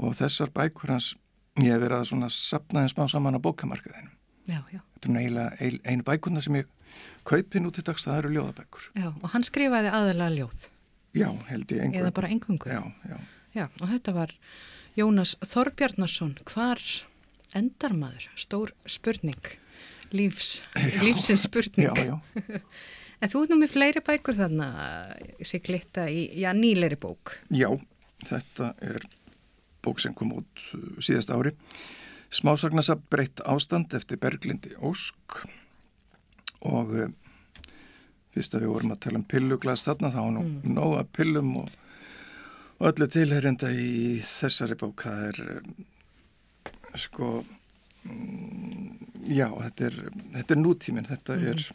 og 0.00 0.14
þessar 0.16 0.52
bækur 0.54 0.92
hans 0.94 1.12
ég 1.60 1.72
hef 1.74 1.82
verið 1.82 1.98
að 2.00 2.08
svona 2.12 2.28
sapnaði 2.32 2.92
smá 2.94 3.06
saman 3.10 3.36
á 3.36 3.40
bókamarkaðinu 3.42 4.12
Já, 4.50 4.60
já. 4.72 4.80
þetta 4.96 5.06
er 5.08 5.12
nú 5.14 5.20
eiginlega 5.20 5.56
ein- 5.60 5.80
einu 5.84 6.02
bækurna 6.06 6.40
sem 6.42 6.54
ég 6.60 6.66
kaupi 7.24 7.60
nú 7.60 7.70
til 7.72 7.84
dags, 7.86 8.06
það 8.06 8.18
eru 8.22 8.30
ljóðabækur 8.34 8.86
Já, 8.96 9.08
og 9.22 9.28
hann 9.34 9.42
skrifaði 9.46 9.90
aðalega 9.92 10.30
ljóð. 10.38 10.68
já, 11.14 11.28
held 11.50 11.66
ég 11.72 11.94
Eða 11.94 12.12
bara 12.14 12.28
engungu. 12.28 12.66
já, 12.70 12.82
já 13.08 13.18
Já, 13.54 13.64
og 13.82 13.88
þetta 13.90 14.12
var 14.14 14.30
Jónas 14.96 15.36
Þorbjarnarsson, 15.42 16.36
hvar 16.44 16.78
endar 17.54 17.90
maður? 17.94 18.28
Stór 18.36 18.70
spurning. 18.86 19.38
lífs, 20.12 20.62
lífsins 21.02 21.42
spurning. 21.46 21.90
Já, 21.90 21.94
já. 21.94 22.20
En 23.20 23.28
þú 23.28 23.44
ert 23.44 23.52
nú 23.52 23.60
með 23.60 23.72
fleiri 23.74 24.00
bækur 24.04 24.36
þarna, 24.38 24.66
Siglitta, 25.44 26.06
í, 26.08 26.24
já, 26.40 26.50
nýleiri 26.56 26.96
bók. 27.00 27.34
Já, 27.52 27.68
þetta 28.24 28.72
er 28.80 29.04
bók 29.84 30.00
sem 30.00 30.14
kom 30.16 30.32
út 30.38 30.62
uh, 30.76 30.86
síðast 31.04 31.32
ári. 31.34 31.52
Smásagnasab 32.32 33.02
breytt 33.12 33.42
ástand 33.44 33.92
eftir 33.96 34.20
Berglindi 34.22 34.72
Ósk 34.86 35.42
og 36.64 36.94
uh, 36.94 37.10
fyrst 38.32 38.56
að 38.56 38.64
við 38.64 38.72
vorum 38.72 38.94
að 38.94 39.02
tala 39.04 39.20
um 39.20 39.28
pilluglas 39.28 39.84
þarna 39.88 40.12
þá 40.14 40.22
nú 40.36 40.46
mm. 40.46 40.72
nóga 40.78 41.04
pillum 41.12 41.52
og, 41.60 41.70
og 42.78 42.90
öllu 42.92 43.10
tilherenda 43.12 43.72
í 43.74 44.20
þessari 44.24 44.80
bók. 44.80 45.04
Það 45.04 45.26
er 45.28 45.42
um, 45.58 45.76
sko, 47.04 47.30
mm, 48.08 48.90
já, 49.28 49.48
þetta 49.50 49.88
er, 49.90 50.02
þetta 50.38 50.56
er 50.56 50.62
nútíminn, 50.64 51.10
þetta 51.10 51.40
er 51.52 51.68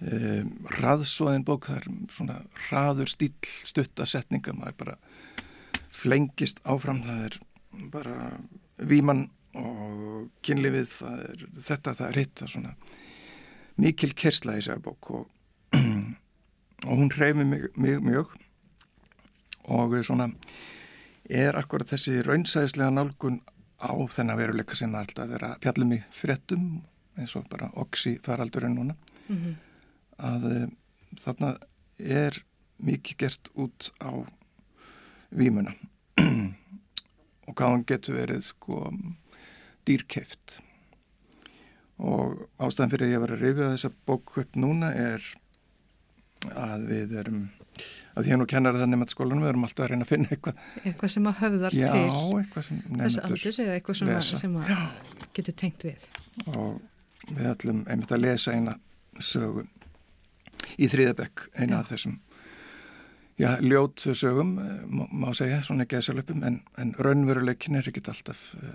um, 0.00 0.52
raðsóðin 0.78 1.46
bók, 1.46 1.68
það 1.68 1.80
er 1.80 1.88
svona 2.14 2.38
raður 2.68 3.12
stíl 3.12 3.32
stuttasetninga, 3.44 4.54
maður 4.56 4.78
bara 4.84 4.96
flengist 5.98 6.62
áfram, 6.68 7.02
það 7.06 7.26
er 7.26 7.38
bara 7.92 8.30
víman 8.78 9.26
og 9.58 10.28
kynlífið, 10.46 10.88
það 10.92 11.22
er 11.24 11.44
þetta, 11.70 11.94
það 11.98 12.08
er 12.08 12.20
hitt, 12.22 12.34
það 12.38 12.48
er 12.48 12.54
svona 12.54 12.74
mikil 13.78 14.12
kersla 14.18 14.56
í 14.56 14.62
þessari 14.62 14.84
bók 14.84 15.10
og, 15.14 15.28
og 16.88 16.92
hún 16.92 17.12
hreyfi 17.14 17.46
mig, 17.46 17.68
mig 17.78 18.02
mjög 18.02 18.34
og 19.68 19.94
svona 20.06 20.30
er 21.28 21.58
akkurat 21.58 21.90
þessi 21.90 22.22
raunsæðislega 22.24 22.90
nálgun 22.94 23.40
á 23.78 23.92
þennan 24.10 24.38
veruleika 24.40 24.76
sem 24.78 24.94
alltaf 24.96 25.28
vera 25.30 25.54
fjallum 25.62 25.94
í 25.94 26.00
fréttum 26.14 26.68
eins 27.18 27.34
og 27.38 27.46
bara 27.50 27.70
oxi 27.78 28.16
faraldurinn 28.24 28.78
núna 28.78 28.96
að 30.18 30.46
uh, 30.50 30.68
þarna 31.18 31.54
er 31.98 32.42
mikið 32.78 33.20
gert 33.24 33.50
út 33.58 33.90
á 33.98 34.10
výmuna 35.34 35.74
og 37.48 37.52
hvað 37.54 37.74
hann 37.74 37.86
getur 37.88 38.18
verið 38.18 38.44
sko 38.46 38.88
dýrkeift 39.88 40.58
og 41.98 42.44
ástæðan 42.62 42.92
fyrir 42.92 43.08
að 43.08 43.14
ég 43.14 43.22
var 43.24 43.34
að 43.34 43.44
rifja 43.44 43.70
þessa 43.74 43.92
bók 44.06 44.36
upp 44.42 44.58
núna 44.58 44.92
er 44.94 45.24
að 46.54 46.84
við 46.86 47.16
erum 47.18 47.46
að 48.14 48.26
því 48.26 48.32
hann 48.34 48.44
og 48.44 48.50
kennar 48.50 48.78
það 48.78 48.90
nefnt 48.92 49.14
skólanum 49.14 49.44
við 49.44 49.52
erum 49.52 49.66
alltaf 49.66 49.84
að 49.84 49.90
reyna 49.92 50.06
að 50.06 50.10
finna 50.12 50.30
eitthvað. 50.34 50.62
Eitthvað 50.82 51.12
sem 51.14 51.28
að 51.30 51.40
höfðar 51.42 51.76
já, 51.78 51.88
til. 51.94 52.38
eitthvað 52.38 52.66
sem 52.68 52.78
þess 52.84 52.98
nefndur 52.98 53.26
aldurs 53.28 53.60
eða 53.64 53.74
eitthvað 53.78 53.98
sem, 54.00 54.12
að, 54.14 54.30
sem 54.42 54.56
að 54.58 54.72
getur 55.38 55.56
tengt 55.62 55.86
við. 55.86 56.06
og 56.54 57.34
við 57.34 57.50
ætlum 57.52 57.82
einmitt 57.86 58.14
að 58.14 58.24
lesa 58.24 58.54
eina 58.56 58.74
sögu 59.18 59.66
í 60.78 60.88
þriðabekk, 60.90 61.48
eina 61.58 61.82
af 61.82 61.92
þessum. 61.92 62.18
Já, 63.38 63.52
ljót 63.62 64.02
sögum 64.18 64.56
eh, 64.58 64.78
má, 64.90 65.28
segja, 65.36 65.60
svona 65.62 65.86
gesalöpum 65.86 66.42
en, 66.46 66.56
en 66.78 66.88
raunveruleikin 66.98 67.78
er 67.78 67.86
ekkit 67.86 68.10
alltaf 68.10 68.40
uh, 68.58 68.72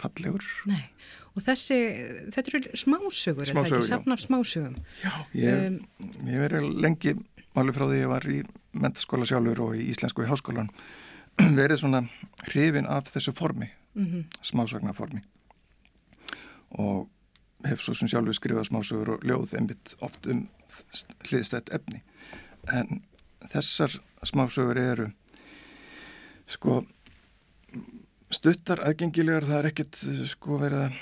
fallegur. 0.00 0.46
Nei, 0.70 0.80
og 1.36 1.44
þessi, 1.44 1.76
þetta 2.32 2.54
eru 2.54 2.60
smásögur, 2.72 3.44
er 3.44 3.50
það 3.50 3.52
Smásögur, 3.52 3.82
ekki, 3.82 3.90
safnar 3.90 4.22
smásögum. 4.22 4.78
Já, 5.02 5.12
ég, 5.36 5.66
Um, 5.68 6.24
ég 6.24 6.40
verið 6.40 6.70
lengi 6.80 7.14
alveg 7.52 7.76
frá 7.76 7.84
því 7.84 8.00
ég 8.00 8.10
var 8.14 8.28
í 8.32 8.38
mentaskóla 8.80 9.28
sjálfur 9.28 9.60
og 9.66 9.76
í 9.76 9.90
íslensku 9.92 10.24
í 10.24 10.30
háskólan 10.30 10.72
verið 11.60 11.82
svona 11.82 12.06
hrifin 12.46 12.88
af 12.88 13.12
þessu 13.12 13.36
formi, 13.36 13.68
mhm, 13.98 14.24
smásagnaformi. 14.40 15.20
Og 16.80 17.10
hef 17.68 17.84
svo 17.84 17.92
sem 17.92 18.08
sjálfur 18.08 18.40
skrifað 18.40 18.70
smásögur 18.70 19.18
og 19.18 19.28
ljóð 19.28 19.52
einmitt 19.60 19.98
oft 20.00 20.32
um 20.32 20.46
hliðstætt 21.28 21.72
efni. 21.74 22.02
En 22.72 23.02
þessar 23.52 23.94
smásögur 24.26 24.78
eru 24.82 25.10
sko 26.48 26.80
stuttar 28.34 28.82
aðgengilegar. 28.84 29.46
Það 29.48 29.60
er 29.62 29.70
ekkit 29.72 30.00
sko 30.32 30.58
verið 30.60 30.84
að 30.88 30.98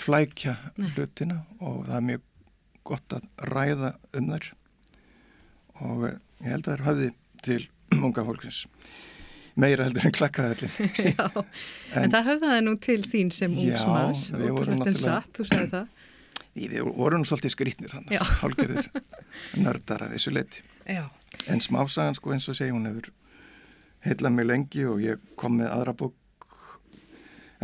flækja 0.00 0.56
Nei. 0.80 0.88
hlutina 0.94 1.40
og 1.60 1.82
það 1.88 1.96
er 1.98 2.06
mjög 2.10 2.22
gott 2.84 3.16
að 3.18 3.26
ræða 3.50 3.90
um 4.20 4.30
þær. 4.32 4.50
Og 5.84 6.04
ég 6.08 6.48
held 6.50 6.62
að 6.62 6.70
það 6.70 6.76
er 6.78 6.86
hafði 6.88 7.10
til 7.44 7.60
unga 7.94 8.24
fólksins. 8.26 8.62
Meira 9.54 9.84
heldur 9.86 10.08
en 10.08 10.14
klakkaðalli 10.16 10.66
Já, 11.14 11.26
en, 11.94 12.10
það 12.10 12.24
höfðaði 12.26 12.62
nú 12.66 12.72
til 12.82 12.96
þín 13.06 13.28
sem 13.30 13.52
ótrúlegt 13.54 14.32
en 14.34 14.80
náttúrulega- 14.80 15.02
satt, 15.04 15.28
þú 15.38 15.44
sagði 15.46 15.68
það. 15.76 15.92
Við 16.54 16.80
vorum 16.94 17.24
svolítið 17.26 17.54
skrýtnir 17.56 17.94
hann 17.96 18.08
hálgerðir 18.42 18.90
nördar 19.58 20.06
af 20.06 20.14
þessu 20.14 20.34
leiti 20.34 20.64
Já, 20.86 21.06
en 21.50 21.62
smásagan 21.64 22.16
sko 22.18 22.34
eins 22.34 22.48
og 22.50 22.58
segi 22.58 22.74
hún 22.74 22.88
hefur 22.90 23.10
heillað 24.04 24.36
mig 24.36 24.46
lengi 24.48 24.84
og 24.88 25.00
ég 25.02 25.22
kom 25.40 25.58
með 25.58 25.72
aðra 25.72 25.96
bók 25.96 26.20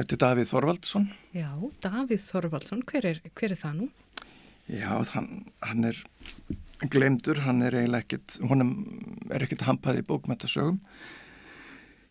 eftir 0.01 0.21
Davíð 0.21 0.49
Þorvaldsson. 0.49 1.09
Já, 1.37 1.51
Davíð 1.85 2.23
Þorvaldsson, 2.25 2.85
hver 2.89 3.09
er, 3.11 3.21
hver 3.37 3.53
er 3.53 3.61
það 3.61 3.83
nú? 3.83 3.89
Já, 4.71 4.93
hann, 5.13 5.31
hann 5.67 5.89
er 5.91 5.99
glemdur, 6.93 7.43
hann 7.45 7.61
er 7.67 7.77
eiginlega 7.81 8.07
ekkit, 8.07 8.39
honum 8.49 8.73
er 9.35 9.45
ekkit 9.45 9.67
hampað 9.67 10.01
í 10.01 10.07
bókmættasögum 10.07 10.79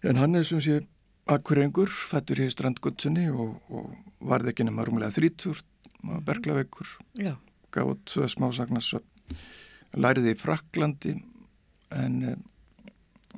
en 0.05 0.19
hann 0.19 0.37
er 0.37 0.45
sem 0.47 0.61
sé 0.63 0.81
akkurengur, 1.29 1.89
fættur 1.89 2.41
í 2.43 2.49
strandguttunni 2.51 3.29
og, 3.31 3.57
og 3.71 3.95
varði 4.29 4.53
ekki 4.53 4.67
nema 4.67 4.85
rúmlega 4.87 5.13
þrítur, 5.15 5.61
var 5.78 5.78
berglaveikur, 6.03 6.87
Já, 7.19 7.35
gaf 7.71 7.93
út 7.93 8.05
tvö 8.07 8.27
smásagnasöfn, 8.31 9.35
læriði 9.99 10.35
í 10.35 10.39
Fraklandi 10.39 11.15
en 11.95 12.21
eh, 12.23 12.37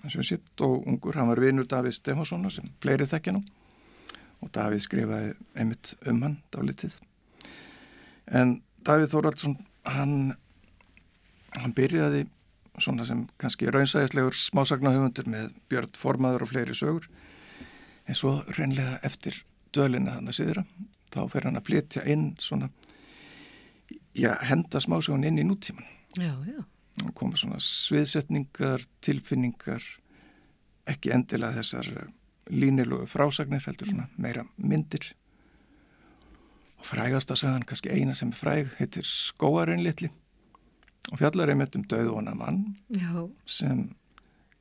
sem 0.09 0.24
sé 0.26 0.38
dó 0.59 0.74
ungur, 0.80 1.16
hann 1.18 1.30
var 1.32 1.41
vinur 1.41 1.68
Davíð 1.70 1.97
Stefánssonar 1.97 2.53
sem 2.53 2.68
fleiri 2.84 3.07
þekkja 3.07 3.36
nú. 3.36 3.43
Og 4.41 4.49
Davíð 4.53 4.86
skrifaði 4.88 5.34
einmitt 5.55 5.93
um 6.09 6.22
hann 6.26 6.38
dálítið. 6.53 6.95
En 8.28 8.62
Davíð 8.86 9.14
Þóraldsson 9.14 9.57
hann 9.86 10.16
hann 11.59 11.76
byrjaði 11.76 12.26
svona 12.80 13.05
sem 13.05 13.26
kannski 13.41 13.70
raunsæðislegur 13.70 14.38
smásagnahöfundur 14.38 15.28
með 15.30 15.51
Björn 15.70 15.97
Formaður 15.99 16.45
og 16.45 16.53
fleiri 16.53 16.76
sögur. 16.78 17.09
En 18.07 18.18
svo 18.18 18.39
reynlega 18.57 18.97
eftir 19.05 19.43
dölina 19.76 20.18
hann 20.18 20.32
að 20.32 20.39
siðra 20.39 20.66
þá 21.12 21.22
fer 21.32 21.47
hann 21.47 21.59
að 21.59 21.68
flytja 21.70 22.05
inn 22.09 22.32
svona 22.39 22.70
já, 24.16 24.36
henda 24.47 24.82
smásögun 24.84 25.26
inn 25.28 25.39
í 25.41 25.47
nútíman 25.47 25.88
já, 26.18 26.34
já, 26.47 26.62
og 27.05 27.14
koma 27.16 27.39
svona 27.39 27.59
sviðsetningar, 27.64 28.84
tilfinningar 29.03 29.84
ekki 30.89 31.14
endilega 31.16 31.62
þessar 31.62 31.89
eh, 31.93 32.12
línilugu 32.51 33.07
frásagnir 33.09 33.64
heldur 33.66 33.91
svona 33.91 34.07
meira 34.20 34.45
myndir. 34.57 35.14
Og 36.82 36.88
frægasta 36.89 37.38
sagan, 37.38 37.66
kannski 37.68 37.91
eina 37.93 38.16
sem 38.18 38.32
er 38.34 38.39
fræg 38.39 38.72
heitir 38.80 39.05
Skóarinn 39.07 39.84
litli 39.86 40.09
og 41.12 41.20
fjallar 41.22 41.49
einmitt 41.49 41.76
um 41.78 41.86
döðvona 41.89 42.34
mann 42.38 42.64
já, 42.93 43.30
sem 43.49 43.88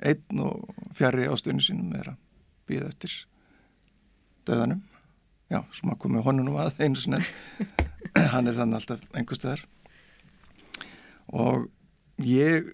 einn 0.01 0.45
og 0.45 0.71
fjari 0.97 1.27
ástöðinu 1.29 1.65
sínum 1.65 1.97
er 1.99 2.15
að 2.15 2.21
býða 2.69 2.89
eftir 2.93 3.17
döðanum 4.49 4.85
já, 5.51 5.61
sem 5.77 5.93
að 5.93 6.01
komi 6.05 6.23
honum 6.25 6.57
að 6.63 6.81
einu 6.81 7.01
sinni. 7.01 7.21
Hann 8.33 8.49
er 8.51 8.57
þannig 8.59 8.81
alltaf 8.81 9.05
einhver 9.15 9.39
staðar. 9.39 9.65
Og 11.31 11.69
ég 12.27 12.73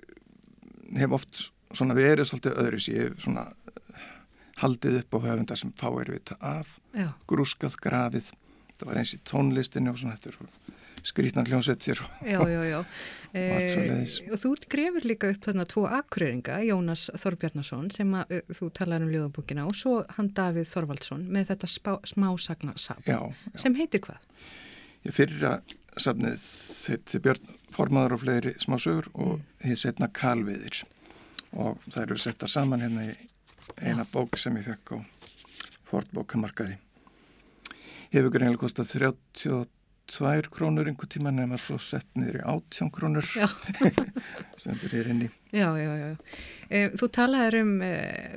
hef 0.97 1.17
oft 1.17 1.43
svona 1.77 1.97
verið 1.99 2.31
svolítið 2.31 2.59
öðris 2.63 2.89
ég 2.93 3.11
hef 3.11 3.25
svona 3.25 3.49
eh, 3.51 4.09
haldið 4.63 5.01
upp 5.03 5.19
á 5.19 5.25
höfundar 5.27 5.61
sem 5.61 5.75
fáir 5.77 6.13
vita 6.15 6.39
af. 6.41 6.79
Já, 6.97 7.11
grúskað 7.29 7.79
grafið. 7.83 8.33
Það 8.77 8.89
var 8.91 9.01
eins 9.01 9.15
í 9.17 9.23
tónlistinu 9.27 9.93
og 9.93 10.01
svona 10.01 10.17
þetta 10.17 10.33
er 10.33 10.76
skrítnan 11.07 11.47
hljómsveitir 11.47 12.01
já, 12.27 12.41
já, 12.49 12.61
já. 12.67 12.79
svoleiðis. 13.73 14.17
og 14.33 14.41
þú 14.43 14.53
grefur 14.73 15.07
líka 15.07 15.31
upp 15.33 15.47
þarna 15.47 15.67
tvo 15.71 15.87
akureyringa, 15.99 16.59
Jónas 16.67 17.07
Þorbjarnason 17.15 17.91
sem 17.95 18.15
að, 18.19 18.37
uh, 18.39 18.55
þú 18.59 18.71
talar 18.75 19.05
um 19.07 19.13
ljóðabókina 19.13 19.67
og 19.69 19.77
svo 19.79 20.01
hann 20.17 20.33
Davíð 20.37 20.71
Þorvaldsson 20.73 21.27
með 21.33 21.53
þetta 21.53 21.71
spá, 21.71 21.93
smásagnasafn 22.13 23.11
já, 23.11 23.21
já. 23.23 23.59
sem 23.67 23.79
heitir 23.79 24.03
hvað? 24.07 24.23
Ég 25.07 25.15
fyrra 25.15 25.61
safnið 25.97 26.43
þetta 26.83 27.23
Björn 27.25 27.55
Formaður 27.77 28.17
og 28.17 28.23
fleiri 28.25 28.55
smásögur 28.63 29.09
og 29.15 29.41
hér 29.65 29.79
setna 29.81 30.09
Kalviðir 30.13 30.83
og 31.57 31.81
það 31.89 32.03
eru 32.03 32.19
settar 32.21 32.51
saman 32.53 32.83
hérna 32.85 33.07
í 33.11 33.15
eina 33.83 34.07
bók 34.13 34.39
sem 34.41 34.57
ég 34.59 34.67
fekk 34.69 34.97
á 34.97 34.99
Fordbókamarkaði. 35.87 36.77
Hefur 38.11 38.33
greinlega 38.35 38.63
kostað 38.63 38.91
32 38.97 39.65
krónur 40.55 40.87
einhver 40.87 41.09
tíma 41.11 41.33
nema 41.35 41.59
svo 41.59 41.79
sett 41.83 42.07
niður 42.15 42.39
í 42.41 42.45
18 42.47 42.93
krónur 42.95 43.27
stendur 44.61 44.95
hér 44.95 45.11
inn 45.11 45.25
í. 45.27 45.31
Já, 45.57 45.73
já, 45.81 45.91
já. 45.99 46.07
E, 46.69 46.85
þú 46.99 47.09
talaður 47.17 47.59
um, 47.63 47.75
e, 47.83 47.93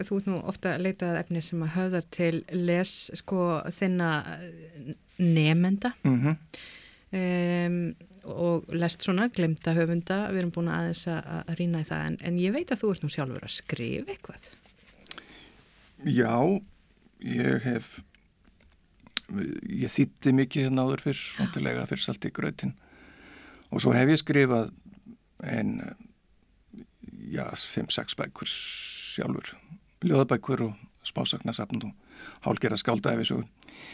þú 0.07 0.17
ert 0.19 0.29
nú 0.31 0.41
ofta 0.49 0.73
að 0.75 0.83
leita 0.87 1.11
að 1.11 1.21
efni 1.23 1.43
sem 1.45 1.63
að 1.65 1.75
höfðar 1.75 2.09
til 2.15 2.33
les 2.55 2.93
sko 3.21 3.45
þinna 3.75 4.11
eh, 4.37 4.93
nemenda. 5.19 5.93
Mm 6.03 6.35
um, 7.11 7.95
og 8.29 8.67
lest 8.75 9.01
svona 9.01 9.29
glemta 9.33 9.73
höfunda, 9.73 10.27
við 10.29 10.41
erum 10.43 10.51
búin 10.53 10.69
aðeins 10.69 11.05
að, 11.09 11.29
að 11.39 11.53
rýna 11.59 11.81
í 11.81 11.87
það 11.87 12.05
en, 12.09 12.17
en 12.27 12.39
ég 12.41 12.53
veit 12.53 12.73
að 12.73 12.81
þú 12.83 12.91
ert 12.93 13.05
nú 13.05 13.09
sjálfur 13.13 13.45
að 13.47 13.53
skrifa 13.55 14.13
eitthvað. 14.13 14.49
Já, 16.05 16.35
ég 17.25 17.65
hef 17.65 17.95
ég 19.29 19.91
þýtti 19.93 20.33
mikið 20.35 20.67
hérna 20.67 20.85
áður 20.87 21.03
fyrr 21.07 21.19
svontilega 21.21 21.87
fyrir 21.89 22.05
salt 22.05 22.25
í 22.27 22.31
grötin. 22.33 22.75
Og 23.69 23.83
svo 23.83 23.93
hef 23.93 24.09
ég 24.09 24.21
skrifað 24.21 24.71
en 25.45 25.75
já, 27.29 27.45
5-6 27.53 28.17
bækur 28.19 28.49
sjálfur. 28.49 29.53
Ljóðabækur 30.05 30.65
og 30.69 31.05
spásagnasafn 31.05 31.83
og 31.87 31.93
hálgera 32.45 32.77
skáldaði 32.79 33.25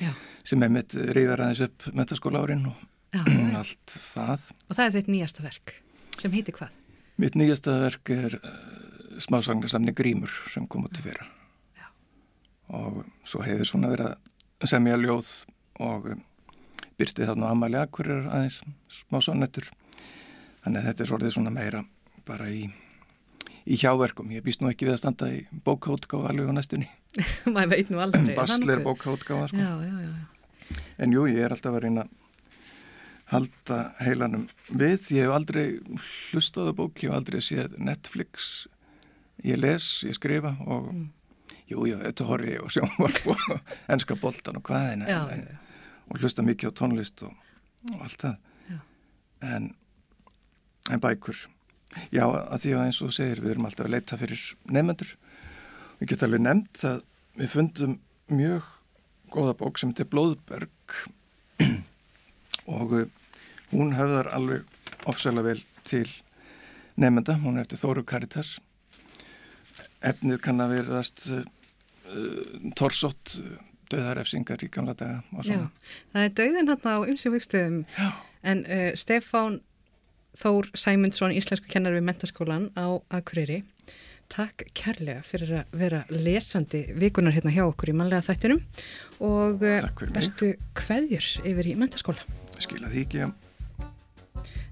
Já. 0.01 0.11
sem 0.43 0.63
er 0.63 0.71
mitt 0.73 0.95
reyfar 0.95 1.43
aðeins 1.45 1.61
upp 1.67 1.85
metaskóla 1.93 2.41
árin 2.41 2.65
og 2.71 2.81
Já, 3.15 3.21
allt 3.59 3.91
það. 3.93 4.49
Og 4.69 4.75
það 4.75 4.85
er 4.87 4.95
þitt 4.97 5.11
nýjasta 5.13 5.45
verk 5.45 5.77
sem 6.19 6.33
heitir 6.33 6.55
hvað? 6.57 6.73
mitt 7.21 7.35
nýjasta 7.39 7.77
verk 7.79 8.11
er 8.11 8.37
uh, 8.41 8.53
smásagnasafni 9.23 9.93
Grímur 9.95 10.31
sem 10.51 10.67
kom 10.67 10.87
út 10.87 10.99
í 10.99 11.05
fyrra. 11.05 11.27
Og 12.75 13.03
svo 13.27 13.43
hefur 13.45 13.67
svona 13.69 13.91
verið 13.91 14.09
að 14.09 14.31
semja 14.71 14.97
ljóð 15.01 15.29
og 15.85 16.07
um, 16.13 16.21
byrti 16.99 17.25
þarna 17.27 17.49
Amali 17.51 17.77
Akkurir 17.81 18.25
aðeins 18.29 18.61
smá 18.91 19.19
sonnettur 19.21 19.67
þannig 20.63 20.79
að 20.81 20.87
þetta 20.89 21.03
er 21.05 21.09
svolítið 21.11 21.33
svona 21.35 21.51
meira 21.53 21.81
bara 22.25 22.47
í, 22.49 22.63
í 23.69 23.77
hjáverkum 23.81 24.31
ég 24.33 24.43
býst 24.45 24.61
nú 24.63 24.69
ekki 24.71 24.87
við 24.87 24.95
að 24.95 25.01
standa 25.03 25.27
í 25.35 25.41
bókaútgáfa 25.67 26.31
alveg 26.31 26.49
á 26.49 26.53
næstunni, 26.57 26.87
Maður 27.53 27.73
veit 27.75 27.89
nú 27.93 27.99
aldrei. 28.03 28.35
nokkuð? 28.79 28.85
bókaútgáfa 28.87 29.49
sko. 29.51 29.59
En 30.97 31.11
jú, 31.13 31.25
ég 31.29 31.43
er 31.45 31.53
alltaf 31.53 31.75
að 31.77 31.83
reyna 31.85 32.07
halda 33.31 33.77
heilanum 34.05 34.47
við 34.69 35.07
ég 35.15 35.25
hef 35.25 35.33
aldrei 35.33 35.65
hlustað 36.31 36.71
á 36.71 36.73
bók 36.77 37.01
ég 37.03 37.09
hef 37.11 37.17
aldrei 37.19 37.41
séð 37.41 37.75
Netflix 37.81 38.67
ég 39.45 39.57
les, 39.61 39.87
ég 40.05 40.17
skrifa 40.17 40.55
og 40.65 40.91
Mm. 40.93 41.07
Jú, 41.69 41.85
jú, 41.89 41.97
þetta 42.01 42.27
horfi 42.29 42.53
ég 42.55 42.63
og 42.65 42.73
sjónvarp 42.73 43.31
og 43.33 43.43
enska 43.93 44.17
boltan 44.19 44.59
og 44.59 44.65
hvað 44.67 44.91
en, 44.93 45.07
en, 45.09 45.43
og 46.09 46.21
hlusta 46.21 46.45
mikið 46.45 46.71
á 46.71 46.77
tónlist 46.81 47.25
og, 47.25 47.33
og 47.93 48.05
allt 48.05 48.25
það. 48.27 48.37
En, 49.45 49.67
en 50.89 51.01
bækur. 51.03 51.37
Já, 52.13 52.25
að 52.25 52.63
því 52.63 52.71
að 52.75 52.85
eins 52.85 53.01
og 53.05 53.13
segir 53.15 53.41
við 53.43 53.55
erum 53.55 53.67
alltaf 53.67 53.85
að 53.85 53.93
leita 53.93 54.17
fyrir 54.19 54.41
nefnendur 54.67 55.11
við 55.99 56.11
getum 56.11 56.27
alveg 56.27 56.43
nefnt 56.43 56.81
að 56.89 57.03
við 57.39 57.51
fundum 57.51 57.93
mjög 58.31 58.71
góða 59.31 59.55
bók 59.59 59.79
sem 59.79 59.91
heitir 59.91 60.09
Blóðberg. 60.11 60.97
Og 62.75 62.95
uh, 62.95 63.05
hún 63.71 63.93
höfðar 63.95 64.31
alveg 64.33 65.07
ofsalega 65.09 65.51
vel 65.51 65.61
til 65.85 66.07
nefnenda, 66.97 67.37
hún 67.43 67.59
er 67.59 67.65
eftir 67.65 67.79
Þóru 67.81 68.05
Karitas 68.07 68.55
efnið 70.05 70.41
kann 70.43 70.61
að 70.63 70.75
verðast 70.79 71.25
uh, 72.11 72.71
torsótt 72.77 73.37
uh, 73.41 73.55
döðarefsingar 73.91 74.65
í 74.65 74.71
gamla 74.73 74.95
daga 74.97 75.21
og 75.35 75.45
Já, 75.45 75.53
svona. 75.53 75.69
það 76.13 76.27
er 76.27 76.35
dauðin 76.39 76.73
hann 76.73 76.89
á 76.89 76.97
umsum 77.05 77.35
vikstöðum 77.35 77.79
en 78.45 78.65
uh, 78.65 78.91
Stefán 78.97 79.61
Þór 80.35 80.67
Sæmundsson, 80.75 81.31
íslensku 81.31 81.69
kennar 81.71 81.93
við 81.95 82.03
mentaskólan 82.09 82.67
á 82.75 82.99
Akureyri 83.15 83.61
takk 84.27 84.65
kærlega 84.75 85.21
fyrir 85.23 85.53
að 85.61 85.77
vera 85.79 86.01
lesandi 86.11 86.81
vikunar 86.97 87.35
hérna 87.35 87.53
hjá 87.55 87.63
okkur 87.67 87.93
í 87.93 87.95
mannlega 87.95 88.25
þættinum 88.25 88.63
og 89.23 89.63
bestu 90.11 90.55
kveðjur 90.75 91.29
yfir 91.45 91.71
í 91.71 91.77
mentaskóla 91.79 92.25
Skila 92.59 92.91
því 92.91 93.05
ekki 93.05 93.25
að 93.27 93.35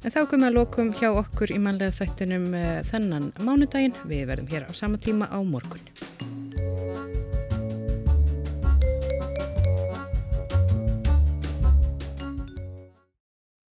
En 0.04 0.12
þá 0.12 0.26
komum 0.28 0.44
við 0.44 0.50
að 0.50 0.58
lokum 0.58 0.90
hjá 1.00 1.10
okkur 1.16 1.54
í 1.56 1.60
mannlega 1.64 1.96
þættinum 1.96 2.50
þennan 2.90 3.30
mánudaginn. 3.40 3.96
Við 4.04 4.28
verðum 4.34 4.52
hér 4.52 4.68
á 4.68 4.72
sama 4.76 5.00
tíma 5.00 5.32
á 5.32 5.40
morgun. 5.48 6.33